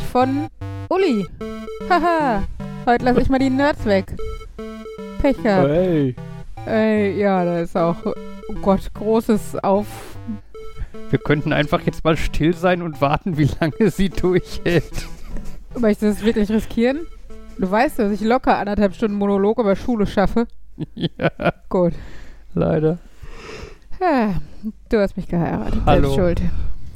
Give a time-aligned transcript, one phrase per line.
[0.00, 0.48] 34 von
[0.88, 1.26] Uli.
[1.88, 2.42] Haha,
[2.86, 4.16] heute lasse ich mal die Nerds weg.
[5.20, 5.68] Pech gehabt.
[5.68, 6.16] Hey.
[6.66, 9.86] Ey, ja, da ist auch, oh Gott, großes Auf...
[11.10, 15.06] Wir könnten einfach jetzt mal still sein und warten, wie lange sie durchhält.
[15.78, 17.00] Möchtest du das wirklich riskieren?
[17.58, 20.46] Du weißt, dass ich locker anderthalb Stunden Monolog über Schule schaffe.
[20.94, 21.30] ja,
[21.68, 21.94] Gut.
[22.54, 22.98] leider.
[24.00, 24.34] Ja,
[24.88, 25.80] du hast mich geheiratet.
[25.84, 26.08] Hallo.
[26.10, 26.42] Selbst schuld.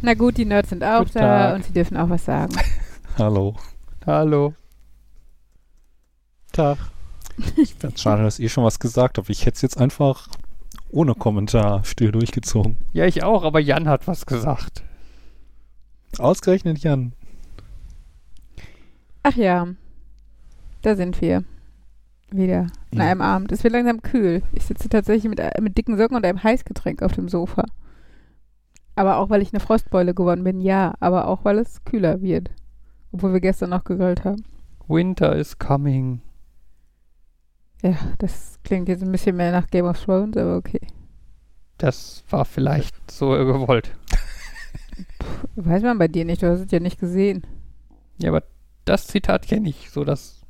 [0.02, 1.54] Na gut, die Nerds sind auch Guten da Tag.
[1.56, 2.54] und sie dürfen auch was sagen.
[3.18, 3.54] Hallo.
[4.06, 4.54] Hallo.
[6.52, 6.78] Tag.
[7.56, 9.28] Ich finde schade, dass ihr schon was gesagt habt.
[9.28, 10.28] Ich hätte es jetzt einfach
[10.90, 12.76] ohne Kommentar still durchgezogen.
[12.92, 14.84] Ja, ich auch, aber Jan hat was gesagt.
[16.18, 17.12] Ausgerechnet Jan.
[19.24, 19.66] Ach ja,
[20.82, 21.42] da sind wir.
[22.30, 22.66] Wieder.
[22.92, 23.04] An Ja.
[23.04, 23.52] einem Abend.
[23.52, 24.42] Es wird langsam kühl.
[24.52, 27.64] Ich sitze tatsächlich mit, äh, mit dicken Socken und einem Heißgetränk auf dem Sofa.
[28.96, 30.94] Aber auch, weil ich eine Frostbeule geworden bin, ja.
[31.00, 32.50] Aber auch, weil es kühler wird.
[33.14, 34.44] Obwohl wir gestern noch gegrillt haben.
[34.88, 36.20] Winter is coming.
[37.80, 40.80] Ja, das klingt jetzt ein bisschen mehr nach Game of Thrones, aber okay.
[41.78, 43.92] Das war vielleicht so gewollt.
[45.54, 47.46] Weiß man bei dir nicht, du hast es ja nicht gesehen.
[48.18, 48.42] Ja, aber
[48.84, 49.90] das Zitat kenne ich.
[49.90, 50.40] So das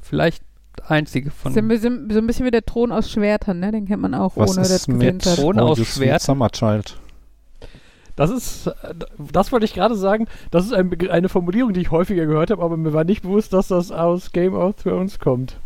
[0.00, 0.42] vielleicht
[0.88, 1.54] einzige von.
[1.54, 3.70] Das ist bisschen, so ein bisschen wie der Thron aus Schwertern, ne?
[3.70, 5.22] Den kennt man auch, Was ohne das ist gesehen mit.
[5.22, 6.22] Thron aus You Sweet Schwert?
[6.22, 6.98] Summer Child?
[8.20, 8.94] Das ist, äh,
[9.32, 10.26] das wollte ich gerade sagen.
[10.50, 13.54] Das ist ein, eine Formulierung, die ich häufiger gehört habe, aber mir war nicht bewusst,
[13.54, 15.56] dass das aus Game of Thrones kommt.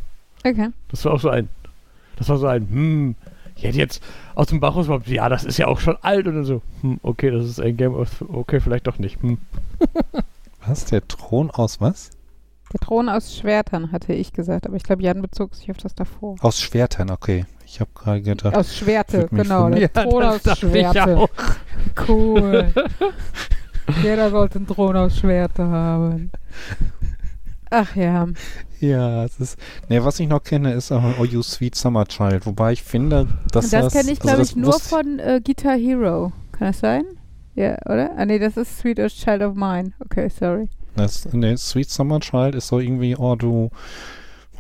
[0.45, 0.69] Okay.
[0.89, 1.49] Das war auch so ein,
[2.15, 3.15] das war so ein, hm,
[3.57, 4.05] ich hätte jetzt
[4.37, 6.63] aus dem Bauch raus überhaupt, ja, das ist ja auch schon alt und dann so,
[6.83, 9.39] hm, okay, das ist ein Game of, okay, vielleicht doch nicht, hm.
[10.65, 10.85] Was?
[10.85, 12.11] Der Thron aus was?
[12.75, 15.95] Der Thron aus Schwertern, hatte ich gesagt, aber ich glaube, Jan bezog sich auf das
[15.95, 16.35] davor.
[16.41, 17.47] Aus Schwertern, okay.
[17.65, 18.53] Ich habe gerade gedacht.
[18.53, 19.71] Aus Schwerte, genau.
[19.71, 21.17] Der Thron aus Schwerte.
[21.19, 21.29] auch.
[22.09, 22.75] Cool.
[24.03, 26.33] Jeder sollte einen Thron aus Schwerte haben.
[27.71, 28.27] Ach ja.
[28.81, 29.59] Ja, es ist.
[29.89, 32.45] Ne, was ich noch kenne, ist auch Oh You Sweet Summer Child.
[32.45, 33.93] Wobei ich finde, dass das das.
[33.93, 36.33] kenne ich, also glaube das ich, nur von äh, Guitar Hero.
[36.51, 37.05] Kann das sein?
[37.55, 38.11] Ja, oder?
[38.17, 39.93] Ah, nee, das ist Sweet as Child of Mine.
[40.01, 40.69] Okay, sorry.
[40.97, 43.71] Das, ne, Sweet Summer Child ist so irgendwie, oh du,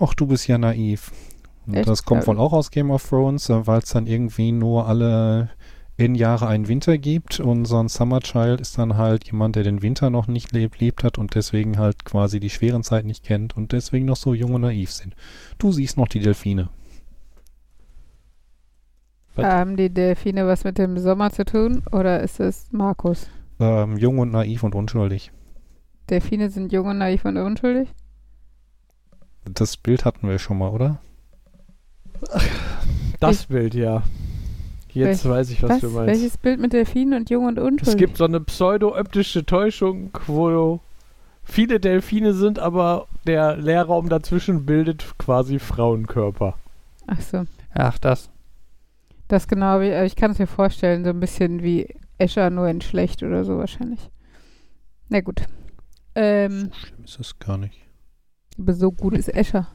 [0.00, 1.12] ach du bist ja naiv.
[1.66, 5.50] Das kommt wohl auch aus Game of Thrones, äh, weil es dann irgendwie nur alle
[5.96, 9.62] in Jahre einen Winter gibt und so ein Summer Child ist dann halt jemand, der
[9.62, 13.24] den Winter noch nicht lebt, lebt hat und deswegen halt quasi die schweren Zeiten nicht
[13.24, 15.14] kennt und deswegen noch so jung und naiv sind.
[15.58, 16.68] Du siehst noch die Delfine.
[19.36, 21.82] Haben die Delfine was mit dem Sommer zu tun?
[21.92, 23.28] Oder ist es Markus?
[23.58, 25.32] Ähm, jung und naiv und unschuldig.
[26.10, 27.88] Delfine sind jung und naiv und unschuldig?
[29.44, 31.00] Das Bild hatten wir schon mal, oder?
[33.20, 34.02] Das Bild, ja.
[34.90, 35.80] Jetzt weiß ich, was, Was?
[35.80, 36.06] du meinst.
[36.06, 37.88] Welches Bild mit Delfinen und jung und unschuldig?
[37.88, 40.80] Es gibt so eine pseudo-optische Täuschung, wo
[41.42, 46.54] viele Delfine sind, aber der Leerraum dazwischen bildet quasi Frauenkörper.
[47.06, 47.44] Ach so.
[47.74, 48.30] Ach, das.
[49.28, 51.88] Das genau wie, äh, ich kann es mir vorstellen, so ein bisschen wie
[52.18, 54.10] Escher nur in schlecht oder so wahrscheinlich.
[55.08, 55.42] Na gut.
[56.14, 57.74] Ähm, So schlimm ist es gar nicht.
[58.58, 59.68] aber so gut ist Escher.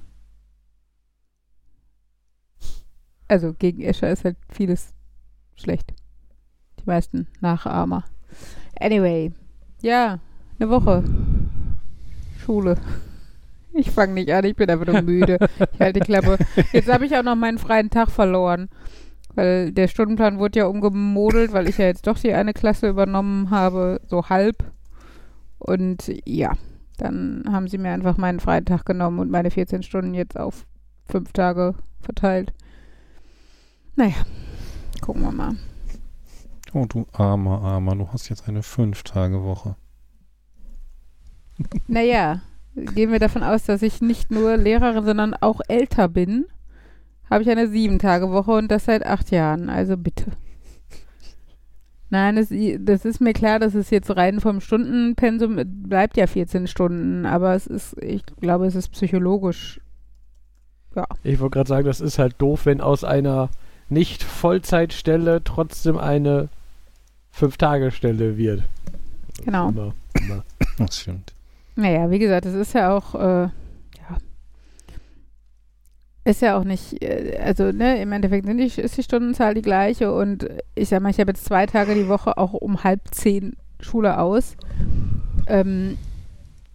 [3.28, 4.94] Also gegen Escher ist halt vieles
[5.56, 5.94] schlecht.
[6.80, 8.04] Die meisten Nachahmer.
[8.80, 9.32] Anyway.
[9.82, 10.20] Ja,
[10.60, 11.04] eine Woche.
[12.40, 12.76] Schule.
[13.74, 15.38] Ich fange nicht an, ich bin einfach nur müde.
[15.74, 16.38] Ich halte die Klappe.
[16.74, 18.70] Jetzt habe ich auch noch meinen freien Tag verloren.
[19.36, 23.52] Weil der Stundenplan wurde ja umgemodelt, weil ich ja jetzt doch die eine Klasse übernommen
[23.52, 24.64] habe, so halb.
[25.60, 26.54] Und ja,
[26.98, 30.66] dann haben sie mir einfach meinen freien Tag genommen und meine 14 Stunden jetzt auf
[31.06, 32.54] fünf Tage verteilt.
[33.96, 34.16] Naja,
[35.02, 35.56] gucken wir mal.
[36.74, 39.76] Oh, du armer, armer, du hast jetzt eine Fünf-Tage-Woche.
[41.88, 42.42] Naja,
[42.76, 46.46] gehen wir davon aus, dass ich nicht nur Lehrerin, sondern auch älter bin,
[47.30, 49.70] habe ich eine Sieben-Tage-Woche und das seit acht Jahren.
[49.70, 50.32] Also bitte.
[52.12, 52.48] Nein, das,
[52.80, 57.54] das ist mir klar, dass es jetzt rein vom Stundenpensum bleibt ja 14 Stunden, aber
[57.54, 59.80] es ist, ich glaube, es ist psychologisch.
[60.96, 63.50] Ja, Ich wollte gerade sagen, das ist halt doof, wenn aus einer
[63.90, 66.50] nicht-Vollzeitstelle trotzdem eine
[67.32, 68.64] Fünf-Tage-Stelle wird.
[69.46, 69.70] Genau.
[69.70, 70.44] Immer, immer.
[70.78, 71.34] Das stimmt.
[71.76, 73.50] Naja, wie gesagt, es ist ja auch, äh,
[76.30, 79.62] ist ja auch nicht, äh, also ne, im Endeffekt sind die, ist die Stundenzahl die
[79.62, 83.02] gleiche und ich sag mal, ich habe jetzt zwei Tage die Woche auch um halb
[83.12, 84.56] zehn Schule aus.
[85.48, 85.98] Ähm,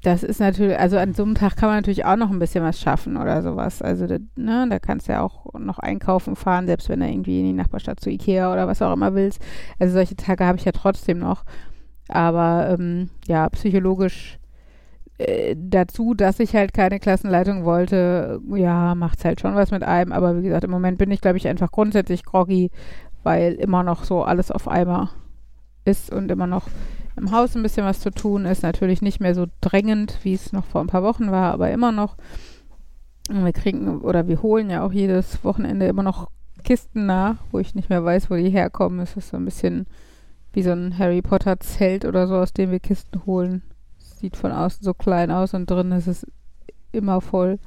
[0.03, 2.63] das ist natürlich, also an so einem Tag kann man natürlich auch noch ein bisschen
[2.63, 3.81] was schaffen oder sowas.
[3.81, 7.41] Also, da, ne, da kannst du ja auch noch einkaufen fahren, selbst wenn du irgendwie
[7.41, 9.41] in die Nachbarstadt zu Ikea oder was auch immer willst.
[9.79, 11.45] Also solche Tage habe ich ja trotzdem noch.
[12.09, 14.39] Aber ähm, ja, psychologisch
[15.57, 20.13] dazu, dass ich halt keine Klassenleitung wollte, ja, macht's halt schon was mit einem.
[20.13, 22.71] Aber wie gesagt, im Moment bin ich, glaube ich, einfach grundsätzlich groggy,
[23.23, 25.11] weil immer noch so alles auf einmal
[25.85, 26.69] ist und immer noch
[27.17, 28.63] im Haus ein bisschen was zu tun ist.
[28.63, 31.93] Natürlich nicht mehr so drängend, wie es noch vor ein paar Wochen war, aber immer
[31.93, 32.17] noch.
[33.29, 36.29] Und wir kriegen oder wir holen ja auch jedes Wochenende immer noch
[36.65, 38.99] Kisten nach, wo ich nicht mehr weiß, wo die herkommen.
[39.01, 39.87] Es ist so ein bisschen
[40.53, 43.63] wie so ein Harry Potter Zelt oder so, aus dem wir Kisten holen.
[44.25, 46.27] Sieht von außen so klein aus und drin ist es
[46.93, 47.59] immer voll.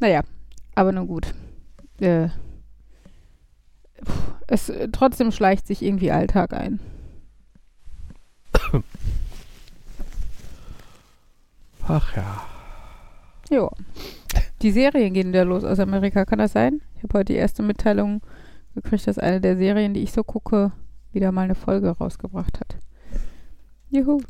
[0.00, 0.22] Naja,
[0.74, 1.34] aber nun gut.
[2.00, 2.30] Äh,
[4.48, 6.80] es äh, trotzdem schleicht sich irgendwie Alltag ein.
[11.86, 12.42] Ach ja.
[13.48, 13.70] Jo.
[14.62, 16.82] Die Serien gehen wieder los aus Amerika, kann das sein?
[16.96, 18.20] Ich habe heute die erste Mitteilung
[18.74, 20.72] gekriegt, dass eine der Serien, die ich so gucke,
[21.12, 22.78] wieder mal eine Folge rausgebracht hat.
[23.90, 24.22] Juhu.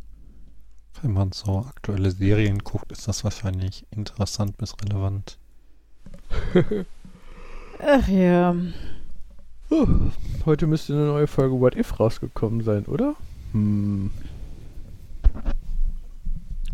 [1.03, 5.37] Wenn man so aktuelle Serien guckt, ist das wahrscheinlich interessant bis relevant.
[7.85, 8.55] Ach ja.
[10.47, 13.15] Heute müsste eine neue Folge What If rausgekommen sein, oder?
[13.53, 14.11] Hm.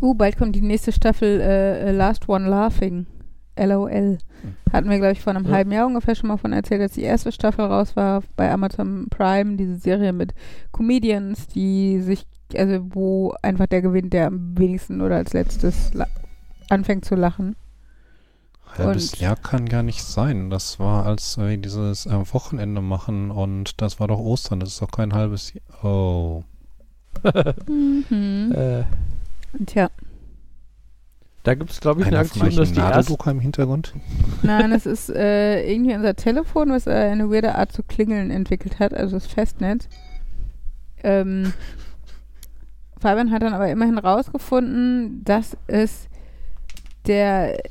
[0.01, 3.07] Uh, bald kommt die nächste Staffel äh, Last One Laughing.
[3.57, 4.17] LOL.
[4.71, 5.51] Hatten wir, glaube ich, vor einem Ja.
[5.51, 9.07] halben Jahr ungefähr schon mal von erzählt, als die erste Staffel raus war bei Amazon
[9.09, 10.33] Prime, diese Serie mit
[10.71, 15.91] Comedians, die sich, also wo einfach der gewinnt, der am wenigsten oder als letztes
[16.69, 17.55] anfängt zu lachen.
[18.77, 20.49] Halbes Und- Jahr kann gar nicht sein.
[20.49, 24.59] Das war, als wir dieses äh, Wochenende machen und das war doch Ostern.
[24.59, 25.83] Das ist doch kein halbes Jahr.
[25.83, 26.43] Oh.
[27.67, 28.51] Mhm.
[28.55, 28.83] Äh,
[29.65, 29.89] Tja,
[31.43, 32.91] da gibt es, glaube ich, eine Einer von Aktion, dass die erste...
[32.91, 33.93] Nadeldrucker im Hintergrund?
[34.43, 38.79] nein, es ist äh, irgendwie unser Telefon, was äh, eine weirde Art zu klingeln entwickelt
[38.79, 39.87] hat, also das Festnetz.
[41.01, 41.53] Ähm,
[42.99, 46.07] Fabian hat dann aber immerhin rausgefunden, dass es
[47.07, 47.63] der,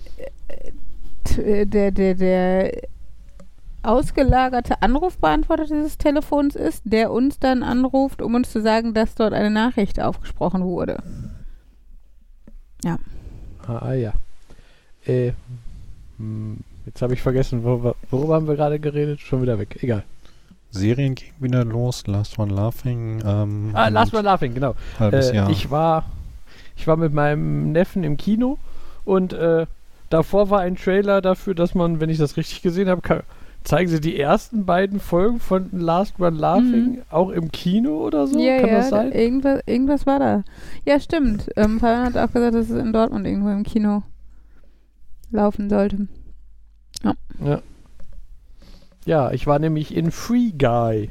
[1.37, 2.83] äh, der, der, der
[3.83, 9.33] ausgelagerte Anrufbeantworter dieses Telefons ist, der uns dann anruft, um uns zu sagen, dass dort
[9.33, 11.03] eine Nachricht aufgesprochen wurde.
[13.67, 14.13] Ah, ja.
[15.07, 15.33] Äh,
[16.17, 19.21] hm, jetzt habe ich vergessen, wor worüber haben wir gerade geredet?
[19.21, 19.79] Schon wieder weg.
[19.83, 20.05] Egal.
[20.70, 22.06] Serien gehen wieder los.
[22.06, 23.23] Last One Laughing.
[23.25, 24.75] Ähm, Ah, Last One Laughing, genau.
[24.99, 25.50] Halbes Äh, Jahr.
[25.50, 26.05] ich war
[26.76, 28.56] ich war mit meinem Neffen im Kino
[29.05, 29.67] und äh,
[30.11, 33.23] davor war ein Trailer dafür, dass man, wenn ich das richtig gesehen habe, kann,
[33.65, 37.03] zeigen sie die ersten beiden Folgen von Last One Laughing Mhm.
[37.11, 38.38] auch im Kino oder so?
[38.38, 39.11] ja, kann ja, das sein?
[39.11, 40.44] Da, irgendwas, irgendwas war da.
[40.87, 41.50] Ja, stimmt.
[41.56, 44.03] Ähm, Fabian hat auch gesagt, dass es in Dortmund irgendwo im Kino
[45.32, 46.06] laufen sollte.
[47.05, 47.61] Ja,
[49.33, 51.09] ich war nämlich in Free Guy.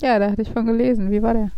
[0.00, 1.10] Ja, da hatte ich von gelesen.
[1.10, 1.50] Wie war der?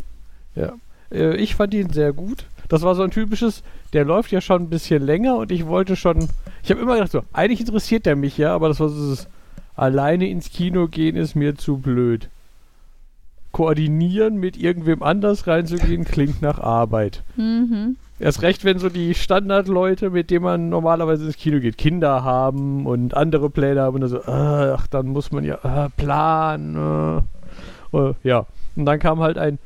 [1.12, 2.47] Äh, ich fand ihn sehr gut.
[2.69, 3.62] Das war so ein typisches,
[3.93, 6.29] der läuft ja schon ein bisschen länger und ich wollte schon,
[6.62, 9.29] ich habe immer gedacht so, eigentlich interessiert der mich ja, aber das war so dieses,
[9.76, 12.28] alleine ins Kino gehen ist mir zu blöd.
[13.52, 17.23] Koordinieren mit irgendwem anders reinzugehen klingt nach Arbeit.
[17.37, 17.97] Mhm.
[18.23, 22.87] Erst recht, wenn so die Standardleute, mit denen man normalerweise ins Kino geht, Kinder haben
[22.87, 27.25] und andere Pläne haben und dann so, ach, dann muss man ja äh, planen.
[27.93, 27.99] Äh.
[27.99, 29.59] Äh, ja, und dann kam halt ein,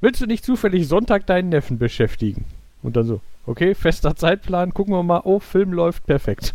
[0.00, 2.46] willst du nicht zufällig Sonntag deinen Neffen beschäftigen?
[2.82, 6.54] Und dann so, okay, fester Zeitplan, gucken wir mal, oh, Film läuft perfekt.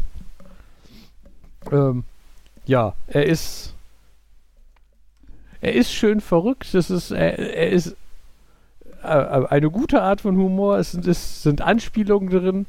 [1.72, 2.04] Ähm,
[2.66, 3.74] ja, er ist,
[5.62, 7.96] er ist schön verrückt, das ist, er, er ist
[9.04, 10.78] eine gute Art von Humor.
[10.78, 12.66] Es sind, es sind Anspielungen drin.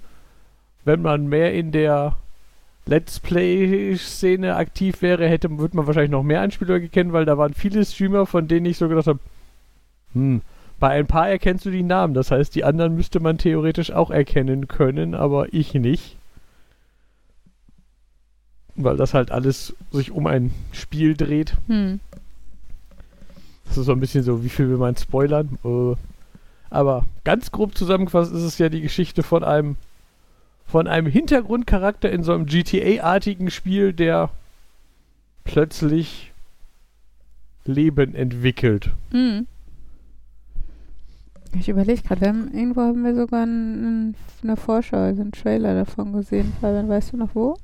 [0.85, 2.17] Wenn man mehr in der
[2.87, 7.55] Let's Play-Szene aktiv wäre, hätte, würde man wahrscheinlich noch mehr Anspielungen kennen, weil da waren
[7.55, 9.21] viele Streamer, von denen ich so gedacht habe,
[10.13, 10.43] hm,
[10.79, 12.13] bei ein paar erkennst du die Namen.
[12.13, 16.17] Das heißt, die anderen müsste man theoretisch auch erkennen können, aber ich nicht.
[18.77, 21.57] Weil das halt alles sich um ein Spiel dreht.
[21.69, 22.01] Hm.
[23.67, 25.59] Das ist so ein bisschen so, wie viel will man spoilern?
[25.65, 25.95] Äh,
[26.75, 29.77] aber ganz grob zusammengefasst ist es ja die Geschichte von einem
[30.67, 34.31] von einem Hintergrundcharakter in so einem GTA-artigen Spiel, der
[35.45, 36.33] plötzlich
[37.65, 38.91] Leben entwickelt.
[39.11, 39.47] Hm.
[41.57, 46.53] Ich überlege gerade, irgendwo haben wir sogar einen, eine Vorschau, also einen Trailer davon gesehen.
[46.61, 47.57] Fabian, weißt du noch wo?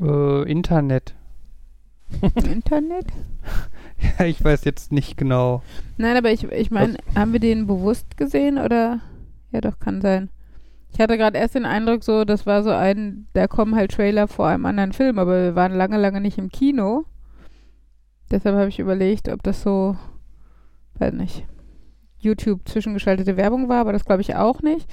[0.00, 1.14] Äh, Internet.
[2.50, 3.06] Internet?
[4.00, 5.62] Ja, ich weiß jetzt nicht genau.
[5.96, 9.00] Nein, aber ich, ich meine, haben wir den bewusst gesehen oder?
[9.50, 10.30] Ja, doch, kann sein.
[10.92, 14.28] Ich hatte gerade erst den Eindruck, so, das war so ein, da kommen halt Trailer
[14.28, 17.04] vor einem anderen Film, aber wir waren lange, lange nicht im Kino.
[18.30, 19.96] Deshalb habe ich überlegt, ob das so,
[20.98, 21.46] weiß nicht,
[22.18, 24.88] YouTube zwischengeschaltete Werbung war, aber das glaube ich auch nicht.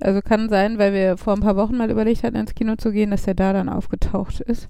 [0.00, 2.90] Also kann sein, weil wir vor ein paar Wochen mal überlegt hatten, ins Kino zu
[2.90, 4.68] gehen, dass der da dann aufgetaucht ist.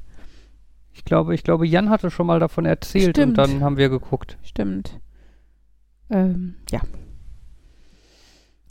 [0.92, 3.38] Ich glaube, ich glaube, Jan hatte schon mal davon erzählt Stimmt.
[3.38, 4.38] und dann haben wir geguckt.
[4.42, 5.00] Stimmt.
[6.10, 6.80] Ähm, ja.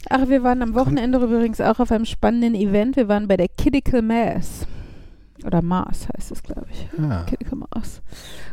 [0.08, 2.96] Ach, wir waren am Wochenende übrigens auch auf einem spannenden Event.
[2.96, 4.66] Wir waren bei der Kidical Mass.
[5.44, 6.88] Oder Mars heißt es, glaube ich.
[6.98, 7.24] Ah.
[7.24, 8.02] Kidical Mars.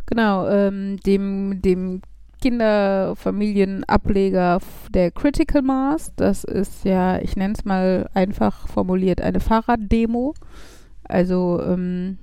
[0.05, 2.01] Genau, ähm, dem, dem
[2.41, 4.59] Kinderfamilienableger
[4.93, 6.11] der Critical Mass.
[6.15, 10.33] Das ist ja, ich nenne es mal einfach formuliert, eine Fahrraddemo.
[11.03, 12.17] Also, ähm,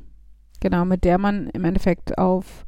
[0.65, 2.65] genau, mit der man im Endeffekt auf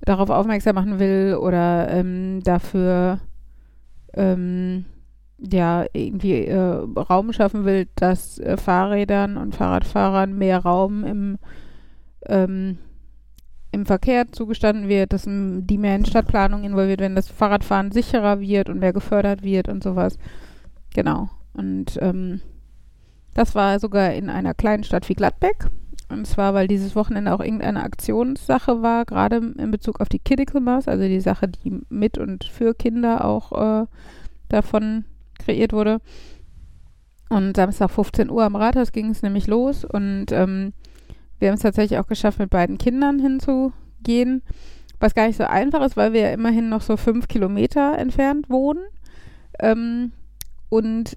[0.00, 3.20] darauf aufmerksam machen will oder ähm, dafür
[4.14, 4.86] ähm,
[5.38, 11.38] ja irgendwie äh, Raum schaffen will, dass äh, Fahrrädern und Fahrradfahrern mehr Raum im
[12.26, 12.78] ähm,
[13.72, 18.40] im Verkehr zugestanden wird, dass m, die mehr in Stadtplanung involviert werden, dass Fahrradfahren sicherer
[18.40, 20.16] wird und mehr gefördert wird und sowas.
[20.94, 21.28] Genau.
[21.52, 22.40] Und ähm,
[23.34, 25.66] das war sogar in einer kleinen Stadt wie Gladbeck.
[26.08, 30.60] Und zwar, weil dieses Wochenende auch irgendeine Aktionssache war, gerade in Bezug auf die Kidical
[30.60, 33.86] Mass, also die Sache, die mit und für Kinder auch äh,
[34.48, 35.04] davon
[35.38, 36.00] kreiert wurde.
[37.28, 40.72] Und Samstag 15 Uhr am Rathaus ging es nämlich los und ähm,
[41.38, 44.42] wir haben es tatsächlich auch geschafft, mit beiden Kindern hinzugehen,
[44.98, 48.48] was gar nicht so einfach ist, weil wir ja immerhin noch so fünf Kilometer entfernt
[48.48, 48.82] wohnen.
[49.60, 50.12] Ähm,
[50.70, 51.14] und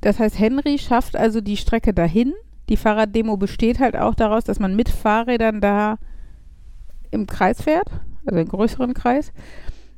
[0.00, 2.32] das heißt, Henry schafft also die Strecke dahin.
[2.70, 5.98] Die Fahrraddemo besteht halt auch daraus, dass man mit Fahrrädern da
[7.10, 7.88] im Kreis fährt,
[8.24, 9.32] also im größeren Kreis.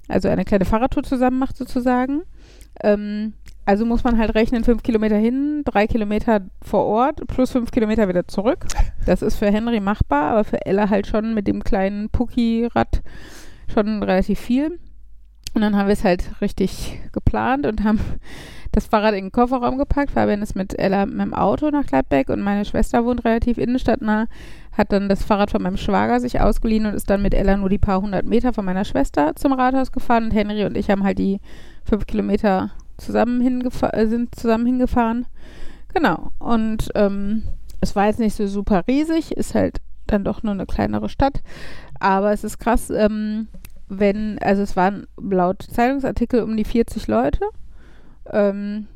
[0.08, 2.22] Also eine kleine Fahrradtour zusammen macht sozusagen.
[2.82, 7.70] Ähm, also muss man halt rechnen, fünf Kilometer hin, drei Kilometer vor Ort, plus fünf
[7.70, 8.66] Kilometer wieder zurück.
[9.06, 13.02] Das ist für Henry machbar, aber für Ella halt schon mit dem kleinen Pucki-Rad
[13.72, 14.78] schon relativ viel.
[15.54, 18.00] Und dann haben wir es halt richtig geplant und haben
[18.72, 20.10] das Fahrrad in den Kofferraum gepackt.
[20.10, 24.26] Fabian ist mit Ella mit dem Auto nach Gladbeck und meine Schwester wohnt relativ innenstadtnah,
[24.72, 27.68] hat dann das Fahrrad von meinem Schwager sich ausgeliehen und ist dann mit Ella nur
[27.68, 31.04] die paar hundert Meter von meiner Schwester zum Rathaus gefahren und Henry und ich haben
[31.04, 31.40] halt die
[31.84, 35.26] fünf Kilometer zusammen hingefa- äh, sind zusammen hingefahren.
[35.94, 36.30] Genau.
[36.38, 37.42] Und ähm,
[37.80, 41.42] es war jetzt nicht so super riesig, ist halt dann doch nur eine kleinere Stadt.
[42.00, 43.48] Aber es ist krass, ähm,
[43.88, 47.40] wenn, also es waren laut Zeitungsartikel um die 40 Leute.
[48.32, 48.86] Ähm,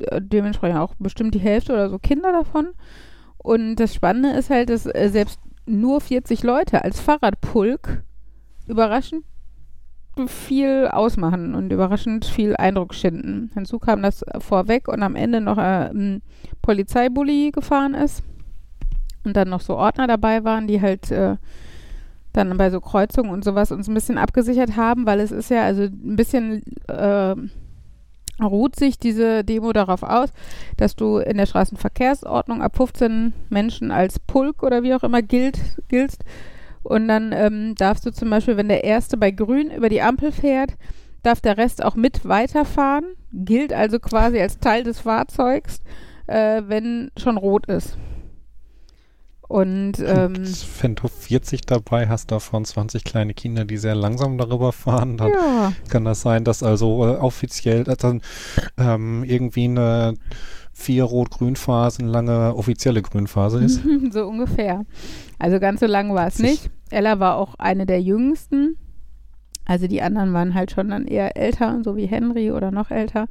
[0.00, 2.68] äh, dementsprechend auch bestimmt die Hälfte oder so Kinder davon.
[3.38, 8.02] Und das Spannende ist halt, dass äh, selbst nur 40 Leute als Fahrradpulk
[8.66, 9.24] überraschend
[10.26, 13.50] viel ausmachen und überraschend viel Eindruck schinden.
[13.52, 16.22] Hinzu kam das vorweg und am Ende noch äh, ein
[16.62, 18.22] Polizeibully gefahren ist
[19.24, 21.36] und dann noch so Ordner dabei waren, die halt äh,
[22.32, 25.64] dann bei so Kreuzungen und sowas uns ein bisschen abgesichert haben, weil es ist ja
[25.64, 27.34] also ein bisschen äh,
[28.42, 30.30] ruht sich diese Demo darauf aus,
[30.76, 35.58] dass du in der Straßenverkehrsordnung ab 15 Menschen als Pulk oder wie auch immer gilt,
[35.88, 36.24] giltst.
[36.82, 40.30] Und dann ähm, darfst du zum Beispiel, wenn der Erste bei Grün über die Ampel
[40.32, 40.74] fährt,
[41.22, 45.82] darf der Rest auch mit weiterfahren, gilt also quasi als Teil des Fahrzeugs,
[46.28, 47.98] äh, wenn schon rot ist.
[49.48, 54.38] Und ähm, Und wenn du 40 dabei hast, davon 20 kleine Kinder, die sehr langsam
[54.38, 58.22] darüber fahren, dann ja, kann das sein, dass also äh, offiziell dass dann
[58.76, 60.14] ähm, irgendwie eine
[60.72, 63.80] vier Rot-Grün-Phasen lange offizielle Grünphase ist.
[64.10, 64.84] so ungefähr.
[65.38, 66.70] Also ganz so lang war es nicht.
[66.90, 68.76] Ella war auch eine der jüngsten.
[69.64, 73.26] Also die anderen waren halt schon dann eher älter, so wie Henry oder noch älter.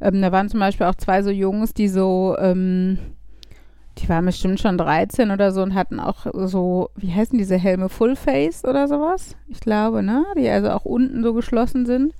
[0.00, 2.98] Ähm, da waren zum Beispiel auch zwei so Jungs, die so, ähm,
[3.98, 7.88] die waren bestimmt schon 13 oder so und hatten auch so, wie heißen diese Helme,
[7.88, 9.36] Full Face oder sowas?
[9.48, 10.24] Ich glaube, ne?
[10.36, 12.12] Die also auch unten so geschlossen sind.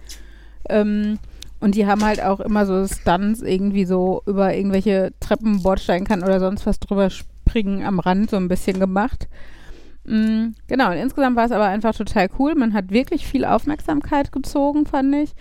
[0.68, 1.18] Ähm,
[1.60, 6.40] und die haben halt auch immer so Stunts irgendwie so über irgendwelche Treppen, Bordsteinkanten oder
[6.40, 9.28] sonst was drüber springen am Rand so ein bisschen gemacht.
[10.04, 12.54] Mm, genau, und insgesamt war es aber einfach total cool.
[12.54, 15.34] Man hat wirklich viel Aufmerksamkeit gezogen, fand ich.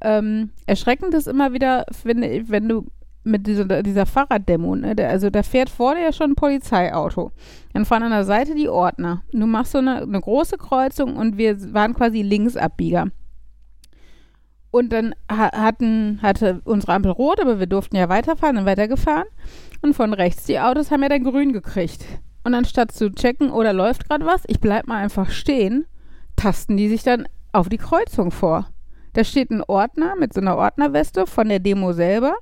[0.00, 2.86] Ähm, erschreckend ist immer wieder, wenn, wenn du
[3.24, 7.32] mit dieser, dieser Fahrraddemo, ne, der, also da fährt vor dir ja schon ein Polizeiauto.
[7.72, 9.22] Dann fahren an der Seite die Ordner.
[9.32, 13.08] Du machst so eine, eine große Kreuzung und wir waren quasi Linksabbieger.
[14.70, 19.26] Und dann ha hatten, hatte unsere Ampel rot, aber wir durften ja weiterfahren und weitergefahren.
[19.80, 22.04] Und von rechts die Autos haben ja dann grün gekriegt.
[22.44, 25.86] Und anstatt zu checken, oder läuft gerade was, ich bleib mal einfach stehen,
[26.36, 28.68] tasten die sich dann auf die Kreuzung vor.
[29.18, 32.36] Da steht ein Ordner mit so einer Ordnerweste von der Demo selber.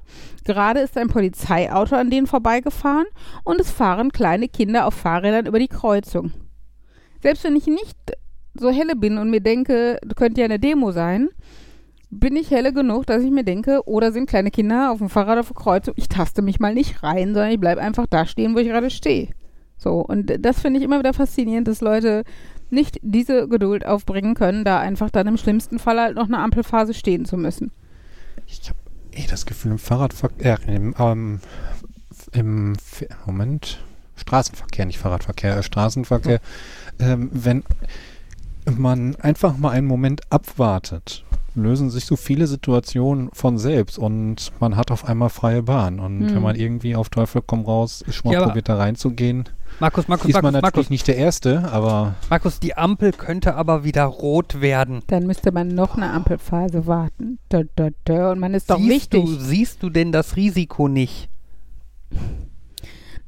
[0.45, 3.07] Gerade ist ein Polizeiauto an denen vorbeigefahren
[3.45, 6.33] und es fahren kleine Kinder auf Fahrrädern über die Kreuzung.
[7.23, 7.97] Selbst wenn ich nicht
[8.53, 11.31] so helle bin und mir denke, könnte ja eine Demo sein,
[12.11, 15.39] bin ich helle genug, dass ich mir denke, oder sind kleine Kinder auf dem Fahrrad
[15.39, 18.55] auf der Kreuzung, ich taste mich mal nicht rein, sondern ich bleibe einfach da stehen,
[18.55, 19.31] wo ich gerade stehe.
[19.79, 22.25] So, und das finde ich immer wieder faszinierend, dass Leute
[22.71, 26.95] nicht diese Geduld aufbringen können, da einfach dann im schlimmsten Fall halt noch eine Ampelphase
[26.95, 27.71] stehen zu müssen.
[28.47, 28.79] Ich habe
[29.13, 31.41] eh das Gefühl, im Fahrradverkehr, äh, im, ähm,
[32.33, 32.77] im
[33.27, 33.83] Moment,
[34.17, 36.41] Straßenverkehr, nicht Fahrradverkehr, äh, Straßenverkehr,
[36.99, 37.63] ähm, wenn
[38.77, 41.25] man einfach mal einen Moment abwartet,
[41.57, 45.99] lösen sich so viele Situationen von selbst und man hat auf einmal freie Bahn.
[46.01, 46.35] Und Hm.
[46.35, 49.45] wenn man irgendwie auf Teufel komm raus schon mal Ja, probiert, da reinzugehen,
[49.81, 53.57] Markus, Markus, ist man Markus, natürlich Markus, nicht der Erste, aber Markus, die Ampel könnte
[53.57, 55.03] aber wieder rot werden.
[55.09, 57.39] Dann müsste man noch eine Ampelphase warten.
[57.49, 58.33] Da, da, da.
[58.33, 59.25] Und man ist doch siehst wichtig.
[59.25, 61.29] Du, siehst du denn das Risiko nicht?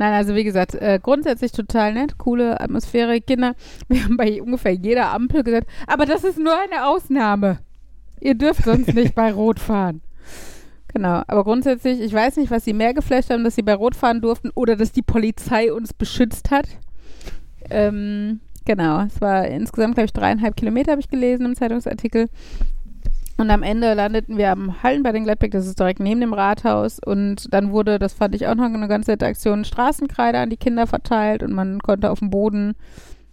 [0.00, 3.20] Nein, also wie gesagt, äh, grundsätzlich total nett, coole Atmosphäre.
[3.20, 3.54] Kinder,
[3.88, 7.58] wir haben bei ungefähr jeder Ampel gesagt, aber das ist nur eine Ausnahme.
[8.21, 10.01] Ihr dürft sonst nicht bei Rot fahren.
[10.95, 13.95] Genau, aber grundsätzlich, ich weiß nicht, was sie mehr geflasht haben, dass sie bei Rot
[13.95, 16.67] fahren durften oder dass die Polizei uns beschützt hat.
[17.71, 22.29] Ähm, genau, es war insgesamt, glaube ich, dreieinhalb Kilometer, habe ich gelesen im Zeitungsartikel.
[23.37, 26.99] Und am Ende landeten wir am Hallenbad in Gladbeck, das ist direkt neben dem Rathaus.
[26.99, 30.57] Und dann wurde, das fand ich auch noch eine ganz nette Aktion, Straßenkreide an die
[30.57, 32.75] Kinder verteilt und man konnte auf dem Boden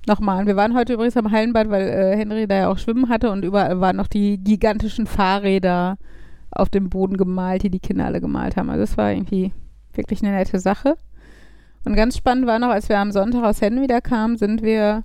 [0.07, 0.45] nochmal.
[0.45, 3.43] Wir waren heute übrigens am Hallenbad, weil äh, Henry da ja auch schwimmen hatte und
[3.43, 5.97] überall waren noch die gigantischen Fahrräder
[6.51, 8.69] auf dem Boden gemalt, die die Kinder alle gemalt haben.
[8.69, 9.51] Also das war irgendwie
[9.93, 10.95] wirklich eine nette Sache.
[11.83, 15.03] Und ganz spannend war noch, als wir am Sonntag aus Hennen wieder kamen, sind wir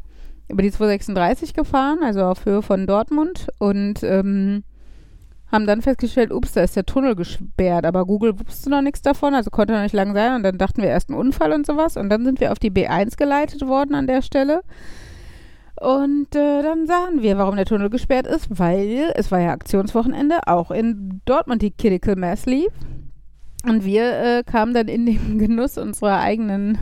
[0.49, 4.65] über die 236 gefahren, also auf Höhe von Dortmund und ähm,
[5.51, 9.35] haben dann festgestellt, ups, da ist der Tunnel gesperrt, aber Google wusste noch nichts davon,
[9.35, 10.35] also konnte noch nicht lang sein.
[10.35, 11.97] Und dann dachten wir erst ein Unfall und sowas.
[11.97, 14.63] Und dann sind wir auf die B1 geleitet worden an der Stelle.
[15.81, 20.47] Und äh, dann sahen wir, warum der Tunnel gesperrt ist, weil es war ja Aktionswochenende,
[20.47, 22.71] auch in Dortmund die Critical Mass lief.
[23.65, 26.79] Und wir äh, kamen dann in den Genuss unserer eigenen,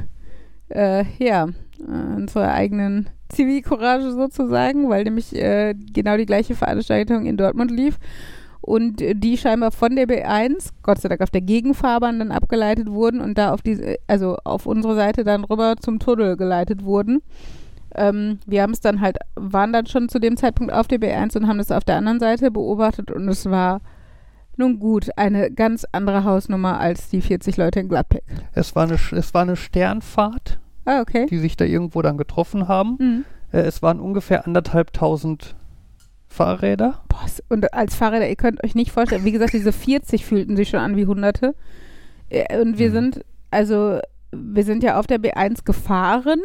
[0.69, 7.37] äh, ja, äh, unserer eigenen Zivilcourage sozusagen, weil nämlich äh, genau die gleiche Veranstaltung in
[7.37, 7.99] Dortmund lief
[8.69, 13.21] und die scheinbar von der B1, Gott sei Dank auf der Gegenfahrbahn dann abgeleitet wurden
[13.21, 17.23] und da auf die, also auf unsere Seite dann rüber zum Tunnel geleitet wurden.
[17.95, 21.37] Ähm, wir haben es dann halt, waren dann schon zu dem Zeitpunkt auf der B1
[21.39, 23.81] und haben das auf der anderen Seite beobachtet und es war
[24.59, 28.25] nun gut, eine ganz andere Hausnummer als die 40 Leute in Gladbeck.
[28.53, 31.27] Es war eine, es war eine Sternfahrt, Ah, okay.
[31.31, 32.97] die sich da irgendwo dann getroffen haben.
[32.99, 33.25] Mhm.
[33.53, 35.55] Äh, es waren ungefähr anderthalbtausend
[36.29, 37.01] Fahrräder.
[37.09, 40.69] Boah, und als Fahrräder, ihr könnt euch nicht vorstellen, wie gesagt, diese 40 fühlten sich
[40.69, 41.55] schon an wie Hunderte.
[42.29, 42.93] Äh, Und wir Mhm.
[42.93, 44.01] sind, also,
[44.33, 46.41] wir sind ja auf der B1 gefahren,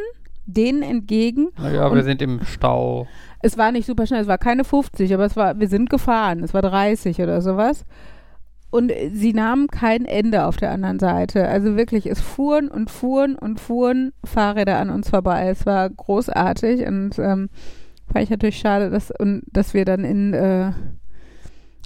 [0.46, 1.50] denen entgegen.
[1.58, 3.08] Naja, Und- wir sind im Stau.
[3.42, 6.44] Es war nicht super schnell, es war keine 50, aber es war, wir sind gefahren,
[6.44, 7.86] es war 30 oder sowas.
[8.70, 11.48] Und sie nahmen kein Ende auf der anderen Seite.
[11.48, 15.48] Also wirklich, es fuhren und fuhren und fuhren Fahrräder an uns vorbei.
[15.50, 17.50] Es war großartig und ähm,
[18.12, 20.72] fand ich natürlich schade, dass, und, dass wir dann in, äh,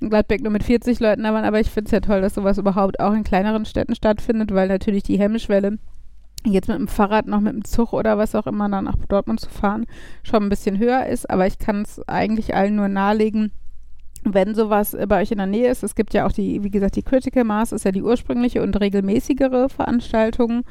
[0.02, 1.46] Gladbeck nur mit 40 Leuten da waren.
[1.46, 4.68] Aber ich finde es ja toll, dass sowas überhaupt auch in kleineren Städten stattfindet, weil
[4.68, 5.80] natürlich die Hemmschwelle,
[6.46, 9.40] jetzt mit dem Fahrrad noch mit dem Zug oder was auch immer dann nach Dortmund
[9.40, 9.86] zu fahren,
[10.24, 11.30] schon ein bisschen höher ist.
[11.30, 13.52] Aber ich kann es eigentlich allen nur nahelegen,
[14.24, 15.84] wenn sowas äh, bei euch in der Nähe ist.
[15.84, 18.80] Es gibt ja auch die, wie gesagt, die Critical Mass ist ja die ursprüngliche und
[18.80, 20.64] regelmäßigere Veranstaltung,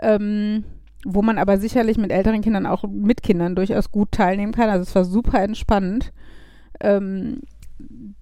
[0.00, 0.64] ähm,
[1.04, 4.70] wo man aber sicherlich mit älteren Kindern auch mit Kindern durchaus gut teilnehmen kann.
[4.70, 6.12] Also es war super entspannend.
[6.80, 7.42] Ähm,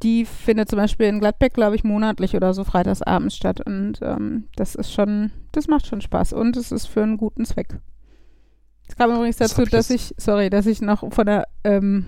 [0.02, 3.60] die findet zum Beispiel in Gladbeck, glaube ich, monatlich oder so freitagsabends statt.
[3.64, 7.44] Und ähm, das ist schon, das macht schon Spaß und es ist für einen guten
[7.44, 7.78] Zweck.
[8.88, 11.46] Es kam übrigens Das dazu, hab ich dass ich, sorry, dass ich noch von der
[11.62, 12.06] ähm,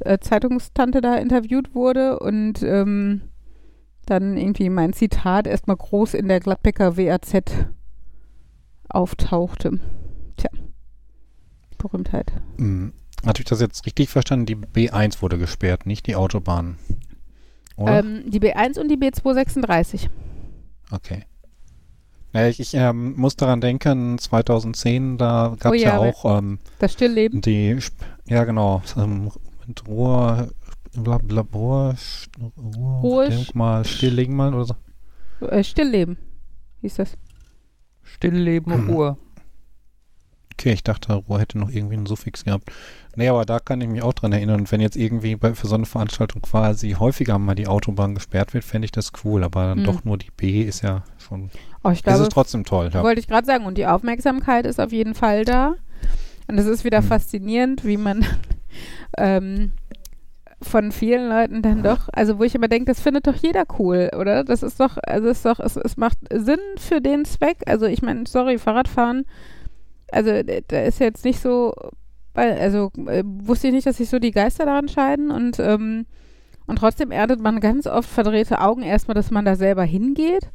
[0.00, 3.22] äh, Zeitungstante da interviewt wurde und ähm,
[4.06, 7.42] dann irgendwie mein Zitat erstmal groß in der Gladbecker WAZ
[8.88, 9.78] auftauchte.
[10.36, 10.50] Tja,
[11.78, 12.32] Berühmtheit.
[12.58, 12.92] Hm,
[13.26, 14.46] Hatte ich das jetzt richtig verstanden?
[14.46, 16.78] Die B1 wurde gesperrt, nicht die Autobahn.
[17.76, 18.00] Oder?
[18.00, 20.08] Ähm, die B1 und die B236.
[20.90, 21.24] okay.
[22.32, 26.38] Ja, ich ich ähm, muss daran denken, 2010, da gab es Oh ja, ja, auch
[26.38, 27.40] ähm, Das Stillleben.
[27.42, 27.78] die,
[28.26, 29.30] ja genau, ähm,
[29.68, 30.48] mit Ruhr,
[30.96, 31.94] bla, bla, Ruhr,
[32.58, 35.46] Ruhr, Ruhr- Denkmal, Stilllegen mal oder so.
[35.46, 36.18] Äh, Stillleben
[36.80, 37.16] hieß das.
[38.04, 38.90] Stillleben, Mhm.
[38.90, 39.16] Ruhe.
[40.52, 42.70] Okay, ich dachte, Ruhr hätte noch irgendwie einen Suffix gehabt.
[43.16, 44.60] Nee, aber da kann ich mich auch dran erinnern.
[44.60, 48.54] Und wenn jetzt irgendwie bei, für so eine Veranstaltung quasi häufiger mal die Autobahn gesperrt
[48.54, 49.42] wird, fände ich das cool.
[49.42, 49.84] Aber dann Mhm.
[49.84, 51.50] doch nur die B ist ja schon.
[51.82, 52.90] Oh, ich es glaube, ist trotzdem toll.
[52.94, 53.02] Ja.
[53.02, 53.66] wollte ich gerade sagen.
[53.66, 55.74] Und die Aufmerksamkeit ist auf jeden Fall da.
[56.46, 57.04] Und es ist wieder Hm.
[57.08, 58.24] faszinierend, wie man
[59.18, 59.72] ähm,
[60.62, 64.10] von vielen Leuten dann doch, also wo ich immer denke, das findet doch jeder cool,
[64.18, 64.44] oder?
[64.44, 67.58] Das ist doch, also es ist doch, es, es macht Sinn für den Zweck.
[67.66, 69.24] Also ich meine, sorry, Fahrradfahren,
[70.10, 70.30] also
[70.68, 71.74] da ist jetzt nicht so,
[72.34, 76.06] weil, also äh, wusste ich nicht, dass sich so die Geister daran scheiden und ähm,
[76.66, 80.50] und trotzdem erntet man ganz oft verdrehte Augen erstmal, dass man da selber hingeht.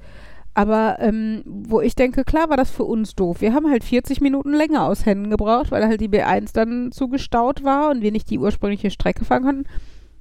[0.55, 3.41] Aber ähm, wo ich denke, klar war das für uns doof.
[3.41, 7.63] Wir haben halt 40 Minuten länger aus Händen gebraucht, weil halt die B1 dann zugestaut
[7.63, 9.65] war und wir nicht die ursprüngliche Strecke fahren konnten.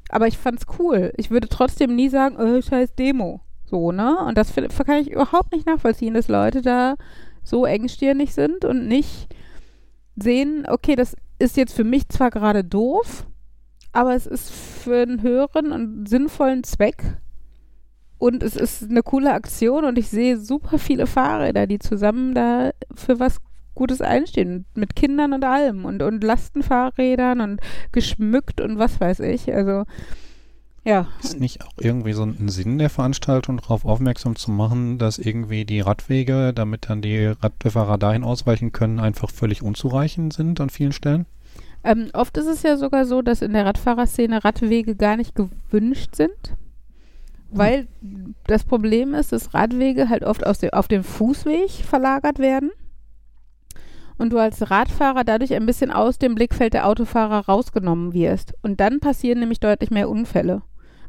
[0.09, 1.12] Aber ich fand's cool.
[1.16, 3.40] Ich würde trotzdem nie sagen, oh, scheiß Demo.
[3.64, 4.18] So, ne?
[4.25, 6.94] Und das kann ich überhaupt nicht nachvollziehen, dass Leute da
[7.42, 9.29] so engstirnig sind und nicht
[10.16, 13.27] sehen, okay, das ist jetzt für mich zwar gerade doof,
[13.92, 17.18] aber es ist für einen höheren und sinnvollen Zweck.
[18.18, 22.73] Und es ist eine coole Aktion und ich sehe super viele Fahrräder, die zusammen da
[22.94, 23.38] für was
[23.79, 24.67] Gutes einstehen.
[24.75, 27.61] Mit Kindern und allem und, und Lastenfahrrädern und
[27.93, 29.55] geschmückt und was weiß ich.
[29.55, 29.85] Also,
[30.85, 31.07] ja.
[31.23, 35.64] Ist nicht auch irgendwie so ein Sinn der Veranstaltung, darauf aufmerksam zu machen, dass irgendwie
[35.64, 40.93] die Radwege, damit dann die Radfahrer dahin ausweichen können, einfach völlig unzureichend sind an vielen
[40.93, 41.27] Stellen?
[41.85, 46.17] Ähm, oft ist es ja sogar so, dass in der Radfahrerszene Radwege gar nicht gewünscht
[46.17, 46.57] sind.
[47.51, 47.87] Weil
[48.47, 52.73] das Problem ist, dass Radwege halt oft aus dem, auf den Fußweg verlagert werden
[54.18, 58.54] und du als Radfahrer dadurch ein bisschen aus dem Blickfeld der Autofahrer rausgenommen wirst.
[58.62, 60.62] Und dann passieren nämlich deutlich mehr Unfälle.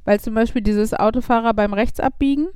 [0.05, 2.47] Weil zum Beispiel dieses Autofahrer beim Rechtsabbiegen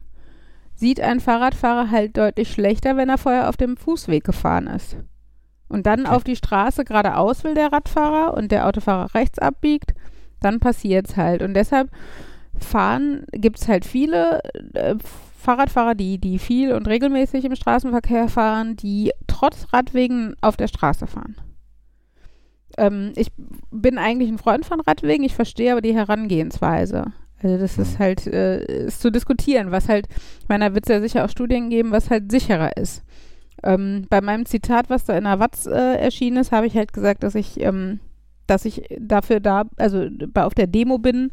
[0.75, 4.97] sieht ein Fahrradfahrer halt deutlich schlechter, wenn er vorher auf dem Fußweg gefahren ist.
[5.67, 9.93] Und dann auf die Straße geradeaus will der Radfahrer und der Autofahrer rechts abbiegt,
[10.39, 11.41] dann passiert's halt.
[11.41, 11.89] Und deshalb
[12.59, 14.41] fahren, gibt's halt viele
[14.73, 14.95] äh,
[15.43, 21.05] Fahrradfahrer, die, die viel und regelmäßig im Straßenverkehr fahren, die trotz Radwegen auf der Straße
[21.07, 21.35] fahren.
[22.77, 23.31] Ähm, ich
[23.71, 27.13] bin eigentlich ein Freund von Radwegen, ich verstehe aber die Herangehensweise.
[27.41, 30.07] Also das ist halt, äh, ist zu diskutieren, was halt,
[30.41, 33.03] ich meine, da wird es ja sicher auch Studien geben, was halt sicherer ist.
[33.63, 36.93] Ähm, bei meinem Zitat, was da in der Watz äh, erschienen ist, habe ich halt
[36.93, 37.99] gesagt, dass ich, ähm,
[38.47, 41.31] dass ich dafür da, also bei, auf der Demo bin,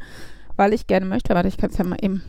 [0.56, 1.34] weil ich gerne möchte.
[1.34, 2.22] Warte, ich kann es ja mal eben.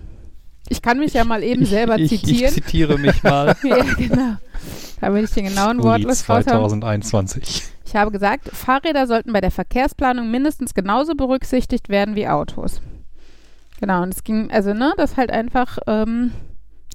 [0.72, 2.56] Ich kann mich ja mal eben selber ich, ich, zitieren.
[2.56, 3.58] Ich zitiere mich mal.
[3.62, 4.38] ja, genau.
[5.02, 6.46] Da will ich den genauen Wortlaut raushauen.
[6.46, 7.64] 2021.
[7.86, 12.80] Ich habe gesagt, Fahrräder sollten bei der Verkehrsplanung mindestens genauso berücksichtigt werden wie Autos.
[13.82, 16.32] Genau, und es ging, also, ne, das halt einfach, ähm,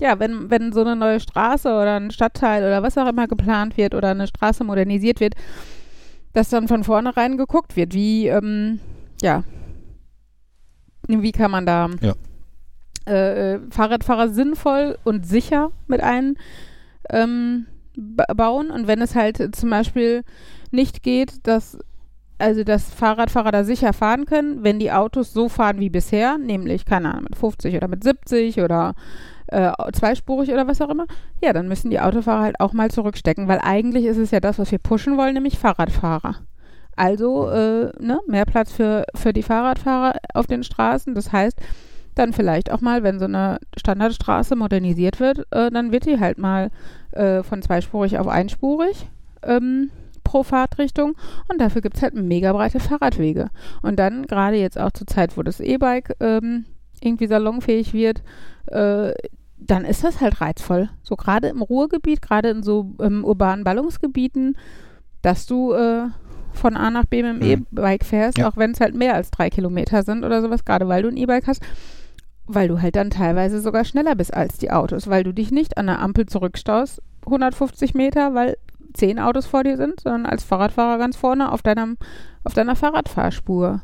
[0.00, 3.76] ja, wenn, wenn so eine neue Straße oder ein Stadtteil oder was auch immer geplant
[3.76, 5.34] wird oder eine Straße modernisiert wird,
[6.32, 8.80] dass dann von vornherein geguckt wird, wie, ähm,
[9.20, 9.44] ja,
[11.08, 12.14] wie kann man da Ja.
[13.06, 16.36] Äh, äh, Fahrradfahrer sinnvoll und sicher mit ein
[17.10, 17.66] ähm,
[17.96, 20.24] ba- bauen und wenn es halt zum Beispiel
[20.70, 21.78] nicht geht, dass
[22.38, 26.84] also dass Fahrradfahrer da sicher fahren können, wenn die Autos so fahren wie bisher, nämlich,
[26.84, 28.94] keine Ahnung, mit 50 oder mit 70 oder
[29.46, 31.06] äh, zweispurig oder was auch immer,
[31.42, 34.58] ja, dann müssen die Autofahrer halt auch mal zurückstecken, weil eigentlich ist es ja das,
[34.58, 36.36] was wir pushen wollen, nämlich Fahrradfahrer.
[36.94, 41.14] Also, äh, ne, mehr Platz für, für die Fahrradfahrer auf den Straßen.
[41.14, 41.58] Das heißt,
[42.16, 46.38] dann vielleicht auch mal, wenn so eine Standardstraße modernisiert wird, äh, dann wird die halt
[46.38, 46.70] mal
[47.12, 49.06] äh, von zweispurig auf einspurig
[49.42, 49.90] ähm,
[50.24, 51.14] pro Fahrtrichtung
[51.48, 53.50] und dafür gibt es halt mega breite Fahrradwege.
[53.82, 56.64] Und dann, gerade jetzt auch zur Zeit, wo das E-Bike ähm,
[57.00, 58.22] irgendwie salonfähig wird,
[58.66, 59.12] äh,
[59.58, 60.88] dann ist das halt reizvoll.
[61.02, 64.56] So gerade im Ruhrgebiet, gerade in so ähm, urbanen Ballungsgebieten,
[65.22, 66.06] dass du äh,
[66.52, 67.66] von A nach B mit dem Mhm.
[67.72, 68.48] E-Bike fährst, Ja.
[68.48, 71.16] auch wenn es halt mehr als drei Kilometer sind oder sowas, gerade weil du ein
[71.16, 71.62] E-Bike hast,
[72.46, 75.78] weil du halt dann teilweise sogar schneller bist als die Autos, weil du dich nicht
[75.78, 78.56] an der Ampel zurückstaust, 150 Meter, weil
[78.94, 81.96] zehn Autos vor dir sind, sondern als Fahrradfahrer ganz vorne auf deinem,
[82.44, 83.82] auf deiner Fahrradfahrspur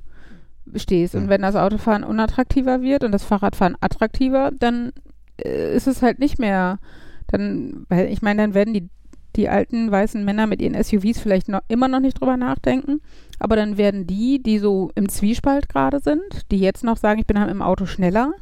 [0.76, 1.14] stehst.
[1.14, 1.28] Und Mhm.
[1.28, 4.92] wenn das Autofahren unattraktiver wird und das Fahrradfahren attraktiver, dann
[5.38, 6.78] äh, ist es halt nicht mehr,
[7.26, 8.88] dann, weil ich meine, dann werden die,
[9.34, 13.00] die alten weißen Männer mit ihren SUVs vielleicht noch immer noch nicht drüber nachdenken,
[13.38, 17.26] aber dann werden die, die so im Zwiespalt gerade sind, die jetzt noch sagen, ich
[17.26, 18.32] bin halt im Auto schneller,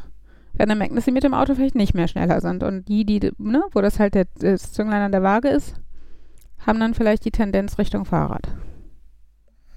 [0.53, 2.63] werden dann merken, dass sie mit dem Auto vielleicht nicht mehr schneller sind.
[2.63, 5.75] Und die, die, ne, wo das halt der, das Zünglein an der Waage ist,
[6.67, 8.49] haben dann vielleicht die Tendenz Richtung Fahrrad.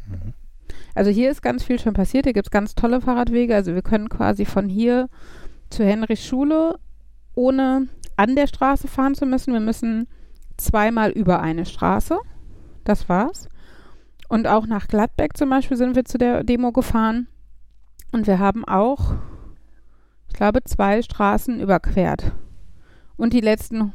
[0.07, 0.33] Mhm.
[0.95, 2.25] Also hier ist ganz viel schon passiert.
[2.25, 3.55] Hier gibt es ganz tolle Fahrradwege.
[3.55, 5.09] Also wir können quasi von hier
[5.69, 6.77] zu Henrichs Schule,
[7.33, 9.53] ohne an der Straße fahren zu müssen.
[9.53, 10.07] Wir müssen
[10.57, 12.17] zweimal über eine Straße.
[12.83, 13.49] Das war's.
[14.29, 17.27] Und auch nach Gladbeck zum Beispiel sind wir zu der Demo gefahren.
[18.11, 19.15] Und wir haben auch,
[20.33, 22.31] ich glaube, zwei Straßen überquert.
[23.17, 23.93] Und die letzten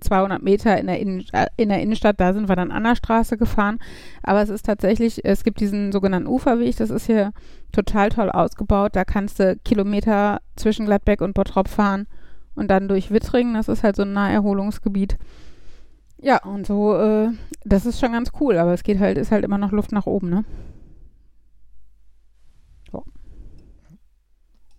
[0.00, 2.96] 200 Meter in der, Innen, äh, in der Innenstadt, da sind wir dann an der
[2.96, 3.78] Straße gefahren.
[4.24, 7.32] Aber es ist tatsächlich, es gibt diesen sogenannten Uferweg, das ist hier
[7.70, 8.96] total toll ausgebaut.
[8.96, 12.08] Da kannst du Kilometer zwischen Gladbeck und Bottrop fahren
[12.56, 15.16] und dann durch Wittringen, das ist halt so ein Naherholungsgebiet.
[16.18, 17.28] Ja, und so, äh,
[17.64, 20.06] das ist schon ganz cool, aber es geht halt, ist halt immer noch Luft nach
[20.06, 20.44] oben, ne?
[22.90, 23.04] So.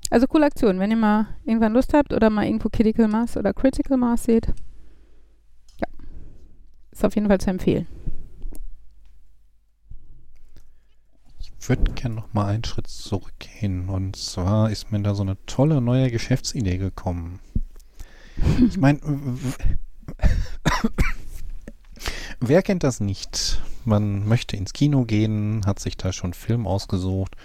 [0.10, 3.54] Also coole Aktion, wenn ihr mal irgendwann Lust habt oder mal irgendwo Critical Mass oder
[3.54, 4.48] Critical Mass seht.
[5.80, 5.88] Ja.
[6.92, 7.88] Ist auf jeden Fall zu empfehlen.
[11.40, 13.90] Ich würde gerne noch mal einen Schritt zurückgehen.
[13.90, 17.40] Und zwar ist mir da so eine tolle neue Geschäftsidee gekommen.
[18.66, 19.02] Ich meine,
[22.40, 23.62] wer kennt das nicht?
[23.84, 27.36] Man möchte ins Kino gehen, hat sich da schon Film ausgesucht,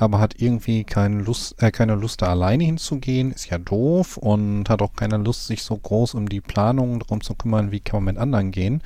[0.00, 4.68] aber hat irgendwie keine Lust, äh, keine Lust da alleine hinzugehen, ist ja doof und
[4.68, 8.02] hat auch keine Lust, sich so groß um die Planung darum zu kümmern, wie kann
[8.02, 8.82] man mit anderen gehen.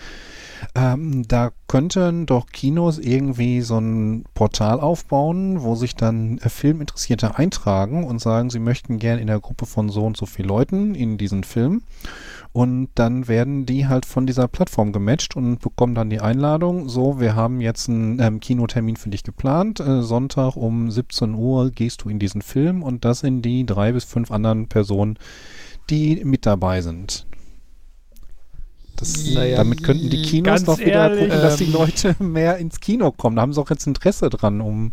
[0.75, 7.37] Ähm, da könnten doch Kinos irgendwie so ein Portal aufbauen, wo sich dann äh, Filminteressierte
[7.37, 10.95] eintragen und sagen, sie möchten gern in der Gruppe von so und so viel Leuten
[10.95, 11.83] in diesen Film.
[12.53, 16.89] Und dann werden die halt von dieser Plattform gematcht und bekommen dann die Einladung.
[16.89, 19.81] So, wir haben jetzt einen ähm, Kinotermin für dich geplant.
[19.81, 23.91] Äh, Sonntag um 17 Uhr gehst du in diesen Film und das sind die drei
[23.91, 25.19] bis fünf anderen Personen,
[25.91, 27.27] die mit dabei sind.
[28.97, 32.59] Das, Naja, damit könnten die Kinos doch wieder ehrlich, gucken, dass die ähm, Leute mehr
[32.59, 33.37] ins Kino kommen.
[33.37, 34.93] Da haben sie auch jetzt Interesse dran, um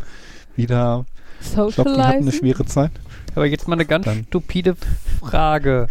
[0.56, 1.06] wieder.
[1.42, 2.92] Ich glaube, die hatten eine schwere Zeit.
[3.36, 4.76] Aber jetzt mal eine ganz Dann- stupide
[5.20, 5.88] Frage.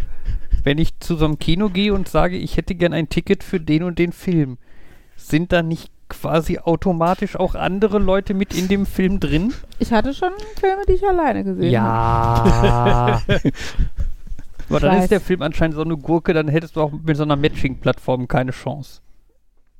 [0.63, 3.59] Wenn ich zu so einem Kino gehe und sage, ich hätte gern ein Ticket für
[3.59, 4.57] den und den Film,
[5.17, 9.53] sind da nicht quasi automatisch auch andere Leute mit in dem Film drin?
[9.79, 13.21] Ich hatte schon Filme, die ich alleine gesehen Ja.
[14.71, 17.23] Aber dann ist der Film anscheinend so eine Gurke, dann hättest du auch mit so
[17.23, 19.01] einer Matching-Plattform keine Chance.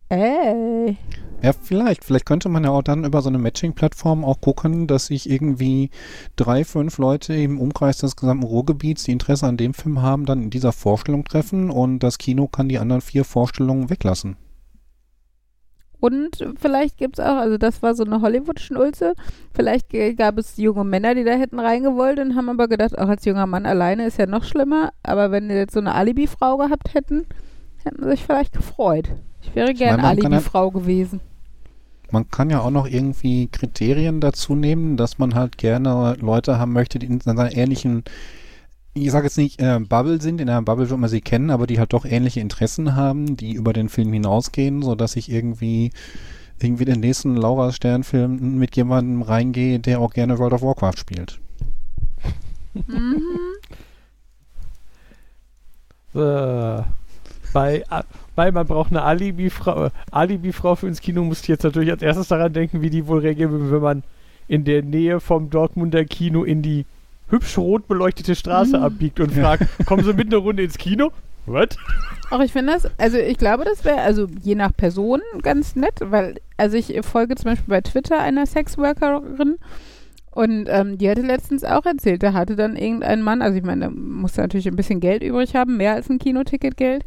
[0.09, 0.97] Ey.
[1.41, 2.03] Ja, vielleicht.
[2.03, 5.89] Vielleicht könnte man ja auch dann über so eine Matching-Plattform auch gucken, dass sich irgendwie
[6.35, 10.43] drei, fünf Leute im Umkreis des gesamten Ruhrgebiets, die Interesse an dem Film haben, dann
[10.43, 14.35] in dieser Vorstellung treffen und das Kino kann die anderen vier Vorstellungen weglassen.
[16.01, 19.13] Und vielleicht gibt es auch, also das war so eine Hollywood-Schnulze,
[19.53, 19.87] vielleicht
[20.17, 23.45] gab es junge Männer, die da hätten reingewollt und haben aber gedacht, auch als junger
[23.45, 27.27] Mann alleine ist ja noch schlimmer, aber wenn die jetzt so eine Alibi-Frau gehabt hätten,
[27.83, 29.09] hätten sie sich vielleicht gefreut.
[29.43, 31.19] Ich wäre gern meine, man kann ja- Alibi-Frau gewesen.
[32.09, 36.73] Man kann ja auch noch irgendwie Kriterien dazu nehmen, dass man halt gerne Leute haben
[36.73, 38.03] möchte, die in seiner ähnlichen,
[38.93, 41.67] ich sage jetzt nicht äh, Bubble sind, in einer Bubble wird man sie kennen, aber
[41.67, 45.91] die halt doch ähnliche Interessen haben, die über den Film hinausgehen, so dass ich irgendwie
[46.59, 50.97] irgendwie den nächsten Laura Stern Film mit jemandem reingehe, der auch gerne World of Warcraft
[50.97, 51.39] spielt.
[52.73, 53.21] Mhm.
[56.13, 56.83] Äh,
[57.53, 57.83] bei,
[58.35, 62.01] weil man braucht eine Alibi-Frau äh, Alibi-Frau für ins Kino, musste ich jetzt natürlich als
[62.01, 64.03] erstes daran denken, wie die wohl reagieren wenn man
[64.47, 66.85] in der Nähe vom Dortmunder Kino in die
[67.31, 68.83] hübsch rot beleuchtete Straße Mhm.
[68.83, 71.11] abbiegt und fragt, kommen Sie mit einer Runde ins Kino?
[71.47, 71.75] What?
[72.29, 75.95] Auch ich finde das, also ich glaube, das wäre also je nach Person ganz nett,
[75.99, 79.55] weil, also ich folge zum Beispiel bei Twitter einer Sexworkerin
[80.29, 83.81] und ähm, die hatte letztens auch erzählt, da hatte dann irgendein Mann, also ich meine,
[83.81, 87.03] der musste natürlich ein bisschen Geld übrig haben, mehr als ein Kinoticketgeld,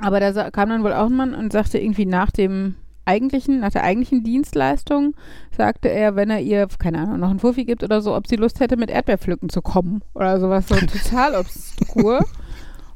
[0.00, 2.74] aber da kam dann wohl auch ein Mann und sagte irgendwie nach dem
[3.08, 5.14] eigentlichen, nach der eigentlichen Dienstleistung,
[5.56, 8.36] sagte er, wenn er ihr, keine Ahnung, noch einen Fuffi gibt oder so, ob sie
[8.36, 12.24] Lust hätte, mit Erdbeerpflücken zu kommen oder sowas, so total obskur.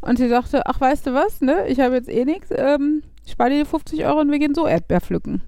[0.00, 1.66] Und sie sagte, ach, weißt du was, ne?
[1.68, 4.66] Ich habe jetzt eh nichts, ähm, ich spare dir 50 Euro und wir gehen so
[4.66, 5.42] Erdbeer pflücken.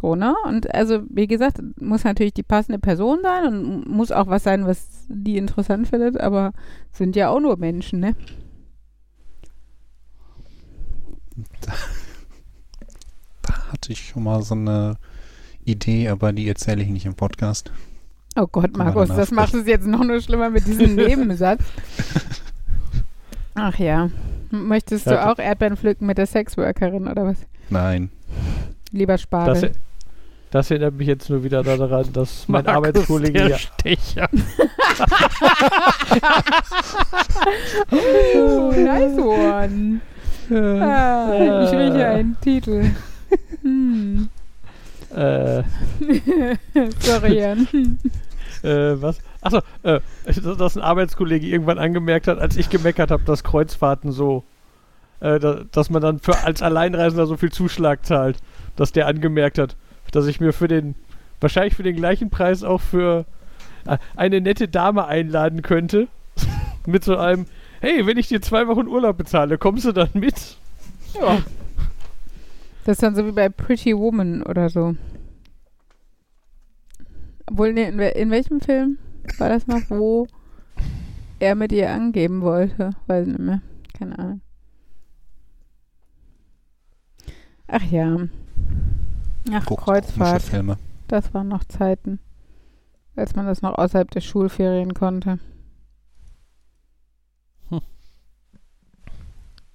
[0.00, 0.34] So, ne?
[0.44, 4.66] Und also, wie gesagt, muss natürlich die passende Person sein und muss auch was sein,
[4.66, 6.52] was die interessant findet, aber
[6.92, 8.14] sind ja auch nur Menschen, ne?
[13.46, 14.96] Da hatte ich schon mal so eine
[15.64, 17.72] Idee, aber die erzähle ich nicht im Podcast.
[18.36, 21.62] Oh Gott, Markus, das macht es jetzt noch nur schlimmer mit diesem Nebensatz.
[23.54, 24.10] Ach ja.
[24.50, 27.38] Möchtest du auch Erdbeeren pflücken mit der Sexworkerin oder was?
[27.70, 28.10] Nein.
[28.92, 29.72] Lieber Das, Spargel.
[30.50, 34.28] das erinnert mich jetzt nur wieder daran, dass mein Markus, Arbeitskollege der ja, Stecher.
[37.90, 40.00] Oh, nice one.
[40.50, 41.32] Ah,
[41.64, 42.90] ich rieche einen Titel.
[45.56, 46.56] Äh,
[47.00, 47.68] Sorry, Jan.
[48.62, 49.18] äh, was?
[49.40, 54.12] Achso, äh, dass, dass ein Arbeitskollege irgendwann angemerkt hat, als ich gemeckert habe, dass Kreuzfahrten
[54.12, 54.44] so,
[55.20, 58.38] äh, da, dass man dann für, als Alleinreisender so viel Zuschlag zahlt,
[58.76, 59.76] dass der angemerkt hat,
[60.12, 60.94] dass ich mir für den,
[61.40, 63.24] wahrscheinlich für den gleichen Preis auch für
[63.86, 66.08] äh, eine nette Dame einladen könnte.
[66.86, 67.46] Mit so einem,
[67.80, 70.56] hey, wenn ich dir zwei Wochen Urlaub bezahle, kommst du dann mit?
[71.20, 71.38] Ja.
[72.84, 74.94] Das ist dann so wie bei Pretty Woman oder so.
[77.46, 78.98] Obwohl, nee, in, in welchem Film
[79.38, 80.26] war das noch, wo
[81.38, 82.90] er mit ihr angeben wollte?
[83.06, 83.60] Weiß nicht mehr.
[83.96, 84.40] Keine Ahnung.
[87.68, 88.16] Ach ja.
[89.52, 90.42] Ach, Guckt Kreuzfahrt.
[90.42, 90.76] Filme.
[91.08, 92.18] Das waren noch Zeiten,
[93.14, 95.38] als man das noch außerhalb der Schulferien konnte.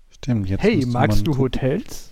[0.10, 1.38] Stimmt, jetzt Hey, magst du.
[1.38, 2.12] Hotels?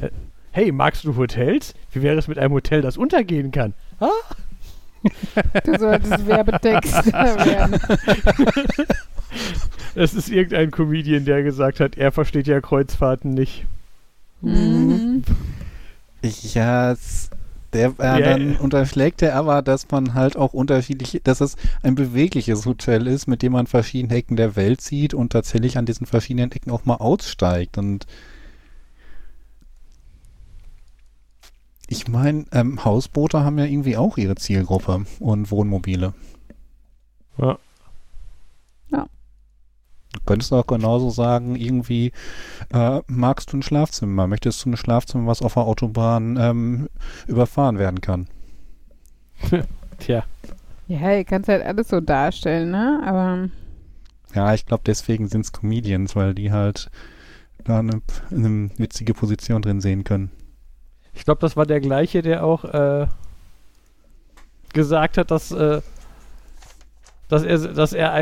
[0.00, 0.10] Äh,
[0.52, 1.74] Hey, magst du Hotels?
[1.92, 3.74] Wie wäre es mit einem Hotel, das untergehen kann?
[5.64, 7.80] Du solltest Werbetext werden.
[9.94, 13.64] Es ist irgendein Comedian, der gesagt hat, er versteht ja Kreuzfahrten nicht.
[14.42, 15.22] Mhm.
[16.22, 17.30] Ja, es-
[17.72, 21.94] der, äh, Ja, dann unterschlägt er aber, dass man halt auch unterschiedliche, dass es ein
[21.94, 26.06] bewegliches Hotel ist, mit dem man verschiedene Ecken der Welt sieht und tatsächlich an diesen
[26.06, 27.76] verschiedenen Ecken auch mal aussteigt.
[27.76, 28.06] Und
[31.88, 36.14] ich meine, ähm, Hausboote haben ja irgendwie auch ihre Zielgruppe und Wohnmobile.
[37.38, 37.58] Ja.
[38.90, 39.06] Ja.
[40.12, 42.12] Du könntest auch genauso sagen, irgendwie,
[42.72, 44.26] äh, magst du ein Schlafzimmer?
[44.26, 46.88] Möchtest du ein Schlafzimmer, was auf der Autobahn ähm,
[47.26, 48.28] überfahren werden kann?
[49.98, 50.24] Tja,
[50.88, 53.00] Ja, ihr könnt halt alles so darstellen, ne?
[53.04, 53.48] Aber
[54.34, 56.90] Ja, ich glaube, deswegen sind es Comedians, weil die halt
[57.64, 60.30] da eine, eine witzige Position drin sehen können.
[61.16, 63.06] Ich glaube, das war der gleiche, der auch äh,
[64.72, 65.80] gesagt hat, dass, äh,
[67.28, 68.14] dass er, dass er,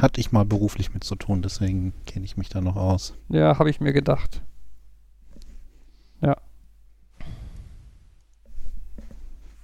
[0.00, 3.14] Hatte ich mal beruflich mit zu tun, deswegen kenne ich mich da noch aus.
[3.28, 4.42] Ja, habe ich mir gedacht.
[6.20, 6.36] Ja.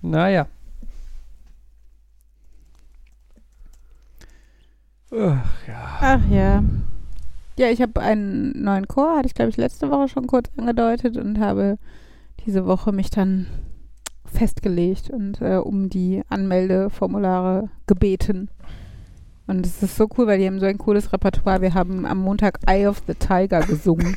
[0.03, 0.46] Naja.
[5.11, 6.20] Ach ja.
[6.29, 6.62] Ja,
[7.66, 11.40] ich habe einen neuen Chor, hatte ich glaube ich letzte Woche schon kurz angedeutet und
[11.40, 11.79] habe
[12.47, 13.47] diese Woche mich dann
[14.25, 18.49] festgelegt und äh, um die Anmeldeformulare gebeten.
[19.47, 21.62] Und es ist so cool, weil die haben so ein cooles Repertoire.
[21.62, 24.16] Wir haben am Montag Eye of the Tiger gesungen.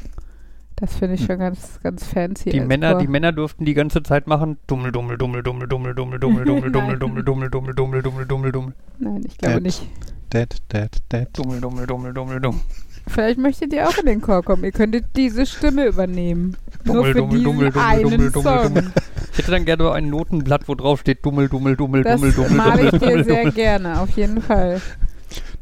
[0.75, 2.49] Das finde ich schon ganz, ganz fancy.
[2.49, 6.19] Die Männer, die Männer durften die ganze Zeit machen Dummel, Dummel, Dummel, Dummel, Dummel, Dummel,
[6.19, 6.99] Dummel, Dummel, Dummel.
[6.99, 9.87] Dummel, Dummel, Dummel, Dummel, Dummel, Dummel, Dummel, Dummel, Nein, ich glaube nicht.
[10.33, 11.29] Dead, dead, dead.
[11.33, 12.61] Dummel, Dummel, Dummel, Dummel, Dummel.
[13.07, 14.63] Vielleicht möchtet ihr auch in den Chor kommen.
[14.63, 16.55] Ihr könntet diese Stimme übernehmen.
[16.83, 18.73] Nur Dummel, für dummel, diesen dummel, dummel, einen dummel, dummel, Song.
[18.73, 18.91] dummel.
[19.33, 22.51] Ich hätte dann gerne ein Notenblatt, wo drauf steht Dummel, Dummel, Dummel, Das Dummel, Dummel,
[22.51, 23.51] male ich dir sehr Dummel.
[23.53, 24.81] gerne, auf jeden Fall.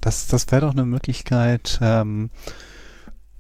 [0.01, 2.30] Das, das wäre doch eine Möglichkeit, ähm,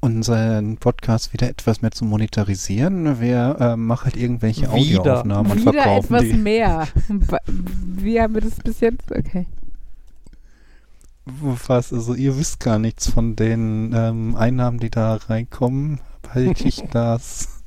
[0.01, 3.19] unseren Podcast wieder etwas mehr zu monetarisieren.
[3.19, 4.73] Wir ähm, machen halt irgendwelche Wieder.
[4.73, 6.33] Audioaufnahmen und Wieder verkaufen etwas die.
[6.37, 6.87] mehr.
[7.09, 9.11] Wa- Wie haben wir das bis jetzt?
[9.11, 9.45] Okay.
[11.67, 15.99] Was, also ihr wisst gar nichts von den ähm, Einnahmen, die da reinkommen,
[16.33, 17.63] weil ich das...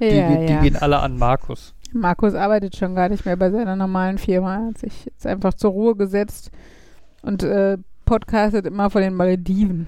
[0.00, 0.60] Die, Ja, die, die ja.
[0.62, 1.74] gehen alle an Markus.
[1.92, 4.56] Markus arbeitet schon gar nicht mehr bei seiner normalen Firma.
[4.56, 6.50] Er hat sich jetzt einfach zur Ruhe gesetzt
[7.22, 7.76] und äh,
[8.06, 9.86] podcastet immer von den Malediven.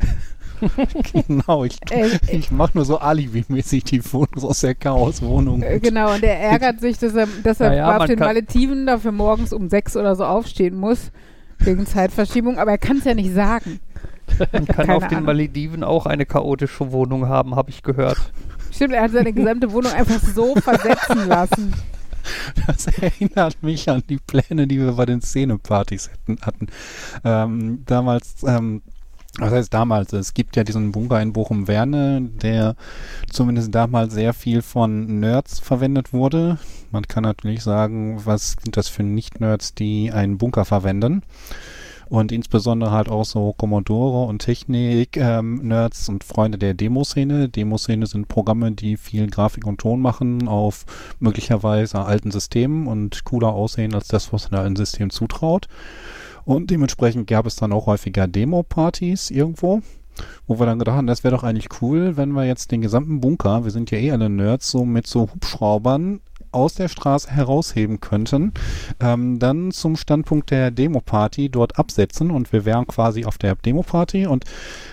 [1.26, 5.62] genau, ich, Äh, ich mache nur so alibi-mäßig die Fotos aus der Chaos-Wohnung.
[5.62, 8.86] Äh, genau, und er ärgert sich, dass er, dass er Naja, auf den kann- Malediven
[8.86, 11.10] dafür morgens um sechs oder so aufstehen muss,
[11.64, 13.80] wegen Zeitverschiebung, aber er kann es ja nicht sagen.
[14.52, 15.26] Man kann Keine auf den Ahnung.
[15.26, 18.32] Malediven auch eine chaotische Wohnung haben, habe ich gehört.
[18.72, 21.74] Stimmt, er hat seine gesamte Wohnung einfach so versetzen lassen.
[22.66, 26.10] Das erinnert mich an die Pläne, die wir bei den Szenepartys
[26.40, 26.68] hatten.
[27.24, 28.82] Ähm, damals, ähm,
[29.38, 30.12] was heißt damals?
[30.12, 32.76] Es gibt ja diesen Bunker in Bochum-Werne, der
[33.30, 36.58] zumindest damals sehr viel von Nerds verwendet wurde.
[36.90, 41.22] Man kann natürlich sagen, was sind das für Nicht-Nerds, die einen Bunker verwenden?
[42.10, 47.48] Und insbesondere halt auch so Commodore und Technik-Nerds und Freunde der Demoszene.
[47.48, 50.84] Demoszene sind Programme, die viel Grafik und Ton machen auf
[51.20, 55.68] möglicherweise alten Systemen und cooler aussehen als das, was in alten System zutraut.
[56.44, 59.82] Und dementsprechend gab es dann auch häufiger Demo-Partys irgendwo,
[60.46, 63.20] wo wir dann gedacht haben, das wäre doch eigentlich cool, wenn wir jetzt den gesamten
[63.20, 66.20] Bunker, wir sind ja eh alle Nerds, so mit so Hubschraubern
[66.52, 68.52] aus der Straße herausheben könnten,
[69.00, 74.26] ähm, dann zum Standpunkt der Demo-Party dort absetzen und wir wären quasi auf der Demo-Party
[74.26, 74.44] und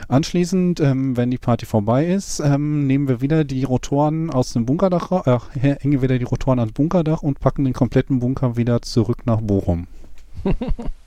[0.07, 4.65] anschließend, ähm, wenn die Party vorbei ist, ähm, nehmen wir wieder die Rotoren aus dem
[4.65, 9.25] Bunkerdach, äh, hängen wieder die Rotoren ans Bunkerdach und packen den kompletten Bunker wieder zurück
[9.25, 9.87] nach Bochum.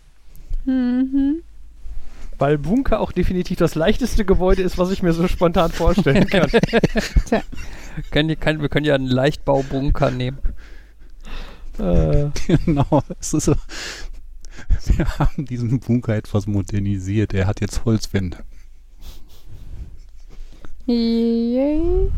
[0.64, 1.42] Mhm.
[2.38, 6.50] Weil Bunker auch definitiv das leichteste Gebäude ist, was ich mir so spontan vorstellen kann.
[8.10, 10.38] Können, die- kann, wir können ja einen Leichtbaubunker nehmen.
[11.78, 13.54] äh, genau, es ist so.
[14.86, 17.34] Wir haben diesen Bunker etwas modernisiert.
[17.34, 18.38] Er hat jetzt Holzwände.
[20.86, 22.10] Yay.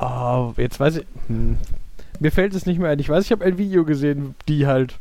[0.00, 1.06] oh, jetzt weiß ich.
[1.28, 1.56] Hm.
[2.20, 2.98] Mir fällt es nicht mehr ein.
[2.98, 4.98] Ich weiß, ich habe ein Video gesehen, die halt.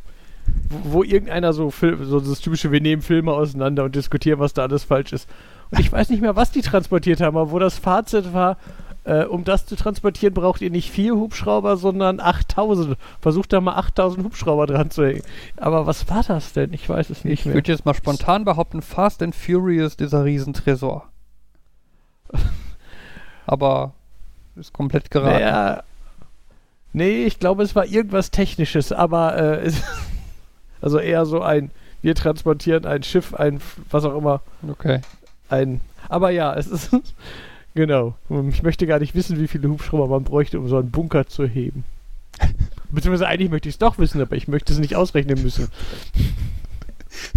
[0.69, 4.53] Wo, wo irgendeiner so, Film, so das typische, wir nehmen Filme auseinander und diskutieren, was
[4.53, 5.29] da alles falsch ist.
[5.71, 8.57] Und ich weiß nicht mehr, was die transportiert haben, aber wo das Fazit war,
[9.03, 12.97] äh, um das zu transportieren, braucht ihr nicht vier Hubschrauber, sondern 8000.
[13.19, 15.23] Versucht da mal 8000 Hubschrauber dran zu hängen.
[15.57, 16.73] Aber was war das denn?
[16.73, 17.55] Ich weiß es nicht Ich mehr.
[17.55, 21.07] würde jetzt mal spontan behaupten, Fast and Furious, dieser Riesentresor.
[23.47, 23.93] Aber
[24.55, 25.43] ist komplett geraten.
[25.43, 25.83] Naja,
[26.93, 29.81] nee, ich glaube, es war irgendwas Technisches, aber äh, es,
[30.81, 31.71] also eher so ein,
[32.01, 35.01] wir transportieren ein Schiff, ein, was auch immer, Okay.
[35.49, 36.89] ein, aber ja, es ist,
[37.75, 38.15] genau.
[38.49, 41.45] Ich möchte gar nicht wissen, wie viele Hubschrauber man bräuchte, um so einen Bunker zu
[41.45, 41.83] heben.
[42.91, 45.67] Beziehungsweise eigentlich möchte ich es doch wissen, aber ich möchte es nicht ausrechnen müssen.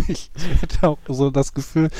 [0.07, 0.31] Ich
[0.61, 1.91] hätte auch so das Gefühl,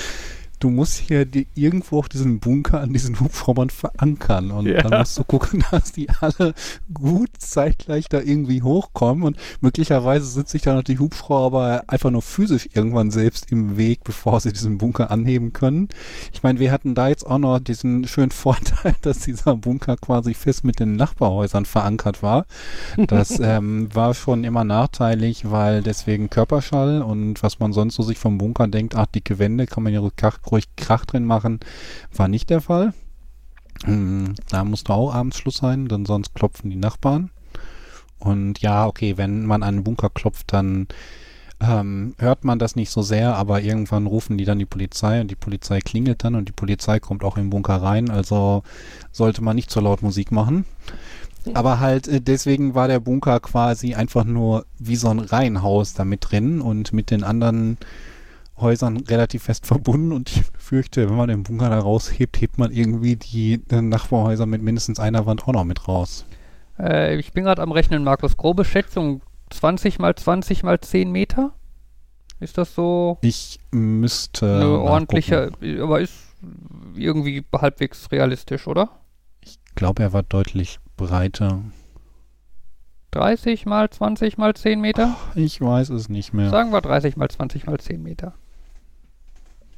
[0.61, 4.51] du musst hier die, irgendwo auf diesen Bunker an diesen Hubschraubern verankern.
[4.51, 4.83] Und Ja.
[4.83, 6.55] dann musst du gucken, dass die alle
[6.93, 9.25] gut zeitgleich da irgendwie hochkommen.
[9.25, 14.05] Und möglicherweise sind sich dann noch die Hubschrauber einfach nur physisch irgendwann selbst im Weg,
[14.05, 15.89] bevor sie diesen Bunker anheben können.
[16.33, 20.35] Ich meine, wir hatten da jetzt auch noch diesen schönen Vorteil, dass dieser Bunker quasi
[20.35, 22.47] fest mit den Nachbarhäusern verankert war.
[22.97, 28.19] Das ähm, war schon immer nachteilig, weil deswegen Körperschall und was man sonst so sich
[28.19, 31.61] vom Bunker denkt, ach, dicke Wände, kann man ja Krach, ruhig Krach drin machen,
[32.15, 32.93] war nicht der Fall.
[33.87, 37.31] Mm, Da musste auch abends Schluss sein, denn sonst klopfen die Nachbarn.
[38.19, 40.89] Und ja, okay, wenn man an den Bunker klopft, dann
[41.61, 45.31] ähm, hört man das nicht so sehr, aber irgendwann rufen die dann die Polizei und
[45.31, 48.63] die Polizei klingelt dann und die Polizei kommt auch im Bunker rein, also
[49.13, 50.65] sollte man nicht so laut Musik machen.
[51.53, 56.05] Aber halt, äh, deswegen war der Bunker quasi einfach nur wie so ein Reihenhaus da
[56.05, 57.77] mit drin und mit den anderen
[58.57, 62.71] Häusern relativ fest verbunden und ich fürchte, wenn man den Bunker da raushebt, hebt man
[62.73, 66.25] irgendwie die äh, Nachbarhäuser mit mindestens einer Wand auch noch mit raus.
[66.79, 68.37] Äh, ich bin gerade am Rechnen, Markus.
[68.37, 71.53] Grobe Schätzung: 20 mal 20 mal 10 Meter?
[72.41, 74.89] Ist das so Ich müsste eine nachgucken.
[74.89, 76.15] ordentliche, aber ist
[76.95, 78.91] irgendwie halbwegs realistisch, oder?
[79.41, 81.61] Ich glaube, er war deutlich breiter.
[83.13, 85.17] 30 mal 20 mal 10 Meter?
[85.37, 86.51] Ich weiß es nicht mehr.
[86.51, 88.35] Sagen wir 30 mal 20 mal 10 Meter.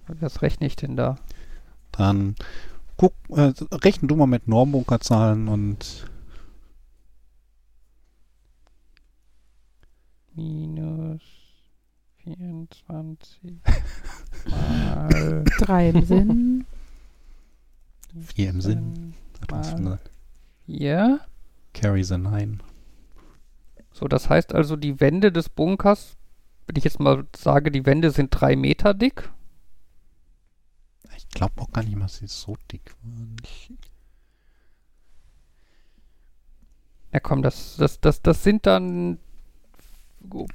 [0.09, 1.17] Was rechne ich denn da?
[1.93, 2.37] Dann
[2.97, 6.07] guck, äh, rechnen du mal mit Normbunkerzahlen und
[10.35, 11.23] Minus
[12.25, 13.61] 24
[14.51, 16.67] mal Drei im Sinn.
[18.35, 19.15] vier im Sinn.
[19.51, 19.99] Mal.
[20.67, 21.21] 4.
[21.73, 22.59] Carry the nine.
[23.93, 26.17] So, das heißt also, die Wände des Bunkers,
[26.67, 29.31] wenn ich jetzt mal sage, die Wände sind drei Meter dick.
[31.37, 33.37] Ich glaube auch gar nicht dass sie so dick waren.
[37.13, 39.19] Ja komm, das, das, das, das sind dann.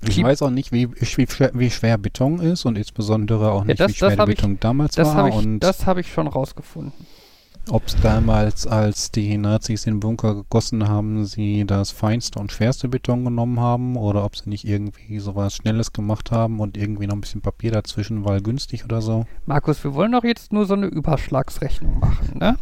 [0.01, 3.65] ich weiß auch nicht, wie, wie, schwer, wie schwer Beton ist und insbesondere auch Ja,
[3.67, 5.15] nicht, das- wie schwer hab ich- Beton damals das war.
[5.17, 6.93] habe ich, das hab ich schon rausgefunden.
[7.69, 12.89] Ob es damals, als die Nazis den Bunker gegossen haben, sie das feinste und schwerste
[12.89, 17.13] Beton genommen haben oder ob sie nicht irgendwie sowas Schnelles gemacht haben und irgendwie noch
[17.15, 19.25] ein bisschen Papier dazwischen, weil günstig oder so.
[19.45, 22.57] Markus, wir wollen doch jetzt nur so eine Überschlagsrechnung machen, ne?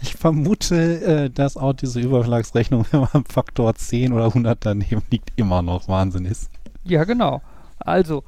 [0.00, 5.32] Ich vermute, äh, dass auch diese Überschlagsrechnung, wenn man Faktor 10 oder 100 daneben liegt,
[5.36, 6.50] immer noch Wahnsinn ist.
[6.84, 7.42] Ja, genau.
[7.78, 8.22] Also,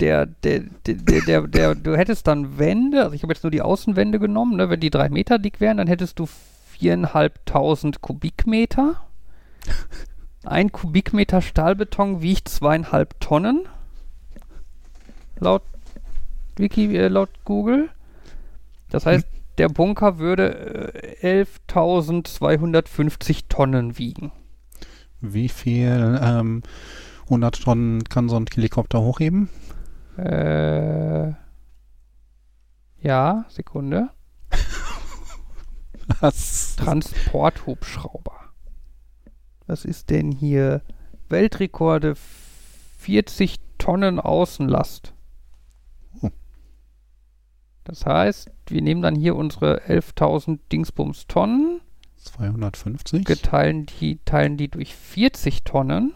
[0.00, 4.18] der, der, der, der, du hättest dann Wände, also ich habe jetzt nur die Außenwände
[4.18, 4.70] genommen, ne?
[4.70, 6.26] wenn die drei Meter dick wären, dann hättest du
[6.72, 9.00] viereinhalbtausend Kubikmeter.
[10.44, 13.66] Ein Kubikmeter Stahlbeton wiegt zweieinhalb Tonnen.
[15.38, 15.62] Laut
[16.56, 17.90] Wiki, äh, laut Google.
[18.90, 19.26] Das heißt,
[19.58, 24.32] der Bunker würde äh, 11.250 Tonnen wiegen.
[25.20, 26.62] Wie viel ähm,
[27.24, 29.48] 100 Tonnen kann so ein Helikopter hochheben?
[30.16, 31.34] Äh,
[33.00, 34.10] ja, Sekunde.
[36.20, 36.76] Was?
[36.76, 38.52] Transporthubschrauber.
[39.66, 40.82] Was ist denn hier?
[41.28, 42.14] Weltrekorde
[42.98, 45.12] 40 Tonnen Außenlast.
[46.22, 46.30] Oh.
[47.84, 51.80] Das heißt, wir nehmen dann hier unsere 11.000 Dingsbums Tonnen,
[52.16, 53.24] 250?
[53.24, 56.14] geteilen die, teilen die durch 40 Tonnen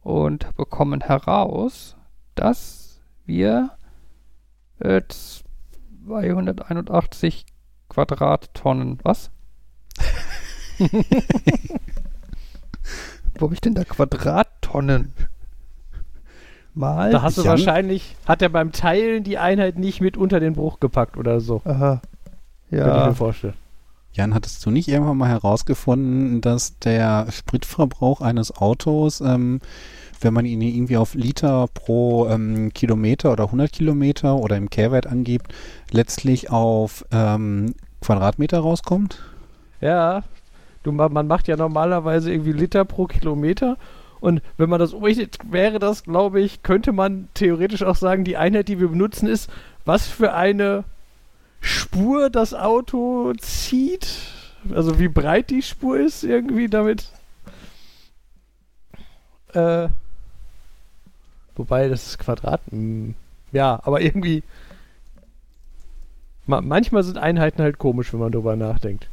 [0.00, 1.96] und bekommen heraus,
[2.38, 3.70] dass wir
[4.80, 5.02] äh,
[6.06, 7.44] 281
[7.88, 9.30] Quadrattonnen, was?
[13.38, 15.12] Wo habe ich denn da Quadrattonnen?
[16.74, 17.10] Mal.
[17.10, 20.78] Da hast du wahrscheinlich, hat er beim Teilen die Einheit nicht mit unter den Bruch
[20.80, 21.60] gepackt oder so.
[21.64, 22.00] Aha.
[22.70, 23.06] Könnte ich Ja.
[23.08, 23.54] mir vorstellen.
[24.12, 29.60] Jan, hattest du nicht irgendwann mal herausgefunden, dass der Spritverbrauch eines Autos, ähm,
[30.20, 35.06] wenn man ihn irgendwie auf Liter pro ähm, Kilometer oder 100 Kilometer oder im Kehrwert
[35.06, 35.52] angibt,
[35.90, 39.22] letztlich auf ähm, Quadratmeter rauskommt?
[39.80, 40.22] Ja,
[40.82, 43.76] du, ma- man macht ja normalerweise irgendwie Liter pro Kilometer.
[44.20, 48.36] Und wenn man das umrechnet, wäre das, glaube ich, könnte man theoretisch auch sagen, die
[48.36, 49.48] Einheit, die wir benutzen, ist,
[49.84, 50.82] was für eine
[51.60, 54.08] Spur das Auto zieht.
[54.74, 57.12] Also wie breit die Spur ist, irgendwie damit.
[59.54, 59.88] Äh,
[61.58, 62.60] wobei, das ist Quadrat.
[62.70, 63.14] hm,
[63.52, 64.42] Ja, aber irgendwie.
[66.46, 69.08] Ma manchmal sind Einheiten halt komisch, wenn man drüber nachdenkt.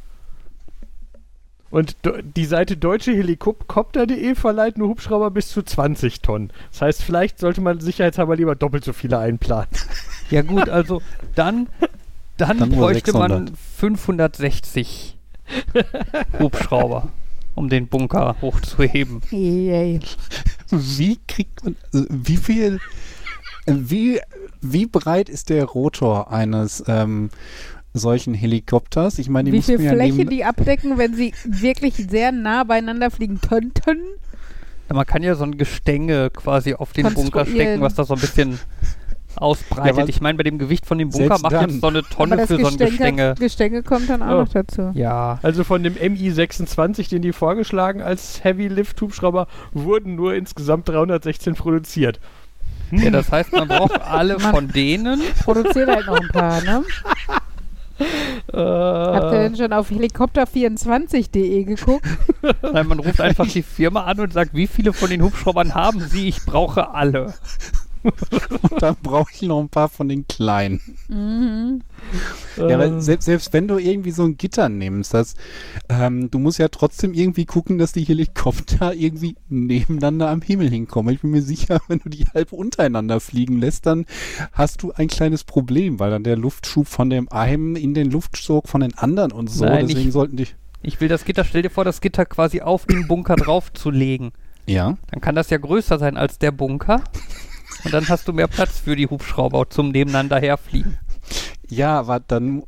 [1.68, 1.96] Und
[2.36, 6.50] die Seite deutschehelikopter.de verleiht nur Hubschrauber bis zu 20 Tonnen.
[6.70, 9.68] Das heißt, vielleicht sollte man sicherheitshalber lieber doppelt so viele einplanen.
[10.28, 11.02] Ja gut, also
[11.36, 11.68] dann,
[12.36, 13.58] dann, Dann bräuchte man 600.
[13.76, 15.16] 560
[16.40, 17.10] Hubschrauber,
[17.54, 19.22] um den Bunker hochzuheben.
[19.30, 20.00] Yay.
[20.70, 22.80] Wie kriegt man, also wie viel,
[23.66, 24.20] wie,
[24.60, 27.30] wie breit ist der Rotor eines ähm,
[27.92, 29.18] solchen Helikopters?
[29.18, 32.64] Ich meine, die Wie viel ja Fläche neben, die abdecken, wenn sie wirklich sehr nah
[32.64, 33.98] beieinander fliegen könnten?
[34.88, 38.14] Ja, man kann ja so ein Gestänge quasi auf den Bunker stecken, was da so
[38.14, 38.58] ein bisschen
[39.38, 39.96] ausbreitet.
[39.98, 41.70] Ja, ich meine, bei dem Gewicht von dem Bunker macht dann.
[41.70, 43.34] jetzt so eine Aber Tonne das für so ein Gestänge, Gestänge.
[43.38, 44.40] Gestänge kommt dann auch Oh.
[44.42, 44.90] noch dazu.
[44.94, 50.88] Ja, Also von dem MI26, den die vorgeschlagen als Heavy Lift Hubschrauber, wurden nur insgesamt
[50.88, 52.20] 316 produziert.
[52.90, 54.52] ja, das heißt, man braucht alle Mann.
[54.54, 55.20] von denen.
[55.44, 56.84] Produziert halt noch ein paar, ne?
[58.52, 62.04] Äh, Habt ihr denn schon auf helikopter24.de geguckt?
[62.62, 66.00] Nein, man ruft einfach die Firma an und sagt, wie viele von den Hubschraubern haben
[66.00, 66.28] sie?
[66.28, 67.32] Ich brauche alle.
[68.78, 70.80] Dann brauche ich noch ein paar von den kleinen.
[71.08, 71.82] Mhm.
[72.56, 75.34] Ja, äh, aber selbst, selbst wenn du irgendwie so ein Gitter nimmst, das,
[75.88, 81.14] ähm, du musst ja trotzdem irgendwie gucken, dass die Helikopter irgendwie nebeneinander am Himmel hinkommen.
[81.14, 84.06] Ich bin mir sicher, wenn du die halb untereinander fliegen lässt, dann
[84.52, 88.68] hast du ein kleines Problem, weil dann der Luftschub von dem einen in den Luftsog
[88.68, 89.64] von den anderen und so.
[89.64, 90.46] Nein, Deswegen ich- sollten die.
[90.82, 94.30] Ich will das Gitter, stell dir vor, das Gitter quasi auf den Bunker draufzulegen.
[94.66, 94.96] Ja.
[95.10, 97.02] Dann kann das ja größer sein als der Bunker.
[97.84, 100.98] Und dann hast du mehr Platz für die Hubschrauber zum nebeneinander herfliegen.
[101.68, 102.62] Ja, aber dann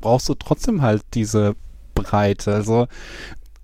[0.00, 1.56] brauchst du trotzdem halt diese
[1.94, 2.54] Breite.
[2.54, 2.88] Also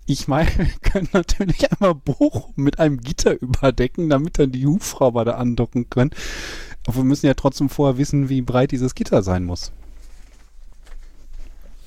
[0.06, 5.24] ich meine, wir können natürlich einmal Bochum mit einem Gitter überdecken, damit dann die Hubschrauber
[5.24, 6.10] da andocken können.
[6.86, 9.72] Aber wir müssen ja trotzdem vorher wissen, wie breit dieses Gitter sein muss.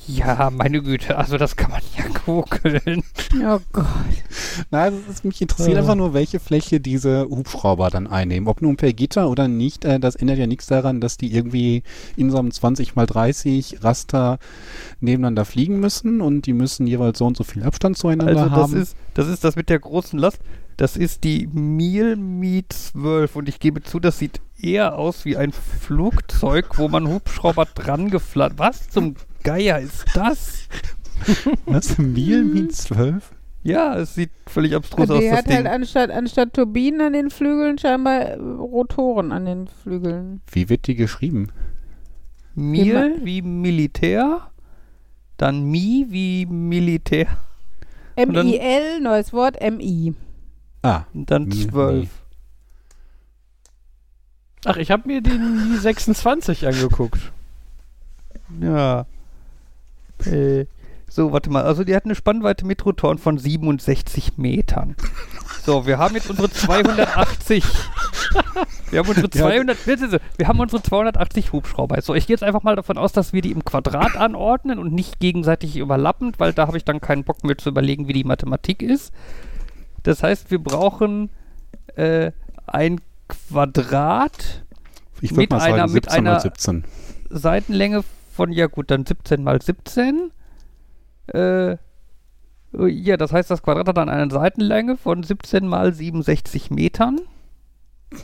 [0.08, 3.03] Ja, meine Güte, also das kann man ja googeln.
[3.45, 3.86] Oh Gott.
[4.72, 5.80] Na, also es ist, mich interessiert Äh.
[5.80, 8.47] einfach nur, welche Fläche diese Hubschrauber dann einnehmen.
[8.47, 11.84] Ob nun per Gitter oder nicht, äh, das ändert ja nichts daran, dass die irgendwie
[12.16, 14.39] in so einem 20 x 30 Raster
[15.01, 18.58] nebeneinander fliegen müssen und die müssen jeweils so und so viel Abstand zueinander Also das
[18.72, 18.82] haben.
[18.82, 20.39] ist, das ist das mit der großen Last.
[20.78, 25.51] Das ist die Mielmi 12 und ich gebe zu, das sieht eher aus wie ein
[25.51, 28.60] Flugzeug, wo man Hubschrauber dran geflattert.
[28.60, 29.16] Was zum
[29.47, 30.67] Geier ist das?
[31.65, 31.97] Was?
[31.97, 33.31] Miel Mi 12?
[33.63, 35.55] Ja, es sieht völlig abstrus aus, Die das hat Ding.
[35.55, 40.41] halt anstatt, anstatt Turbinen an den Flügeln scheinbar äh, Rotoren an den Flügeln.
[40.51, 41.51] Wie wird die geschrieben?
[42.55, 44.51] Mil wie Militär,
[45.37, 47.27] dann Mi wie Militär
[48.15, 50.13] M-I-L, neues Wort, M-I.
[50.81, 52.09] Ah, und dann Mi- 12.
[54.65, 57.31] Ach, ich habe mir den Mi 26 angeguckt.
[58.59, 59.05] Ja.
[60.26, 60.65] Äh,
[61.09, 61.63] so, warte mal.
[61.63, 64.95] Also die hat eine Spannweite mit Rotoren von 67 Metern.
[65.65, 67.63] So, wir haben jetzt unsere 280.
[68.91, 69.41] Wir haben unsere Ja.
[69.47, 69.86] 200.
[69.86, 72.01] bitte, so, Wir haben unsere 280 Hubschrauber.
[72.01, 74.93] So, ich gehe jetzt einfach mal davon aus, dass wir die im Quadrat anordnen und
[74.93, 78.24] nicht gegenseitig überlappend, weil da habe ich dann keinen Bock mehr zu überlegen, wie die
[78.26, 79.13] Mathematik ist.
[80.03, 81.30] Das heißt, wir brauchen
[81.95, 82.32] äh,
[82.65, 84.63] ein Quadrat
[85.22, 86.84] ich Mit mal sagen einer- mit 17 mal einer- 17.
[87.30, 88.03] Seitenlänge
[88.38, 90.31] von, ja gut, dann 17 mal 17.
[91.33, 91.77] Äh,
[92.71, 97.19] ja, das heißt, das Quadrat hat dann eine Seitenlänge von 17 mal 67 Metern.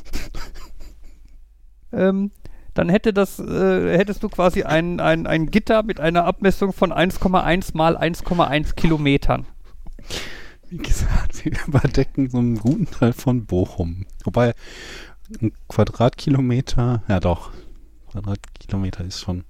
[1.92, 2.32] ähm,
[2.74, 6.94] dann hätte das, äh, hättest du quasi ein, ein, ein Gitter mit einer Abmessung von
[6.94, 9.46] 1,1 mal 1,1 Kilometern.
[10.70, 14.06] Wie gesagt, wir überdecken so einen guten Teil von Bochum.
[14.24, 14.54] Wobei
[15.42, 17.52] ein Quadratkilometer, ja doch,
[18.12, 19.44] Quadratkilometer ist schon.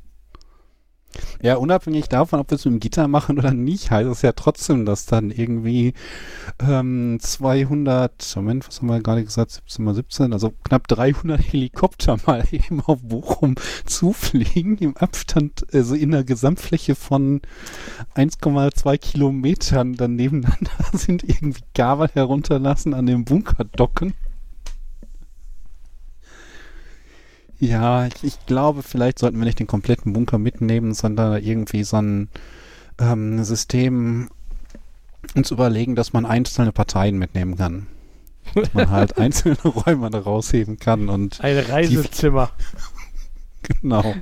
[1.42, 4.32] Ja, unabhängig davon, ob wir es mit dem Gitter machen oder nicht, heißt es ja
[4.32, 5.94] trotzdem, dass dann irgendwie
[6.60, 12.18] ähm, 200, Moment, was haben wir gerade gesagt, 17 mal 17, also knapp 300 Helikopter
[12.26, 13.56] mal eben auf Bochum
[13.86, 17.42] zufliegen im Abstand, also in der Gesamtfläche von
[18.16, 24.14] 1,2 Kilometern dann nebeneinander sind, irgendwie Gabel herunterlassen, an dem Bunker docken.
[27.64, 31.96] Ja, ich, ich glaube, vielleicht sollten wir nicht den kompletten Bunker mitnehmen, sondern irgendwie so
[31.96, 32.28] ein
[33.00, 34.30] ähm, System
[35.34, 37.88] uns überlegen, dass man einzelne Parteien mitnehmen kann.
[38.54, 42.52] Dass man halt einzelne Räume da rausheben kann und Ein Reisezimmer.
[43.82, 44.14] genau.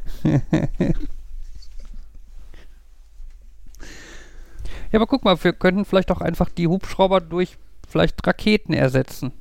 [4.92, 7.58] Ja, aber guck mal, wir könnten vielleicht auch einfach die Hubschrauber durch
[7.90, 9.32] vielleicht Raketen ersetzen.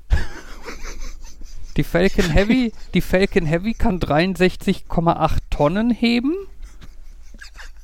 [1.77, 6.35] Die Falcon Heavy, die Falcon Heavy kann 63,8 Tonnen heben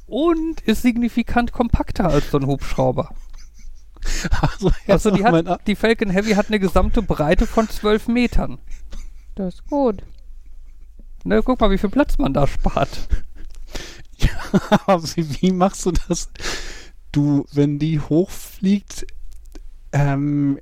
[0.06, 3.14] und ist signifikant kompakter als so ein Hubschrauber.
[4.40, 8.58] Also, Also die, hat, die Falcon Heavy hat eine gesamte Breite von 12 Metern.
[9.34, 10.02] Das ist gut.
[11.24, 13.08] Ne, guck mal, wie viel Platz man da spart.
[14.86, 16.30] Aber wie, wie machst du das?
[17.10, 19.06] Du, wenn die hochfliegt,
[19.92, 20.60] ähm,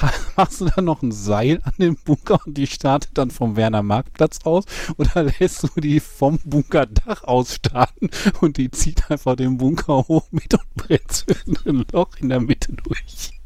[0.36, 3.82] machst du dann noch ein Seil an dem Bunker und die startet dann vom Werner
[3.82, 4.64] Marktplatz aus?
[4.96, 10.28] Oder lässt du die vom Bunkerdach aus starten und die zieht einfach den Bunker hoch
[10.30, 11.26] mit und brennt
[11.66, 13.37] ein Loch in der Mitte durch?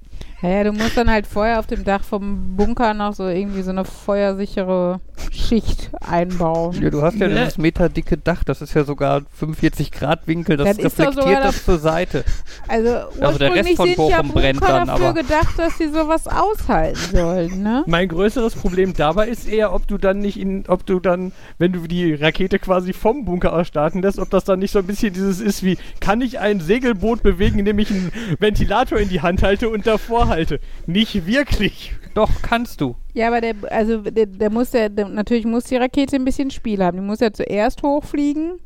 [0.43, 3.63] Ja, ja, du musst dann halt vorher auf dem Dach vom Bunker noch so irgendwie
[3.63, 6.83] so eine feuersichere Schicht einbauen.
[6.83, 7.35] Ja, du hast ja Ne.
[7.37, 11.65] dieses meterdicke Dach, das ist ja sogar 45 Grad Winkel, das doch reflektiert sogar das
[11.65, 12.25] zur Seite.
[12.67, 12.91] Also
[13.21, 16.99] Also der Rest von Bochum ja brennt dann, dafür aber- gedacht, dass sie sowas aushalten
[17.17, 17.85] sollen, ne?
[17.87, 21.73] Mein größeres Problem dabei ist eher, ob du dann nicht in, ob du dann, wenn
[21.73, 24.87] du die Rakete quasi vom Bunker aus starten lässt, ob das dann nicht so ein
[24.87, 29.21] bisschen dieses ist wie, kann ich ein Segelboot bewegen, indem ich einen Ventilator in die
[29.23, 30.59] Hand halte und davor halte?
[30.87, 31.95] Nicht wirklich.
[32.15, 32.97] Doch, kannst du.
[33.15, 36.51] Ja, aber der, also der, der muss ja, der, natürlich muss die Rakete ein bisschen
[36.51, 36.97] Spiel haben.
[36.97, 38.59] Die muss ja zuerst hochfliegen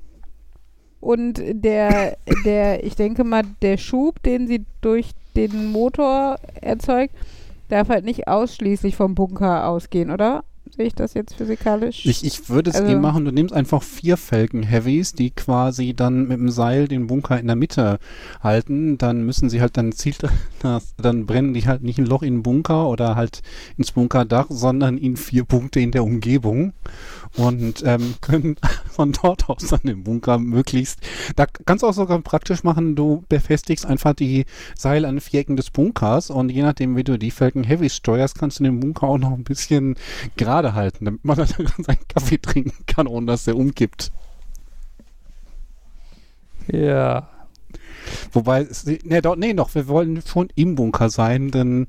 [1.00, 7.14] und der, der, ich denke mal, der Schub, den sie durch den Motor erzeugt,
[7.68, 10.44] darf halt nicht ausschließlich vom Bunker ausgehen, oder?
[10.74, 12.04] Sehe ich das jetzt physikalisch?
[12.06, 15.94] Ich, ich würde es Also- eh machen, du nimmst einfach vier Falcon Heavies, die quasi
[15.94, 17.98] dann mit dem Seil den Bunker in der Mitte
[18.42, 18.98] halten.
[18.98, 20.18] Dann müssen sie halt dann zielt
[20.96, 23.42] dann brennen die halt nicht ein Loch in den Bunker oder halt
[23.76, 26.72] ins Bunkerdach, sondern in vier Punkte in der Umgebung
[27.36, 28.56] und ähm, können
[28.90, 31.00] von dort aus dann den Bunker möglichst.
[31.36, 34.44] Da kannst du auch sogar praktisch machen, du befestigst einfach die
[34.76, 38.38] Seile an den Vierecken des Bunkers und je nachdem, wie du die Falcon Heavies steuerst,
[38.38, 39.96] kannst du den Bunker auch noch ein bisschen
[40.36, 44.10] gerade halten, damit man dann seinen Kaffee trinken kann, ohne dass der umkippt.
[46.68, 47.28] Ja.
[48.32, 48.66] Wobei,
[49.04, 51.86] nee, doch, nee, doch, wir wollen schon im Bunker sein, denn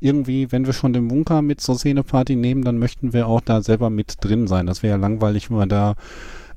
[0.00, 3.62] irgendwie, wenn wir schon den Bunker mit zur Szeneparty nehmen, dann möchten wir auch da
[3.62, 4.66] selber mit drin sein.
[4.66, 5.94] Das wäre ja langweilig, wenn wir da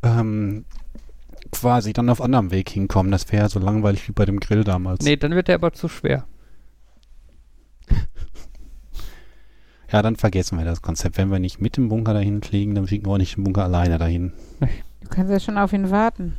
[0.03, 0.65] ähm,
[1.51, 3.11] quasi dann auf anderem Weg hinkommen.
[3.11, 5.03] Das wäre ja so langweilig wie bei dem Grill damals.
[5.03, 6.25] Nee, dann wird der aber zu schwer.
[9.91, 11.17] Ja, dann vergessen wir das Konzept.
[11.17, 13.63] Wenn wir nicht mit dem Bunker dahin fliegen, dann fliegen wir auch nicht den Bunker
[13.63, 14.31] alleine dahin.
[14.61, 16.37] du kannst ja schon auf ihn warten.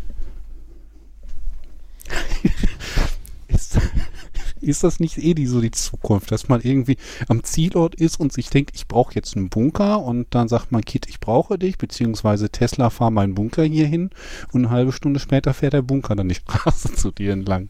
[4.61, 6.97] Ist das nicht eh die, so die Zukunft, dass man irgendwie
[7.29, 10.83] am Zielort ist und sich denkt, ich brauche jetzt einen Bunker und dann sagt man,
[10.83, 14.11] Kit, ich brauche dich, beziehungsweise Tesla, fahr meinen Bunker hier hin
[14.53, 17.69] und eine halbe Stunde später fährt der Bunker dann die Straße zu dir entlang.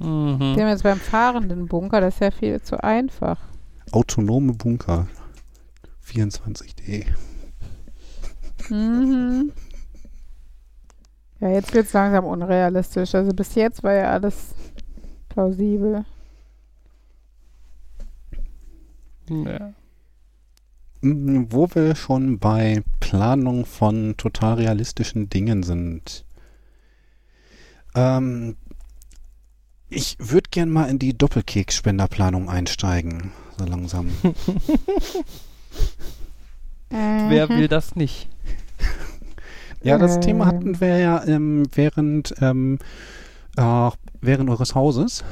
[0.00, 0.38] Mhm.
[0.56, 3.38] Wir haben jetzt beim fahrenden Bunker, das ist ja viel zu einfach.
[3.92, 5.06] Autonome Bunker.
[6.06, 7.06] 24D.
[8.68, 9.52] Mhm.
[11.40, 13.14] Ja, jetzt wird es langsam unrealistisch.
[13.14, 14.54] Also bis jetzt war ja alles
[15.30, 16.04] plausibel.
[19.28, 19.72] Ja.
[21.02, 26.24] Mm, Wo wir schon bei Planung von total realistischen Dingen sind.
[27.94, 28.56] Ähm,
[29.88, 33.32] ich würde gern mal in die Doppelkeksspenderplanung einsteigen.
[33.58, 34.10] So langsam.
[36.90, 37.54] Wer Mhm.
[37.56, 38.28] will das nicht?
[39.82, 40.20] Ja, das.
[40.20, 42.78] Thema hatten wir ja ähm, während, ähm,
[43.56, 43.90] äh,
[44.20, 45.24] während eures Hauses,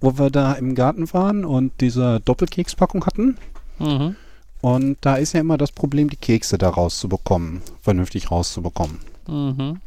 [0.00, 3.36] wo wir da im Garten waren und diese Doppelkekspackung hatten.
[3.78, 4.16] Mhm.
[4.60, 8.98] Und da ist ja immer das Problem, die Kekse da rauszubekommen, vernünftig rauszubekommen.
[9.26, 9.80] Mhm.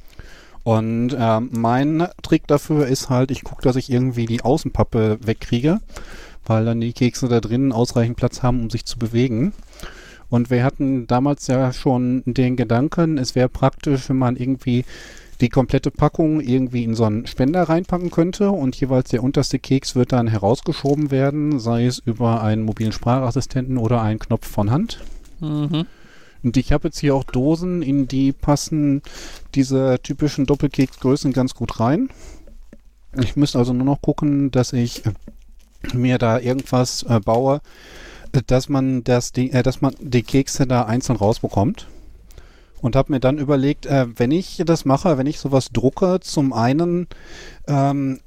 [0.64, 5.82] Und ähm, mein Trick dafür ist halt, ich gucke, dass ich irgendwie die Außenpappe wegkriege,
[6.46, 9.54] weil dann die Kekse da drinnen ausreichend Platz haben, um sich zu bewegen.
[10.30, 14.86] Und wir hatten damals ja schon den Gedanken, es wäre praktisch, wenn man irgendwie
[15.42, 19.96] die komplette Packung irgendwie in so einen Spender reinpacken könnte und jeweils der unterste Keks
[19.96, 25.00] wird dann herausgeschoben werden, sei es über einen mobilen Sprachassistenten oder einen Knopf von Hand.
[25.40, 25.86] Mhm.
[26.44, 29.02] Und ich habe jetzt hier auch Dosen, in die passen
[29.56, 32.10] diese typischen Doppelkeksgrößen ganz gut rein.
[33.22, 35.14] Ich müsste also nur noch gucken, dass ich äh,
[35.94, 37.62] mir da irgendwas äh, baue,
[38.34, 41.88] äh, dass man das, die, äh, dass man die Kekse da einzeln rausbekommt.
[42.84, 46.52] Und habe mir dann überlegt, äh, wenn ich das mache, wenn ich sowas drucke, zum
[46.52, 47.08] einen,
[47.66, 48.20] ähm,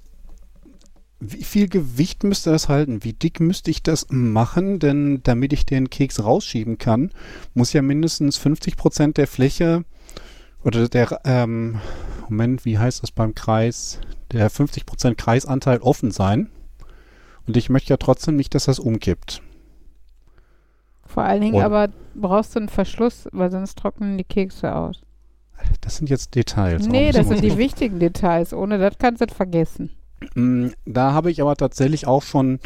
[1.20, 3.04] wie viel Gewicht müsste das halten?
[3.04, 4.78] Wie dick müsste ich das machen?
[4.78, 7.10] Denn damit ich den Keks rausschieben kann,
[7.52, 9.84] muss ja mindestens 50 Prozent der Fläche
[10.64, 11.78] oder der, ähm,
[12.30, 14.00] Moment, wie heißt das beim Kreis?
[14.32, 16.48] Der 50 Prozent Kreisanteil offen sein.
[17.46, 19.42] Und ich möchte ja trotzdem nicht, dass das umkippt.
[21.16, 25.00] Vor allen Dingen Und- aber brauchst du einen Verschluss, weil sonst trocknen die Kekse aus.
[25.80, 26.86] Das sind jetzt Details.
[26.86, 28.52] nee, das sind die wichtigen Details.
[28.52, 29.88] Ohne das kannst du das vergessen.
[30.34, 32.60] Mm, Da habe ich aber tatsächlich auch schon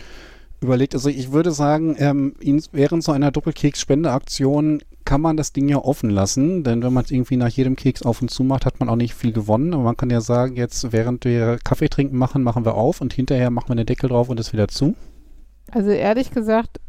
[0.61, 2.35] überlegt, also ich würde sagen, ähm,
[2.73, 7.13] während so einer Doppelkeks-Spendeaktion kann man das Ding ja offen lassen, denn wenn man es
[7.13, 9.75] irgendwie nach jedem Keks auf und zu macht, hat man auch nicht viel gewonnen.
[9.75, 13.13] Aber man kann ja sagen, jetzt während wir Kaffee trinken machen, machen wir auf und
[13.13, 14.97] hinterher machen wir den Deckel drauf und es wieder zu.
[15.71, 16.81] Also ehrlich gesagt,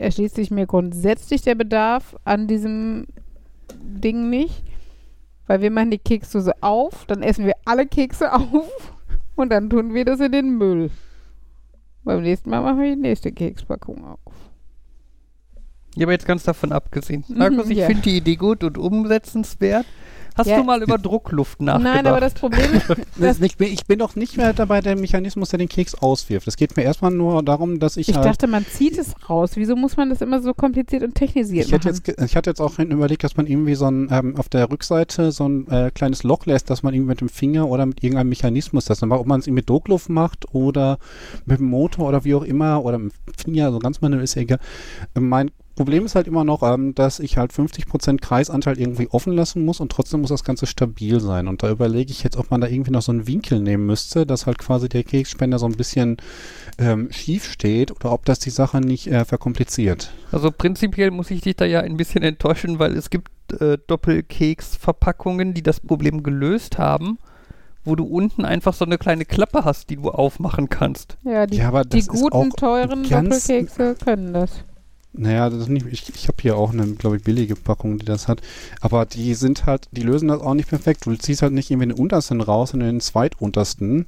[0.00, 3.06] erschließt sich mir grundsätzlich der Bedarf an diesem
[3.72, 4.62] Ding nicht.
[5.46, 8.92] Weil wir machen die Keksdose auf, dann essen wir alle Kekse auf
[9.36, 10.90] und dann tun wir das in den Müll.
[12.04, 14.34] Beim nächsten Mal machen wir die nächste Kekspackung auf.
[15.96, 17.24] Ja, aber jetzt ganz davon abgesehen.
[17.28, 17.86] Markus, ich ja.
[17.86, 19.86] finde die Idee gut und umsetzenswert.
[20.36, 20.58] Hast Ja.
[20.58, 21.94] du mal über Druckluft nachgedacht?
[21.94, 22.86] Nein, aber das Problem ist,
[23.18, 26.48] Das ich bin doch nicht mehr dabei der Mechanismus, der den Keks auswirft.
[26.48, 29.52] Es geht mir erstmal nur darum, dass ich, ich halt dachte, man zieht es raus.
[29.54, 32.02] Wieso muss man das immer so kompliziert und technisiert Ich hätte, machen?
[32.06, 35.32] jetzt, ich hatte jetzt auch überlegt, dass man irgendwie so ein, ähm, auf der Rückseite
[35.32, 38.28] so ein äh, kleines Loch lässt, dass man irgendwie mit dem Finger oder mit irgendeinem
[38.28, 39.20] Mechanismus das macht.
[39.20, 40.98] Ob man es mit Druckluft macht oder
[41.46, 44.34] mit dem Motor oder wie auch immer oder mit dem Finger, so ganz manuell ist
[44.34, 44.58] ja egal.
[45.18, 49.64] Mein Problem ist halt immer noch, ähm, dass ich halt 50% Kreisanteil irgendwie offen lassen
[49.64, 51.48] muss und trotzdem muss das Ganze stabil sein.
[51.48, 54.26] Und da überlege ich jetzt, ob man da irgendwie noch so einen Winkel nehmen müsste,
[54.26, 56.18] dass halt quasi der Keksspender so ein bisschen
[56.78, 60.12] ähm, schief steht oder ob das die Sache nicht äh, verkompliziert.
[60.32, 65.54] Also prinzipiell muss ich dich da ja ein bisschen enttäuschen, weil es gibt äh, Doppelkeks-Verpackungen,
[65.54, 67.18] die das Problem gelöst haben,
[67.84, 71.16] wo du unten einfach so eine kleine Klappe hast, die du aufmachen kannst.
[71.24, 74.64] Ja, die, Ja, aber die guten, teuren Doppelkekse können das.
[75.12, 78.06] Naja, das ist nicht, ich, ich habe hier auch eine, glaube ich, billige Packung, die
[78.06, 78.40] das hat.
[78.80, 81.04] Aber die sind halt, die lösen das auch nicht perfekt.
[81.04, 84.06] Du ziehst halt nicht irgendwie den untersten raus, sondern den zweituntersten.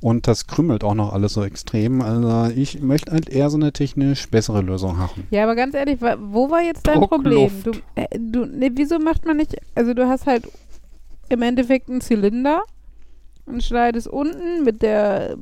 [0.00, 2.02] Und das krümmelt auch noch alles so extrem.
[2.02, 5.26] Also ich möchte halt eher so eine technisch bessere Lösung haben.
[5.30, 7.50] Ja, aber ganz ehrlich, wo war jetzt dein Problem?
[7.64, 7.84] Du, Druckluft.
[7.96, 10.46] äh, du, ne, wieso macht man nicht, also du hast halt
[11.28, 12.62] im Endeffekt einen Zylinder
[13.46, 15.36] und schneidest unten mit der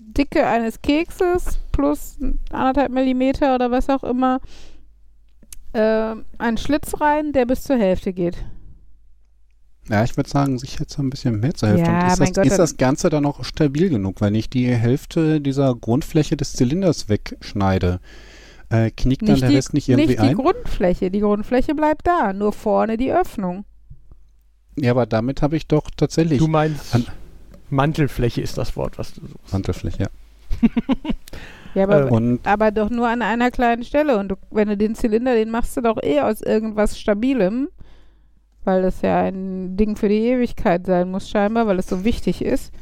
[0.00, 2.18] Dicke eines Kekses plus
[2.50, 4.40] anderthalb Millimeter oder was auch immer
[5.72, 8.36] äh, einen Schlitz rein, der bis zur Hälfte geht.
[9.88, 11.86] Ja, ich würde sagen, sich jetzt ein bisschen mehr zur Hälfte.
[11.90, 14.68] Ja, Und ist, das, Gott, ist das Ganze dann auch stabil genug, wenn ich die
[14.68, 18.00] Hälfte dieser Grundfläche des Zylinders wegschneide?
[18.68, 20.36] Äh, knickt dann Nicht der die, Rest nicht irgendwie nicht die ein?
[20.36, 21.10] Grundfläche.
[21.10, 23.64] Die Grundfläche bleibt da, nur vorne die Öffnung.
[24.76, 26.38] Ja, aber damit habe ich doch tatsächlich.
[26.38, 27.06] Du meinst, An-
[27.70, 29.52] Mantelfläche ist das Wort, was du suchst.
[29.52, 30.08] Mantelfläche, ja.
[31.74, 34.18] Ja, aber, Äh, Und aber doch nur an einer kleinen Stelle.
[34.18, 37.68] Und du, wenn du den Zylinder, den machst du doch eh aus irgendwas Stabilem.
[38.64, 42.42] Weil das ja ein Ding für die Ewigkeit sein muss, scheinbar, weil es so wichtig
[42.44, 42.72] ist.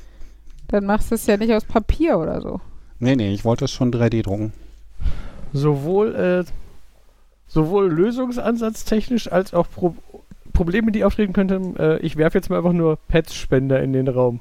[0.69, 2.61] Dann machst du es ja nicht aus Papier oder so.
[2.99, 4.53] nee, nee, ich wollte es schon 3D drucken.
[5.53, 6.45] Sowohl, äh,
[7.47, 9.95] sowohl lösungsansatztechnisch als auch Pro
[10.53, 11.77] Probleme, die auftreten könnten.
[11.77, 14.41] Äh, ich werfe jetzt mal einfach nur Pets-Spender in den Raum.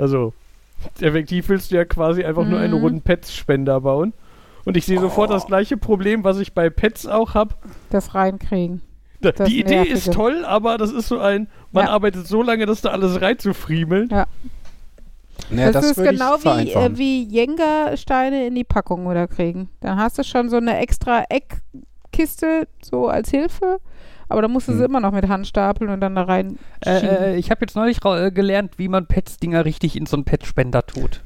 [0.00, 0.32] Also,
[1.00, 2.80] effektiv willst du ja quasi einfach nur einen Mhm.
[2.82, 4.12] runden Pets-Spender bauen.
[4.64, 7.54] Und ich sehe sofort das gleiche Problem, was ich bei Pets auch habe.
[7.90, 8.82] Das reinkriegen.
[9.20, 11.90] Da- Das Die Idee ist toll, aber das ist so ein, man Ja.
[11.92, 14.08] arbeitet so lange, dass da alles reinzufriemeln.
[15.50, 19.68] Nee, das, ist würde genau wie, äh, wie Jenga-Steine in die Packung oder kriegen.
[19.80, 23.78] Dann hast du schon so eine extra Eckkiste so als Hilfe,
[24.30, 24.86] aber dann musst du sie Hm.
[24.86, 27.08] immer noch mit Hand stapeln und dann da rein schieben.
[27.08, 30.24] Äh, äh, ich habe jetzt neulich äh, gelernt, wie man Pets-Dinger richtig in so einen
[30.24, 31.20] Petspender tut.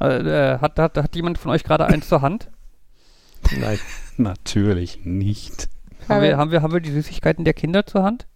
[0.00, 2.48] Äh, äh, hat, hat, hat jemand von euch gerade eins zur Hand?
[3.58, 3.78] Nein.
[4.16, 5.68] Natürlich nicht.
[6.08, 8.26] Haben wir, haben, wir, haben wir die Süßigkeiten der Kinder zur Hand?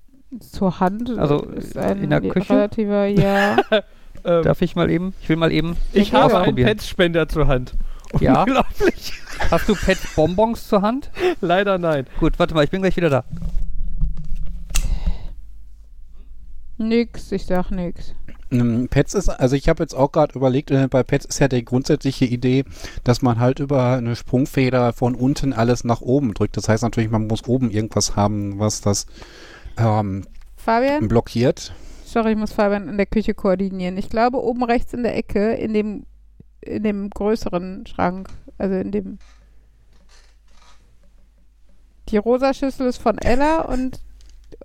[0.41, 2.53] zur Hand also, ist äh, ein in der Küche?
[2.53, 3.57] relativer, ja.
[4.27, 5.13] Ähm, Darf ich mal eben?
[5.21, 5.77] Ich will mal eben.
[5.93, 6.69] ich habe einen ausprobieren.
[6.69, 7.75] Pets-Spender zur Hand.
[8.21, 8.43] Ja.
[8.43, 9.13] Unglaublich.
[9.51, 11.11] Hast du Pets-Bonbons zur Hand?
[11.41, 12.07] Leider nein.
[12.21, 13.25] Gut, warte mal, ich bin gleich wieder da.
[16.77, 18.15] nix, ich sag nix.
[18.51, 21.49] Ähm, Pets ist, also ich habe jetzt auch gerade überlegt, äh, bei Pets ist ja
[21.49, 22.65] die grundsätzliche Idee,
[23.03, 26.57] dass man halt über eine Sprungfeder von unten alles nach oben drückt.
[26.57, 29.07] Das heißt natürlich, man muss oben irgendwas haben, was das
[29.77, 31.09] ähm, Fabian?
[31.09, 31.75] blockiert.
[32.05, 33.97] Sorry, ich muss Fabian in der Küche koordinieren.
[33.97, 36.07] Ich glaube, oben rechts in der Ecke, in dem,
[36.65, 39.19] in dem größeren Schrank, also in dem.
[42.09, 44.01] Die rosa Schüssel ist von Ella und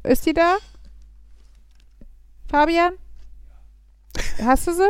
[0.04, 0.58] ist die da?
[2.50, 2.94] Fabian?
[4.44, 4.90] Hast du sie?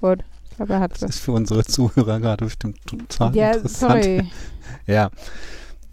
[0.00, 1.06] Gut, ich glaube, er hat Das sie.
[1.06, 4.04] ist für unsere Zuhörer gerade bestimmt total Ja, interessant.
[4.04, 4.30] sorry.
[4.86, 5.10] Ja.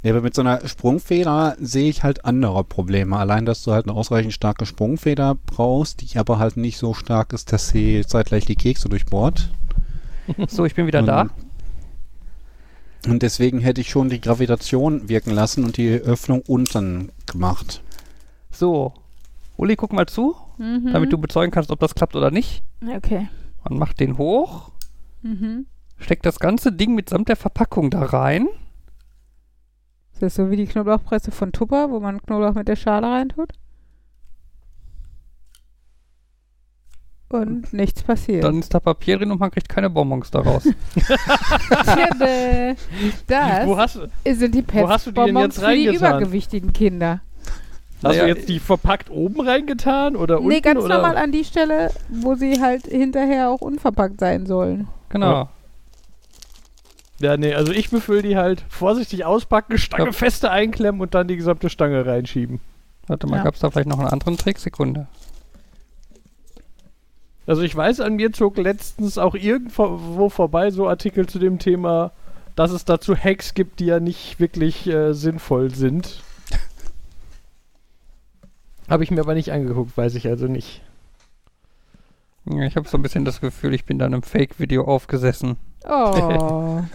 [0.04, 3.18] Ja, aber mit so einer Sprungfeder sehe ich halt andere Probleme.
[3.18, 7.32] Allein, dass du halt eine ausreichend starke Sprungfeder brauchst, die aber halt nicht so stark
[7.32, 9.50] ist, dass sie zeitgleich die Kekse durchbohrt.
[10.48, 11.30] So, ich bin wieder und, da.
[13.08, 17.82] Und deswegen hätte ich schon die Gravitation wirken lassen und die Öffnung unten gemacht.
[18.52, 18.94] So.
[19.58, 20.92] Uli, guck mal zu, Mhm.
[20.94, 22.64] damit du bezeugen kannst, ob das klappt oder nicht.
[22.96, 23.28] Okay.
[23.68, 24.72] Man macht den hoch,
[25.22, 25.66] Mhm.
[25.98, 28.48] steckt das ganze Ding mitsamt der Verpackung da rein.
[30.14, 33.50] Ist das so wie die Knoblauchpresse von Tupper, wo man Knoblauch mit der Schale reintut?
[37.34, 38.44] Und nichts passiert.
[38.44, 40.64] Dann ist da Papier drin und man kriegt keine Bonbons daraus.
[41.84, 42.76] Tjade.
[43.28, 43.94] Das Wo hast,
[44.26, 47.22] sind die du die jetzt für die übergewichtigen Kinder.
[47.96, 50.50] hast Naja, du jetzt die verpackt oben reingetan oder unten?
[50.50, 50.96] nee, ganz oder?
[50.96, 54.88] normal an die Stelle, wo sie halt hinterher auch unverpackt sein sollen.
[55.10, 55.50] Genau.
[57.20, 60.12] Ja, nee, also ich befülle die halt vorsichtig auspacken, Stange Ja.
[60.12, 62.60] feste einklemmen und dann die gesamte Stange reinschieben.
[63.08, 63.44] Warte mal, Ja.
[63.44, 64.60] gab es da vielleicht noch einen anderen Trick?
[64.60, 65.08] Sekunde.
[67.46, 72.12] Also ich weiß, an mir zog letztens auch irgendwo vorbei so Artikel zu dem Thema,
[72.56, 76.24] dass es dazu Hacks gibt, die ja nicht wirklich äh, sinnvoll sind.
[78.90, 80.82] Habe ich mir aber nicht angeguckt, weiß ich also nicht.
[82.46, 85.56] Ja, ich habe so ein bisschen das Gefühl, ich bin da in einem Fake-Video aufgesessen.
[85.88, 86.82] Oh.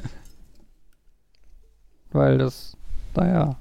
[2.12, 2.76] Weil das,
[3.14, 3.56] naja.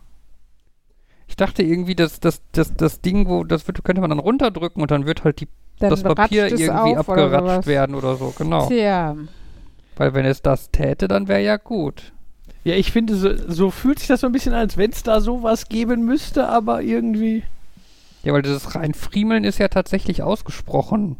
[1.28, 4.82] Ich dachte irgendwie, dass das, das, das Ding, wo, das wird, könnte man dann runterdrücken
[4.82, 5.48] und dann wird halt die,
[5.80, 7.65] Dann das Papier irgendwie auf oder abgeratscht sowas.
[7.67, 8.67] werden oder so, genau.
[8.67, 9.15] Tja.
[9.95, 12.13] Weil wenn es das täte, dann wäre ja gut.
[12.63, 15.03] Ja, ich finde, so, so fühlt sich das so ein bisschen an, als wenn es
[15.03, 17.43] da sowas geben müsste, aber irgendwie.
[18.23, 21.17] Ja, weil dieses Reinfriemeln ist ja tatsächlich ausgesprochen.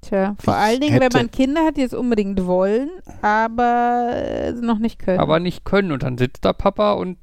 [0.00, 2.90] Tja, vor Ich allen Dingen, wenn man Kinder hat, die es unbedingt wollen,
[3.22, 5.18] aber äh, noch nicht können.
[5.18, 5.92] aber nicht können.
[5.92, 7.18] Und dann sitzt da Papa und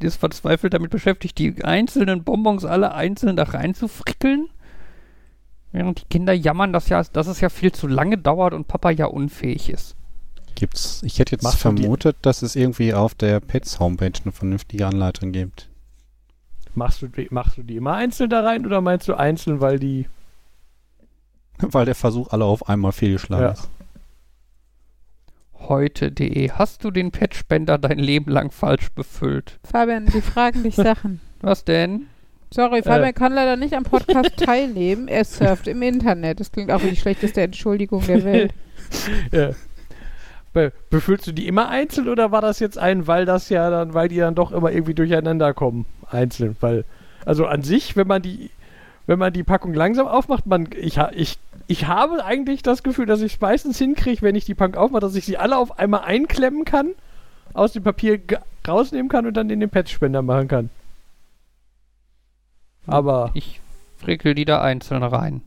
[0.00, 4.48] ist verzweifelt damit beschäftigt, die einzelnen Bonbons alle einzeln da rein zu frickeln.
[5.76, 8.88] Während die Kinder jammern, dass, ja, dass es ja viel zu lange dauert und Papa
[8.90, 9.94] ja unfähig ist.
[10.54, 14.86] Gibt's, ich hätte jetzt die- vermutet, dass es irgendwie auf der Pets Homepage eine vernünftige
[14.86, 15.68] Anleitung gibt.
[16.74, 19.78] Machst du, die, machst du die immer einzeln da rein oder meinst du einzeln, weil
[19.78, 20.06] die.
[21.58, 23.52] Weil der Versuch alle auf einmal fehlgeschlagen Ja.
[23.52, 23.68] ist.
[25.58, 26.50] Heute.de.
[26.52, 29.58] Hast du den Petspender dein Leben lang falsch befüllt?
[29.64, 31.20] Fabian, die fragen dich Sachen.
[31.40, 32.06] Was denn?
[32.52, 33.12] Sorry, Fabian Äh.
[33.12, 35.08] kann leider nicht am Podcast teilnehmen.
[35.08, 36.40] Er surft im Internet.
[36.40, 38.52] Das klingt auch wie die schlechteste Entschuldigung der Welt.
[39.32, 39.50] Ja.
[40.52, 43.94] Be befüllst du die immer einzeln oder war das jetzt ein, weil das ja dann,
[43.94, 45.86] weil die dann doch immer irgendwie durcheinander kommen?
[46.08, 46.84] Einzeln, weil.
[47.24, 48.50] Also an sich, wenn man die
[49.08, 51.38] wenn man die Packung langsam aufmacht, man, ich, ha- ich,
[51.68, 55.00] ich habe eigentlich das Gefühl, dass ich es meistens hinkriege, wenn ich die Packung aufmache,
[55.00, 56.88] dass ich sie alle auf einmal einklemmen kann,
[57.54, 58.18] aus dem Papier
[58.66, 60.70] rausnehmen kann und dann in den Patchspender machen kann.
[62.86, 63.60] Aber, Ich
[63.98, 65.42] frickel die da einzeln rein.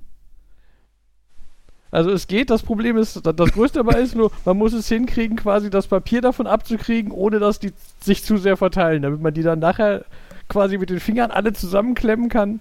[1.91, 5.37] also es geht, das Problem ist, das, Größte dabei ist nur, man muss es hinkriegen,
[5.37, 9.43] quasi das Papier davon abzukriegen, ohne dass die sich zu sehr verteilen, damit man die
[9.43, 10.05] dann nachher
[10.47, 12.59] quasi mit den Fingern alle zusammenklemmen kann.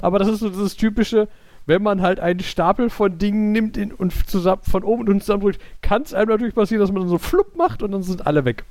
[0.00, 1.28] Aber das ist so das typische,
[1.66, 6.02] wenn man halt einen Stapel von Dingen nimmt und zusammen, von oben und zusammendrückt, kann
[6.02, 8.64] es einem natürlich passieren, dass man dann so flupp macht und dann sind alle weg.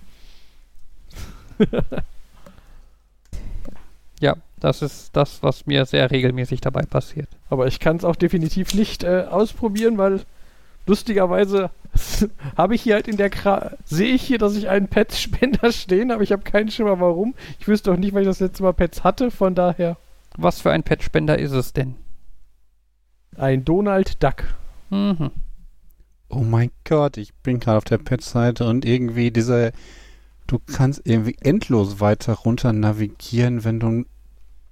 [4.20, 7.28] Ja, das ist das, was mir sehr regelmäßig dabei passiert.
[7.50, 10.22] Aber ich kann es auch definitiv nicht äh, ausprobieren, weil
[10.86, 11.70] lustigerweise
[12.58, 16.12] habe ich hier halt in der Kra sehe ich hier, dass ich einen Pets-Spender stehen,
[16.12, 17.34] aber ich habe keinen Schimmer warum.
[17.60, 19.98] Ich wüsste auch nicht, weil ich das letzte Mal Pets hatte, von daher
[20.38, 21.96] Was für ein Patchspender ist es denn?
[23.38, 24.44] ein Donald Duck.
[24.90, 25.32] Mhm.
[26.30, 29.72] Oh mein Gott, ich bin gerade auf der Pet-Seite und irgendwie diese,
[30.48, 34.06] du kannst irgendwie endlos weiter runter navigieren, wenn du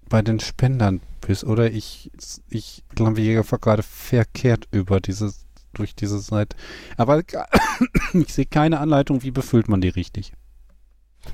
[0.10, 1.72] bei den Spendern bist, oder?
[1.72, 2.12] Ich,
[2.50, 6.56] ich navigiere gerade verkehrt über dieses, durch diese Seite.
[6.98, 7.24] Aber
[8.14, 10.34] ich sehe keine Anleitung, wie befüllt man die richtig.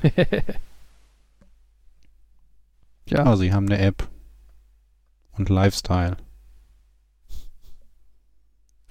[3.05, 4.07] Ja, Ah, sie haben eine App.
[5.37, 6.15] Und Lifestyle.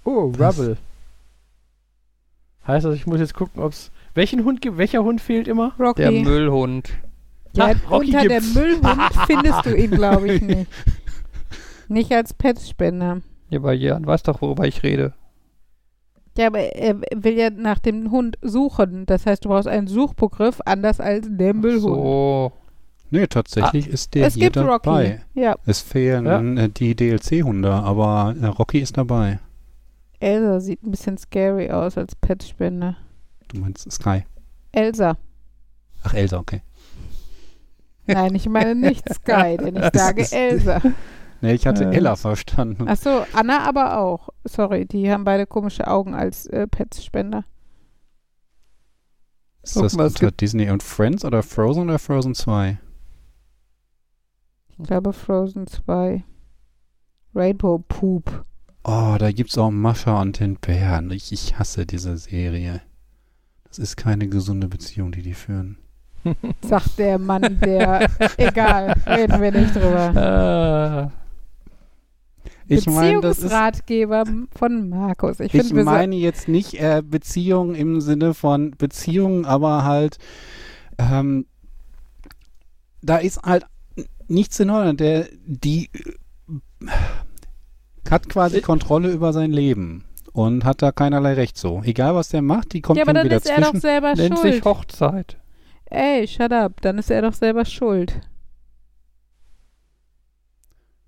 [0.04, 0.58] Oh, Was?
[0.58, 0.76] Rubble.
[2.66, 3.90] Heißt das, ich muss jetzt gucken, ob's.
[4.14, 5.74] Welchen Hund gibt, welcher Hund fehlt immer?
[5.78, 6.02] Rocky.
[6.02, 6.92] der Müllhund.
[7.54, 8.54] Ja, Ah, Rocky unter der gibt's.
[8.54, 10.70] Müllhund findest du ihn, glaube ich, nicht.
[11.88, 13.20] Nicht als Petspender.
[13.50, 15.12] Ja, aber Jan weiß doch, worüber ich rede.
[16.38, 19.04] Ja, aber er will ja nach dem Hund suchen.
[19.04, 21.82] Das heißt, du brauchst einen Suchbegriff anders als der Müllhund.
[21.82, 22.52] So.
[23.10, 24.72] Nee, tatsächlich ist der es hier gibt dabei.
[24.74, 25.20] Rocky.
[25.34, 26.40] Ja, Es fehlen Ja.
[26.62, 29.38] äh, die DLC-Hunde, aber äh, Rocky ist dabei.
[30.18, 32.96] Elsa sieht ein bisschen scary aus als Petspender.
[33.48, 34.22] Du meinst Sky.
[34.70, 35.18] Elsa.
[36.04, 36.62] Ach, Elsa, okay.
[38.06, 40.80] Nein, ich meine nicht Sky, denn ich sage Elsa.
[41.40, 41.96] Nee, ich hatte Äh.
[41.96, 42.88] Ella verstanden.
[42.88, 44.28] Achso, Anna aber auch.
[44.44, 47.44] Sorry, die haben beide komische Augen als äh, Petspender.
[49.62, 52.78] Ist Guck das mal, unter Disney und Friends oder Frozen oder Frozen 2?
[54.68, 56.24] Ich glaube Frozen 2.
[57.34, 58.44] Rainbow Poop.
[58.84, 61.10] Oh, da gibt's auch Mascha und den Bären.
[61.12, 62.82] Ich, ich hasse diese Serie.
[63.68, 65.78] Das ist keine gesunde Beziehung, die die führen.
[66.62, 68.08] Sagt der Mann, der.
[68.36, 71.10] Egal, reden wir nicht drüber.
[71.10, 73.44] Äh, Ich meine, das ist.
[73.44, 74.24] Beziehungsratgeber
[74.56, 75.40] von Markus.
[75.40, 80.18] Ich, Ich finde, wir meine jetzt nicht äh, Beziehung im Sinne von Beziehung, aber halt,
[80.98, 81.46] ähm,
[83.02, 83.66] da ist halt
[84.28, 84.96] nichts in Ordnung.
[84.96, 86.90] Der, die äh,
[88.10, 91.82] hat quasi Ich- Kontrolle über sein Leben und hat da keinerlei Recht so.
[91.84, 94.38] Egal was der macht, die kommt ja, aber dann wieder ist er doch selber Nennt
[94.38, 94.54] schuld.
[94.54, 95.36] sich Hochzeit.
[95.94, 96.80] Ey, shut up.
[96.80, 98.18] Dann ist er doch selber schuld.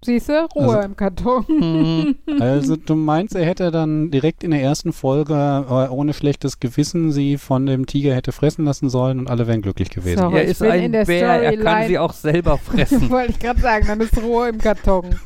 [0.05, 0.47] Siehst du?
[0.55, 1.45] Ruhe Also- im Karton.
[1.49, 2.15] Mhm.
[2.41, 7.11] Also du meinst, er hätte dann direkt in der ersten Folge äh, ohne schlechtes Gewissen
[7.13, 10.19] sie von dem Tiger hätte fressen lassen sollen und alle wären glücklich gewesen.
[10.19, 10.25] So.
[10.27, 13.09] Aber er ist ein der Bär, er kann Storyline- sie auch selber fressen.
[13.09, 15.19] Wollte ich gerade sagen, dann ist Ruhe im Karton.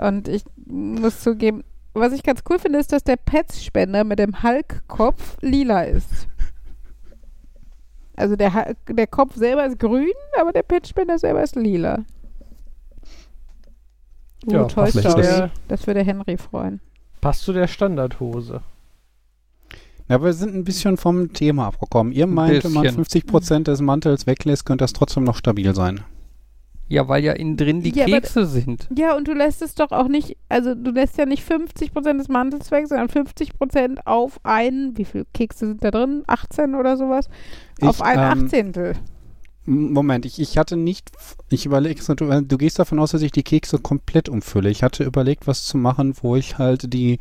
[0.00, 4.42] Und ich muss zugeben, was ich ganz cool finde, ist, dass der Petspender mit dem
[4.44, 6.28] Hulk-Kopf lila ist.
[8.16, 12.04] Also der, der Kopf selber ist grün, aber der Petspender selber ist lila.
[14.46, 15.50] Uh, Ja, Toy Story.
[15.68, 16.80] Das würde Henry freuen.
[17.20, 18.60] passt zu der Standardhose.
[20.08, 22.12] Ja, wir sind ein bisschen vom Thema abgekommen.
[22.12, 23.04] Ihr meint, wenn man bisschen.
[23.04, 26.04] 50% des Mantels weglässt, könnte das trotzdem noch stabil sein.
[26.88, 28.88] Ja, weil ja innen drin die Ja, aber- Kekse sind.
[28.96, 32.28] Ja, und du lässt es doch auch nicht, also du lässt ja nicht 50% des
[32.28, 36.24] Mantels weg, sondern 50% auf einen, wie viele Kekse sind da drin?
[36.26, 37.28] 18 oder sowas?
[37.80, 38.94] auf Ich, ein ähm, Achtzehntel.
[39.66, 41.10] Moment, ich, ich hatte nicht,
[41.48, 44.68] ich überlege, du, du gehst davon aus, dass ich die Kekse komplett umfülle.
[44.68, 47.18] Ich hatte überlegt, was zu machen, wo ich halt die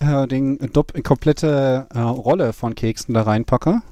[0.00, 3.82] äh, den dopp komplette äh, Rolle von Keksen da reinpacke.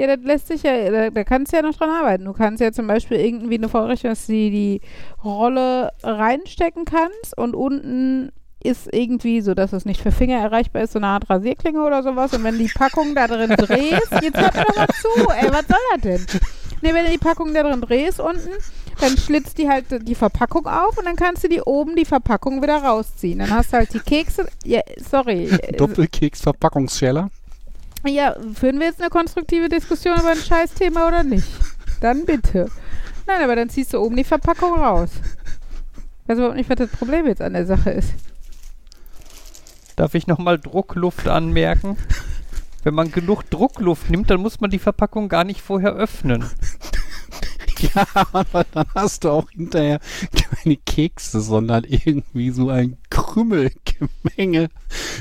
[0.00, 2.24] Ja, das lässt sich ja, da, da kannst du ja noch dran arbeiten.
[2.24, 4.80] Du kannst ja zum Beispiel irgendwie eine Vorrichtung, dass du die
[5.22, 8.32] Rolle reinstecken kannst und unten
[8.64, 12.02] ist irgendwie so, dass es nicht für Finger erreichbar ist, so eine Art Rasierklinge oder
[12.02, 12.32] sowas.
[12.32, 15.66] Und wenn die Packung da drin drehst, jetzt hört mir doch mal zu, ey, was
[15.66, 16.40] soll das denn?
[16.80, 18.48] Nee, wenn du die Packung da drin drehst unten,
[19.00, 22.62] dann schlitzt die halt die Verpackung auf und dann kannst du die oben die Verpackung
[22.62, 23.40] wieder rausziehen.
[23.40, 25.50] Dann hast du halt die Kekse, ja, sorry.
[25.76, 27.28] Doppelkeks-Verpackungsscheller.
[28.08, 31.46] Ja, führen wir jetzt eine konstruktive Diskussion über ein Scheißthema oder nicht?
[32.00, 32.70] Dann bitte.
[33.26, 35.10] Nein, aber dann ziehst du oben die Verpackung raus.
[36.26, 38.14] weiß überhaupt nicht, was das Problem jetzt an der Sache ist.
[39.96, 41.96] Darf ich nochmal Druckluft anmerken?
[42.82, 46.48] Wenn man genug Druckluft nimmt, dann muss man die Verpackung gar nicht vorher öffnen.
[47.94, 50.00] Ja, aber dann hast du auch hinterher
[50.32, 54.68] keine Kekse, sondern irgendwie so ein Krümmelgemenge.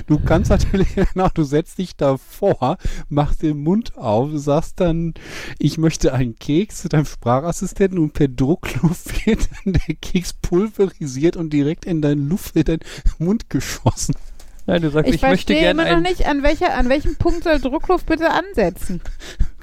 [0.07, 5.13] Du kannst natürlich, genau, du setzt dich davor, machst den Mund auf, sagst dann,
[5.57, 11.37] ich möchte einen Keks zu deinem Sprachassistenten und per Druckluft wird dann der Keks pulverisiert
[11.37, 12.83] und direkt in deinen Luft, in deinen
[13.19, 14.15] Mund geschossen.
[14.69, 17.15] Nein, du sagst, Ich, ich, möchte verstehe gerne immer noch nicht, an, welcher, an welchem
[17.15, 19.01] Punkt soll Druckluft bitte ansetzen?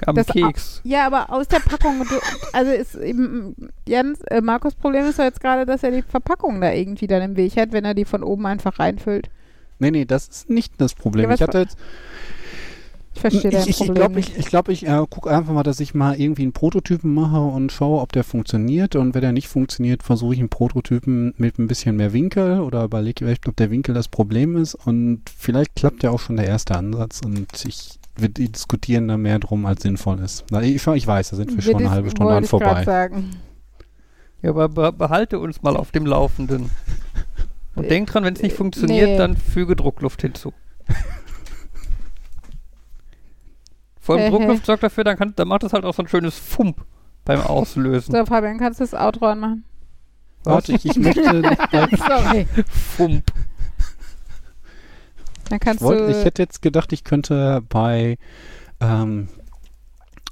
[0.05, 0.81] am das- Keks.
[0.83, 2.05] Ja, aber aus der Packung,
[2.53, 3.55] also ist eben,
[3.87, 7.21] Jans, äh, Markus Problem ist doch jetzt gerade, dass er die Verpackung da irgendwie dann
[7.21, 9.29] im Weg hat, wenn er die von oben einfach reinfüllt.
[9.79, 11.29] Nee, nee, das ist nicht das Problem.
[11.29, 11.77] Ja, ich hatte jetzt,
[13.17, 15.63] Ich verstehe dein ich, ich, Problem ich glaube, ich, glaub, ich äh, gucke einfach mal,
[15.63, 18.95] dass ich mal irgendwie einen Prototypen mache und schaue, ob der funktioniert.
[18.95, 22.83] Und wenn der nicht funktioniert, versuche ich einen Prototypen mit ein bisschen mehr Winkel oder
[22.83, 24.75] überlege vielleicht, ob der Winkel das Problem ist.
[24.75, 27.21] Und vielleicht klappt ja auch schon der erste Ansatz.
[27.25, 30.45] Und ich wir diskutieren da mehr drum, als sinnvoll ist.
[30.49, 32.83] Na, ich, ich weiß, da sind wir schon eine halbe Stunde an vorbei.
[32.83, 33.35] Sagen.
[34.41, 36.71] Ja, aber be behalte uns mal auf dem Laufenden.
[37.75, 39.17] Und Äh, denk dran, wenn es nicht funktioniert, nee.
[39.17, 40.51] dann füge Druckluft hinzu.
[44.07, 44.31] Vor allem.
[44.31, 46.85] Druckluft sorgt dafür, dann, kann, dann macht es halt auch so ein schönes Fump
[47.25, 48.15] beim Auslösen.
[48.15, 49.65] So, Fabian, kannst du das Outro anmachen?
[50.45, 51.23] Warte, ich, ich möchte
[51.97, 52.47] Sorry.
[52.95, 53.25] Fump.
[55.49, 56.11] Dann kannst wollte, du.
[56.11, 58.17] ich hätte jetzt gedacht, ich könnte bei,
[58.79, 59.27] ähm,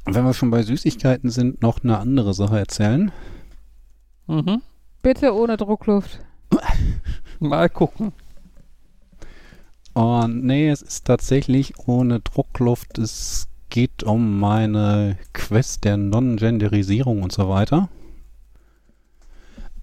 [0.06, 3.12] wenn wir schon bei Süßigkeiten sind, noch eine andere Sache erzählen.
[4.28, 4.62] Mhm.
[5.02, 6.22] bitte ohne Druckluft.
[7.40, 8.14] Mal gucken.
[9.94, 12.98] Und nee, es ist tatsächlich ohne Druckluft.
[12.98, 17.90] Es geht um meine Quest der Non-Genderisierung und so weiter.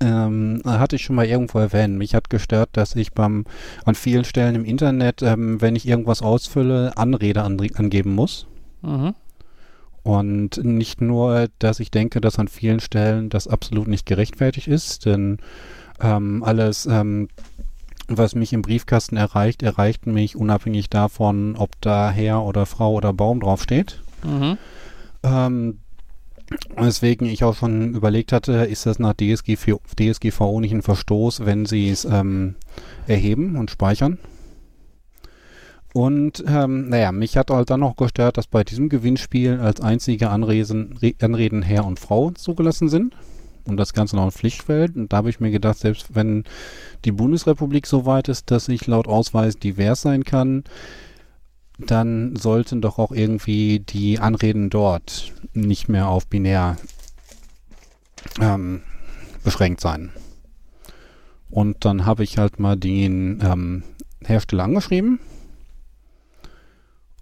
[0.01, 1.99] Ähm, hatte ich schon mal irgendwo erwähnt.
[1.99, 3.45] Mich hat gestört, dass ich beim
[3.84, 8.47] an vielen Stellen im Internet, ähm, wenn ich irgendwas ausfülle, Anrede andre- angeben muss.
[8.80, 9.12] Mhm.
[10.03, 15.05] Und nicht nur, dass ich denke, dass an vielen Stellen das absolut nicht gerechtfertigt ist,
[15.05, 15.36] denn
[16.01, 17.28] ähm, alles, ähm,
[18.09, 23.12] was mich im Briefkasten erreicht, erreicht mich unabhängig davon, ob da Herr oder Frau oder
[23.12, 24.03] Baum draufsteht.
[24.24, 24.59] Mhm.
[25.22, 25.78] Ähm,
[26.76, 31.66] weswegen ich auch schon überlegt hatte, ist das nach DSGV, DSGVO nicht ein Verstoß, wenn
[31.66, 32.57] sie es ähm,
[33.07, 34.18] erheben und speichern?
[35.94, 40.30] Und ähm, naja, mich hat halt dann noch gestört, dass bei diesem Gewinnspiel als einzige
[40.30, 43.14] Anreden, Re Anreden Herr und Frau zugelassen sind.
[43.65, 44.97] Und das Ganze noch ein Pflichtfeld.
[44.97, 46.45] Und da habe ich mir gedacht, selbst wenn
[47.05, 50.65] die Bundesrepublik so weit ist, dass ich laut Ausweis divers sein kann,
[51.79, 56.77] dann sollten doch auch irgendwie die Anreden dort nicht mehr auf binär
[58.41, 58.83] ähm,
[59.45, 60.11] beschränkt sein.
[61.51, 63.83] Und dann habe ich halt mal den ähm,
[64.25, 65.19] Hersteller angeschrieben.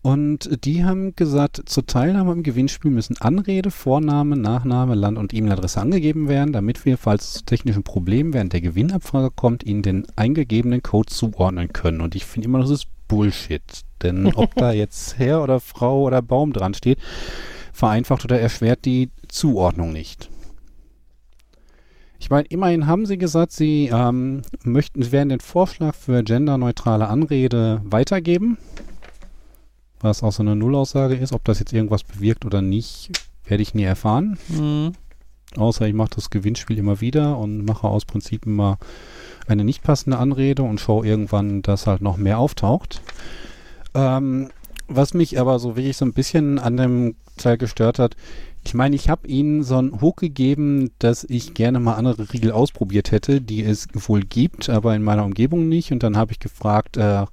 [0.02, 5.80] Und die haben gesagt, zur Teilnahme im Gewinnspiel müssen Anrede, Vorname, Nachname, Land und E-Mail-Adresse
[5.80, 10.06] angegeben werden, damit wir, falls es zu technischen Problemen während der Gewinnabfrage kommt, ihnen den
[10.16, 12.00] eingegebenen Code zuordnen können.
[12.00, 13.62] Und ich finde immer, das ist Bullshit.
[14.02, 16.98] Denn ob da jetzt Herr oder Frau oder Baum dran steht,
[17.74, 20.30] vereinfacht oder erschwert die Zuordnung nicht.
[22.18, 27.08] Ich meine, immerhin haben sie gesagt, sie ähm, möchten, sie werden den Vorschlag für genderneutrale
[27.08, 28.58] Anrede weitergeben.
[30.00, 31.32] Was auch so eine Nullaussage ist.
[31.32, 33.10] Ob das jetzt irgendwas bewirkt oder nicht,
[33.44, 34.38] werde ich nie erfahren.
[34.48, 34.92] Mhm.
[35.56, 38.78] Außer ich mache das Gewinnspiel immer wieder und mache aus Prinzip immer
[39.48, 43.02] eine nicht passende Anrede und schaue irgendwann, dass halt noch mehr auftaucht.
[43.94, 44.50] Ähm,
[44.86, 48.16] was mich aber so wirklich so ein bisschen an dem Teil gestört hat,
[48.64, 52.52] ich meine, ich habe ihnen so einen Hook gegeben, dass ich gerne mal andere Riegel
[52.52, 55.92] ausprobiert hätte, die es wohl gibt, aber in meiner Umgebung nicht.
[55.92, 57.24] Und dann habe ich gefragt, äh,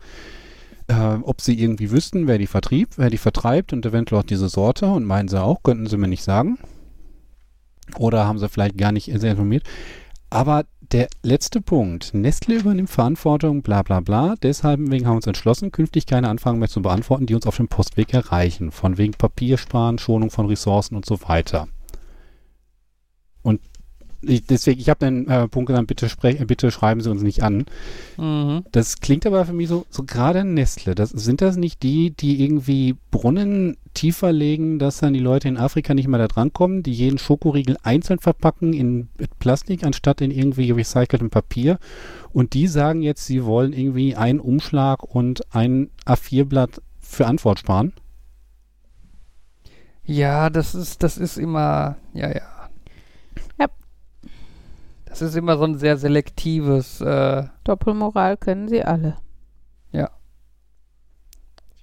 [0.88, 4.50] äh, ob sie irgendwie wüssten, wer die vertrieb, wer die vertreibt und eventuell auch diese
[4.50, 4.88] Sorte.
[4.88, 6.58] Und meinen sie auch, könnten sie mir nicht sagen.
[7.98, 9.64] Oder haben sie vielleicht gar nicht sehr informiert.
[10.30, 14.36] Aber der letzte Punkt, Nestle übernimmt Verantwortung, bla bla bla.
[14.42, 17.58] Deshalb wegen haben wir uns entschlossen, künftig keine Anfragen mehr zu beantworten, die uns auf
[17.58, 18.72] dem Postweg erreichen.
[18.72, 21.68] Von wegen Papiersparen, Schonung von Ressourcen und so weiter.
[24.22, 27.44] Ich, deswegen, ich habe den äh, Punkt gesagt, bitte, sprech, bitte schreiben Sie uns nicht
[27.44, 27.66] an.
[28.18, 28.64] Mhm.
[28.72, 30.96] Das klingt aber für mich so, so gerade Nestle.
[30.96, 35.58] Das, sind das nicht die, die irgendwie Brunnen tiefer legen, dass dann die Leute in
[35.58, 40.72] Afrika nicht mehr da drankommen, die jeden Schokoriegel einzeln verpacken in Plastik anstatt in irgendwie
[40.72, 41.78] recyceltem Papier?
[42.34, 47.94] Und die sagen jetzt, sie wollen irgendwie einen Umschlag und ein A4-Blatt für Antwort sparen?
[50.04, 52.57] Ja, das ist, das ist immer, ja, ja.
[55.10, 57.02] Das ist immer so ein sehr selektives.
[57.02, 59.18] Äh, Doppelmoral können sie alle.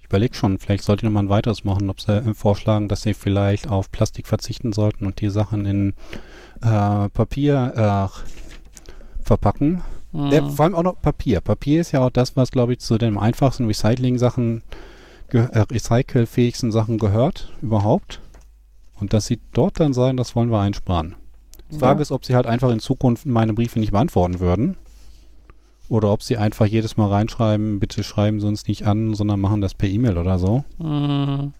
[0.05, 3.01] Ich überlege schon, vielleicht sollte ich nochmal ein weiteres machen, ob sie äh, vorschlagen, dass
[3.01, 5.93] sie vielleicht auf Plastik verzichten sollten und die Sachen in
[6.61, 9.81] äh, Papier äh, verpacken.
[10.11, 10.31] hm.
[10.31, 11.41] Ja, vor allem auch noch Papier.
[11.41, 14.61] Papier ist ja auch das, was, glaube ich, zu den einfachsten Recycling-Sachen,
[15.29, 18.21] äh, recycelfähigsten Sachen gehört, überhaupt.
[18.99, 21.15] Und dass sie dort dann sagen, das wollen wir einsparen.
[21.75, 22.01] Die Frage Ja.
[22.01, 24.77] ist, ob sie halt einfach in Zukunft meine Briefe nicht beantworten würden.
[25.87, 29.61] Oder ob sie einfach jedes Mal reinschreiben, bitte schreiben Sie uns nicht an, sondern machen
[29.61, 30.63] das per E-Mail oder so.
[30.79, 31.53] Hm.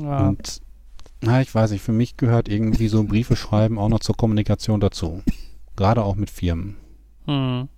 [0.00, 0.28] Ja.
[0.28, 0.60] Und
[1.20, 4.78] na, ich weiß nicht, für mich gehört irgendwie so Briefe schreiben auch noch zur Kommunikation
[4.80, 5.22] dazu.
[5.76, 6.76] Gerade auch mit Firmen.
[7.26, 7.68] Hm.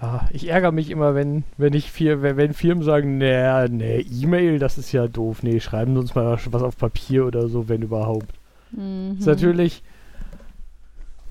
[0.00, 4.00] Ah, ich ärgere mich immer, wenn, wenn ich vier, wenn, wenn Firmen sagen, nee, nee,
[4.00, 5.42] E-Mail, das ist ja doof.
[5.42, 8.32] Nee, schreiben Sie uns mal was auf Papier oder so, wenn überhaupt.
[8.72, 9.16] Mhm.
[9.18, 9.82] Ist natürlich.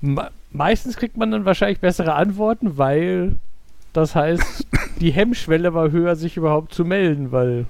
[0.00, 3.36] Me meistens kriegt man dann wahrscheinlich bessere Antworten, weil
[3.92, 4.66] das heißt,
[5.00, 7.66] die Hemmschwelle war höher, sich überhaupt zu melden, weil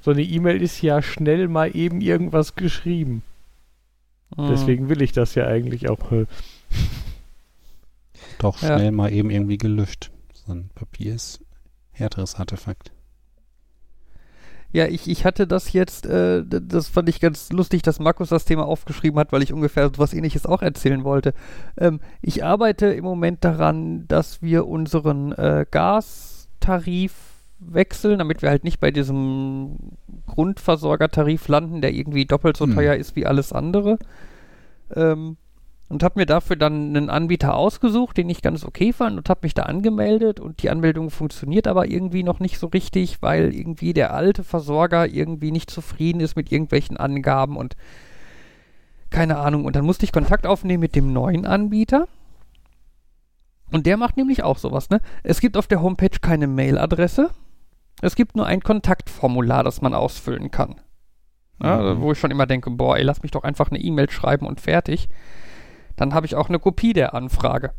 [0.00, 3.22] so eine E-Mail ist ja schnell mal eben irgendwas geschrieben.
[4.36, 4.48] Hm.
[4.48, 5.98] Deswegen will ich das ja eigentlich auch.
[8.38, 8.76] Doch Ja.
[8.76, 10.10] schnell mal eben irgendwie gelöscht.
[10.32, 11.40] So ein Papier ist
[11.92, 12.92] härteres Artefakt.
[14.70, 18.44] Ja, ich, ich hatte das jetzt, äh, das fand ich ganz lustig, dass Markus das
[18.44, 21.32] Thema aufgeschrieben hat, weil ich ungefähr was ähnliches auch erzählen wollte.
[21.78, 27.14] Ähm, ich arbeite im Moment daran, dass wir unseren äh, Gastarif
[27.60, 29.78] wechseln, damit wir halt nicht bei diesem
[30.26, 32.74] Grundversorgertarif landen, der irgendwie doppelt so Hm.
[32.74, 33.98] teuer ist wie alles andere.
[34.94, 35.38] Ähm,
[35.88, 39.40] und habe mir dafür dann einen Anbieter ausgesucht, den ich ganz okay fand und habe
[39.42, 43.94] mich da angemeldet und die Anmeldung funktioniert aber irgendwie noch nicht so richtig, weil irgendwie
[43.94, 47.76] der alte Versorger irgendwie nicht zufrieden ist mit irgendwelchen Angaben und
[49.10, 49.64] keine Ahnung.
[49.64, 52.08] Und dann musste ich Kontakt aufnehmen mit dem neuen Anbieter.
[53.70, 55.00] Und der macht nämlich auch sowas, ne?
[55.22, 57.30] Es gibt auf der Homepage keine Mailadresse.
[58.00, 60.76] Es gibt nur ein Kontaktformular, das man ausfüllen kann.
[61.62, 62.00] Ja, Mhm.
[62.00, 64.60] Wo ich schon immer denke, boah, ey, lass mich doch einfach eine E-Mail schreiben und
[64.60, 65.08] fertig.
[65.98, 67.72] Dann habe ich auch eine Kopie der Anfrage.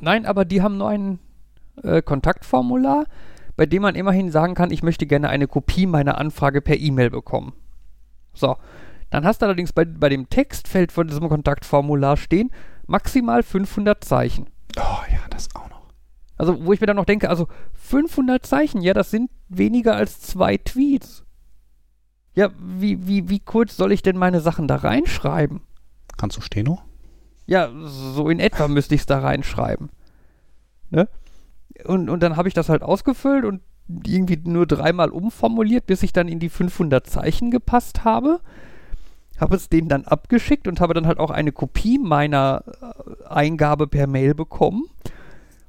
[0.00, 1.18] Nein, aber die haben nur ein
[1.82, 3.04] äh, Kontaktformular,
[3.56, 7.10] bei dem man immerhin sagen kann, ich möchte gerne eine Kopie meiner Anfrage per E-Mail
[7.10, 7.52] bekommen.
[8.32, 8.56] So,
[9.10, 12.50] dann hast du allerdings bei, bei dem Textfeld von diesem Kontaktformular stehen
[12.86, 14.48] maximal 500 Zeichen.
[14.76, 15.82] Oh ja, das auch noch.
[16.36, 20.20] Also, wo ich mir dann noch denke, also 500 Zeichen, ja, das sind weniger als
[20.20, 21.24] zwei Tweets.
[22.34, 25.60] Ja, wie, wie, wie kurz soll ich denn meine Sachen da reinschreiben?
[26.16, 26.80] Kannst du Steno?
[27.46, 29.90] Ja, so in etwa müsste ich es da reinschreiben.
[30.90, 31.08] Ne?
[31.84, 33.60] Und, und dann habe ich das halt ausgefüllt und
[34.06, 38.40] irgendwie nur dreimal umformuliert, bis ich dann in die 500 Zeichen gepasst habe.
[39.38, 43.86] Habe es denen dann abgeschickt und habe dann halt auch eine Kopie meiner äh, Eingabe
[43.86, 44.84] per Mail bekommen.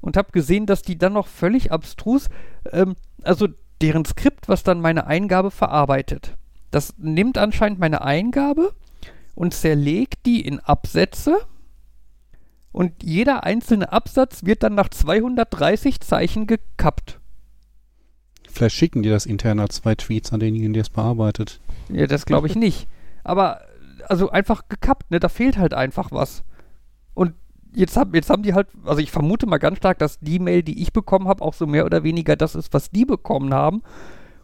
[0.02, 2.30] Und habe gesehen, dass die dann noch völlig abstrus,
[2.72, 3.47] ähm, also
[3.81, 6.38] deren Skript, was dann meine Eingabe verarbeitet.
[6.69, 8.73] Das nimmt anscheinend meine Eingabe
[9.34, 11.38] und zerlegt die in Absätze.
[12.76, 17.22] Und jeder einzelne Absatz wird dann nach 230 Zeichen gekappt.
[18.49, 21.61] Vielleicht schicken die das intern als zwei Tweets an denjenigen, der es bearbeitet.
[21.88, 22.89] Ja, das glaube ich nicht.
[23.23, 23.61] Aber,
[24.10, 25.22] also einfach gekappt, ne?
[25.22, 26.43] Da fehlt halt einfach was.
[27.14, 27.35] Und
[27.73, 30.61] jetzt, hab, jetzt haben die halt, also ich vermute mal ganz stark, dass die Mail,
[30.61, 33.84] die ich bekommen habe, auch so mehr oder weniger das ist, was die bekommen haben.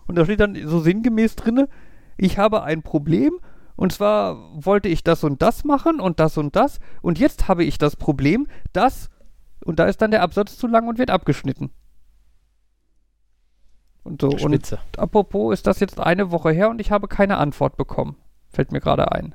[0.08, 1.68] Und da steht dann so sinngemäß drinne,
[2.16, 3.42] ich habe ein Problem
[3.82, 7.64] und zwar wollte ich das und das machen und das und das und jetzt habe
[7.64, 9.10] ich das Problem, dass
[9.66, 11.72] und da ist dann der Absatz zu lang und wird abgeschnitten.
[14.04, 14.78] Und so und Spitze.
[14.98, 18.18] apropos ist das jetzt eine Woche her und ich habe keine Antwort bekommen.
[18.50, 19.34] Fällt mir gerade ein.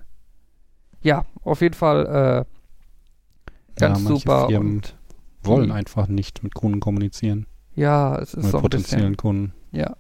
[1.03, 3.51] Ja, auf jeden Fall äh,
[3.81, 4.47] ganz manche super.
[4.47, 4.97] Firmen Und
[5.43, 7.47] wollen einfach nicht mit Kunden kommunizieren.
[7.75, 9.17] ja, es ist Mit so ein potenziellen bisschen.
[9.17, 9.53] Kunden.
[9.73, 9.97] Ja.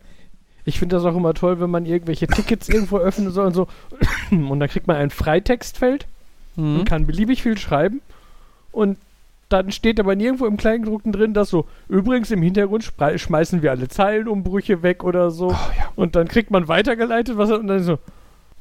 [0.66, 3.68] Ich finde das auch immer toll, wenn man irgendwelche Tickets irgendwo öffnen soll und so.
[4.30, 6.06] Und dann kriegt man ein Freitextfeld
[6.56, 6.78] Mhm.
[6.78, 8.00] und kann beliebig viel schreiben.
[8.72, 8.96] Und
[9.48, 13.88] dann steht aber nirgendwo im Kleingedruckten drin, dass so, übrigens im Hintergrund schmeißen wir alle
[13.88, 15.48] Zeilenumbrüche weg oder so.
[15.48, 15.88] Oh ja.
[15.94, 17.98] Und dann kriegt man weitergeleitet, was und dann so,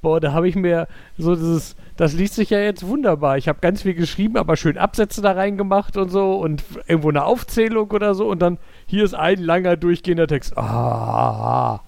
[0.02, 0.88] boah, da habe ich mir
[1.18, 3.38] so dieses, das liest sich ja jetzt wunderbar.
[3.38, 7.24] Ich habe ganz viel geschrieben, aber schön Absätze da reingemacht und so und irgendwo eine
[7.24, 10.56] Aufzählung oder so und dann hier ist ein langer durchgehender Text.
[10.58, 11.80] Ah.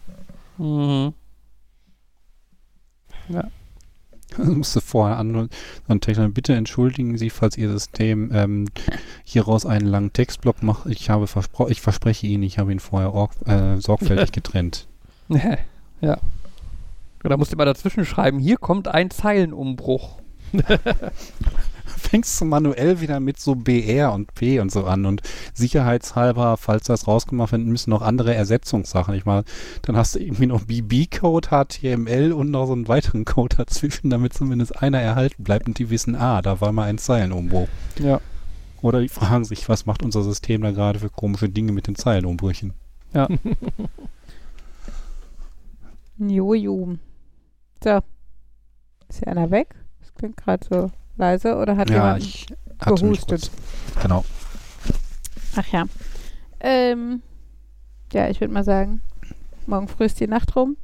[0.57, 1.13] Mhm.
[4.35, 5.49] Du musst vorher an
[5.87, 8.65] und Technik, bitte entschuldigen Sie, falls Ihr System ähm,
[9.23, 10.87] hieraus einen langen Textblock macht.
[10.87, 13.13] Ich habe verspro ich verspreche Ihnen, ich habe ihn vorher
[13.45, 14.87] äh, sorgfältig getrennt.
[16.01, 16.17] ja.
[17.23, 20.19] Da musst du mal dazwischen schreiben, hier kommt ein Zeilenumbruch.
[21.97, 25.21] Fängst du manuell wieder mit so BR und P und so an und
[25.53, 29.15] sicherheitshalber, falls das rausgemacht wird, müssen noch andere Ersetzungssachen.
[29.15, 29.43] Ich meine,
[29.81, 34.33] dann hast du irgendwie noch BB-Code, HTML und noch so einen weiteren Code dazwischen, damit
[34.33, 37.67] zumindest einer erhalten bleibt und die wissen, ah, da war mal ein Zeilenumbruch.
[37.99, 38.21] Ja.
[38.81, 41.95] Oder die fragen sich, was macht unser System da gerade für komische Dinge mit den
[41.95, 42.73] Zeilenumbrüchen?
[43.13, 43.27] Ja.
[46.19, 46.97] Jojo.
[47.83, 47.99] So.
[49.09, 49.75] Ist hier einer weg?
[49.99, 51.55] Das klingt gerade so leise.
[51.57, 52.47] Oder hat ja, jemand...
[52.79, 53.51] gehustet.
[54.01, 54.23] Genau.
[55.55, 55.85] Ach ja.
[56.59, 57.21] Ähm,
[58.13, 59.01] ja, ich würde mal sagen,
[59.65, 60.77] morgen früh ist die Nacht rum.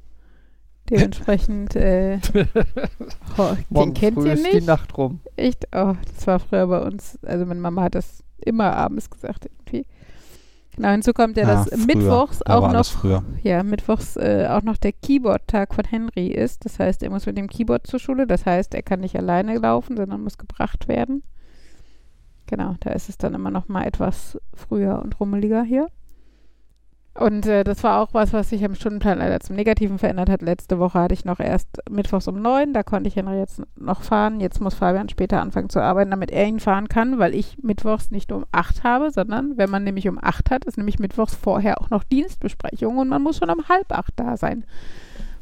[0.89, 2.19] Dementsprechend, äh,
[3.37, 4.67] oh, den Morgen kennt früh ihr ist die nicht?
[4.67, 5.21] Nacht rum.
[5.37, 5.67] Echt?
[5.73, 7.17] Oh, das war früher bei uns.
[7.23, 9.85] Also meine Mama hat das immer abends gesagt irgendwie.
[10.75, 11.85] Genau, hinzu kommt ja, dass früher.
[11.85, 16.65] mittwochs auch noch, ja, mittwochs äh, auch noch der Keyboard-Tag von Henry ist.
[16.65, 18.25] Das heißt, er muss mit dem Keyboard zur Schule.
[18.25, 21.23] Das heißt, er kann nicht alleine laufen, sondern muss gebracht werden.
[22.47, 25.87] Genau, da ist es dann immer noch mal etwas früher und rummeliger hier.
[27.15, 30.41] Und äh, das war auch was, was sich am Stundenplan leider zum Negativen verändert hat.
[30.41, 34.01] Letzte Woche hatte ich noch erst mittwochs um neun, da konnte ich Henry jetzt noch
[34.01, 34.39] fahren.
[34.39, 38.09] Jetzt muss Fabian später anfangen zu arbeiten, damit er ihn fahren kann, weil ich mittwochs
[38.09, 41.79] nicht um acht habe, sondern wenn man nämlich um acht hat, ist nämlich mittwochs vorher
[41.79, 44.65] auch noch Dienstbesprechung und man muss schon um halb acht da sein.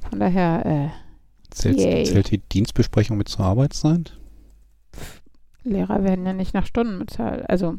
[0.09, 0.89] Von daher, äh,
[1.51, 4.17] Zählt, zählt die Dienstbesprechung mit zur Arbeitszeit?
[5.63, 7.49] Lehrer werden ja nicht nach Stunden bezahlt.
[7.49, 7.77] Also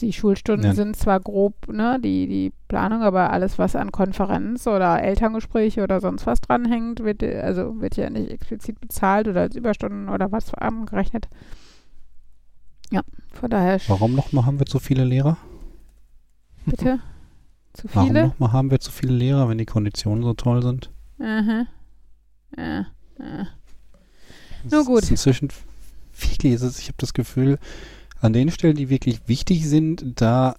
[0.00, 0.74] die Schulstunden Ja.
[0.74, 6.00] sind zwar grob, ne, die, die Planung, aber alles, was an Konferenz oder Elterngespräche oder
[6.00, 10.52] sonst was dranhängt, wird, also wird ja nicht explizit bezahlt oder als Überstunden oder was
[10.54, 11.28] angerechnet.
[12.90, 13.02] Ja,
[13.32, 15.36] von daher, Warum nochmal haben wir zu viele Lehrer?
[16.64, 16.98] bitte.
[17.74, 18.22] Zu Warum viele?
[18.28, 20.90] nochmal haben wir zu viele Lehrer, wenn die Konditionen so toll sind?
[21.20, 21.66] Aha.
[22.56, 22.86] Ja,
[23.18, 23.46] ja.
[24.70, 25.10] Nur gut.
[25.10, 25.50] Inzwischen
[26.18, 27.58] wirklich ich habe das Gefühl,
[28.20, 30.54] an den Stellen, die wirklich wichtig sind, da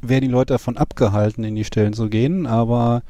[0.00, 3.02] werden die Leute davon abgehalten, in die Stellen zu gehen, aber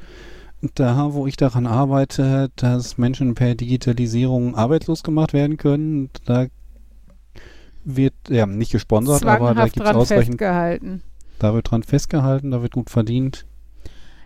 [0.75, 6.47] da, wo ich daran arbeite, dass Menschen per Digitalisierung arbeitslos gemacht werden können, da
[7.83, 11.01] wird, ja, nicht gesponsert, aber da gibt es ausreichend, festgehalten.
[11.39, 13.45] da wird dran festgehalten, da wird gut verdient.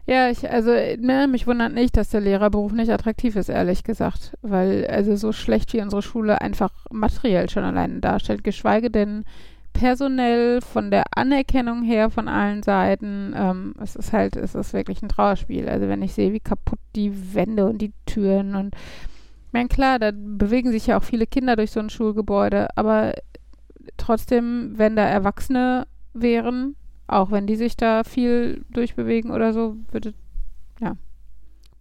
[0.08, 4.38] Ja, ich, also, ne, mich wundert nicht, dass der Lehrerberuf nicht attraktiv ist, ehrlich gesagt.
[4.42, 9.26] Weil, also so schlecht wie unsere Schule einfach materiell schon alleine darstellt, geschweige denn
[9.74, 13.34] personell, von der Anerkennung her von allen Seiten.
[13.36, 15.68] Ähm, es ist halt, es ist wirklich ein Trauerspiel.
[15.68, 20.00] Also wenn ich sehe, wie kaputt die Wände und die Türen und ich meine, klar,
[20.00, 23.14] da bewegen sich ja auch viele Kinder durch so ein Schulgebäude, aber
[23.96, 26.76] trotzdem, wenn da Erwachsene wären,
[27.08, 30.14] auch wenn die sich da viel durchbewegen oder so, würde
[30.80, 30.96] ja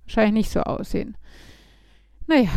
[0.04, 1.16] wahrscheinlich nicht so aussehen.
[2.26, 2.50] Naja,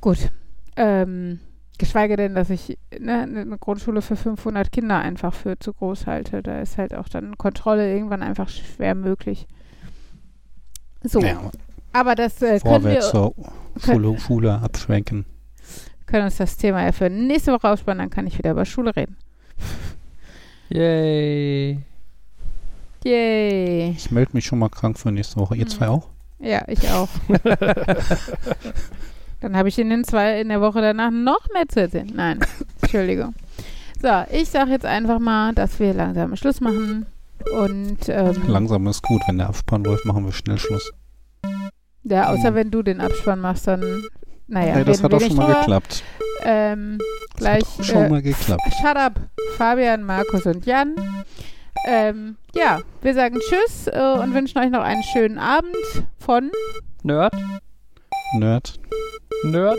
[0.00, 0.30] gut.
[0.76, 1.40] Ähm,
[1.78, 6.42] geschweige denn, dass ich ne, eine Grundschule für 500 Kinder einfach für zu groß halte.
[6.42, 9.46] Da ist halt auch dann Kontrolle irgendwann einfach schwer möglich.
[11.02, 11.50] So, Ja,
[11.92, 13.34] aber das äh, können wir vorwärts zur
[13.80, 15.24] Schule, Schule abschwenken.
[16.06, 18.94] können uns das Thema ja für nächste Woche ausspannen, dann kann ich wieder über Schule
[18.96, 19.16] reden.
[20.70, 21.78] Yay.
[23.04, 23.90] Yay.
[23.96, 25.56] Ich melde mich schon mal krank für nächste Woche.
[25.56, 25.68] Ihr Mhm.
[25.70, 26.08] zwei auch?
[26.40, 27.08] Ja, ich auch.
[29.40, 32.10] Dann habe ich in den zwei in der Woche danach noch mehr zu erzählen.
[32.14, 32.40] Nein,
[32.82, 33.34] Entschuldigung.
[34.00, 37.06] So, ich sage jetzt einfach mal, dass wir langsam Schluss machen.
[37.56, 39.22] Und ähm, Langsam ist gut.
[39.28, 40.92] Wenn der Abspann läuft, machen wir schnell Schluss.
[42.04, 44.04] ja, außer wenn du den Abspann machst, dann
[44.48, 46.02] naja, Ey, das hat auch schon mal geklappt.
[46.42, 46.98] Ähm,
[47.32, 48.62] Das gleich hat auch schon äh, mal geklappt.
[48.80, 49.20] Shut up,
[49.56, 50.94] Fabian, Markus und Jan.
[51.86, 55.74] Ähm, ja, wir sagen Tschüss äh, und wünschen euch noch einen schönen Abend
[56.18, 56.50] von
[57.02, 57.34] Nerd?
[58.34, 58.78] Nerd.
[59.44, 59.78] Nerd?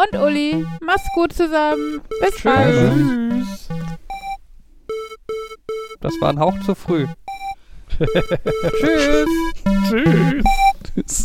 [0.00, 0.66] und Uli.
[0.80, 2.00] Mach's gut zusammen.
[2.20, 2.92] Bis bald.
[2.92, 3.68] Tschüss.
[6.00, 7.06] Das war ein Hauch zu früh.
[8.80, 9.28] Tschüss.
[9.88, 10.44] Tschüss.
[10.94, 11.24] Tschüss.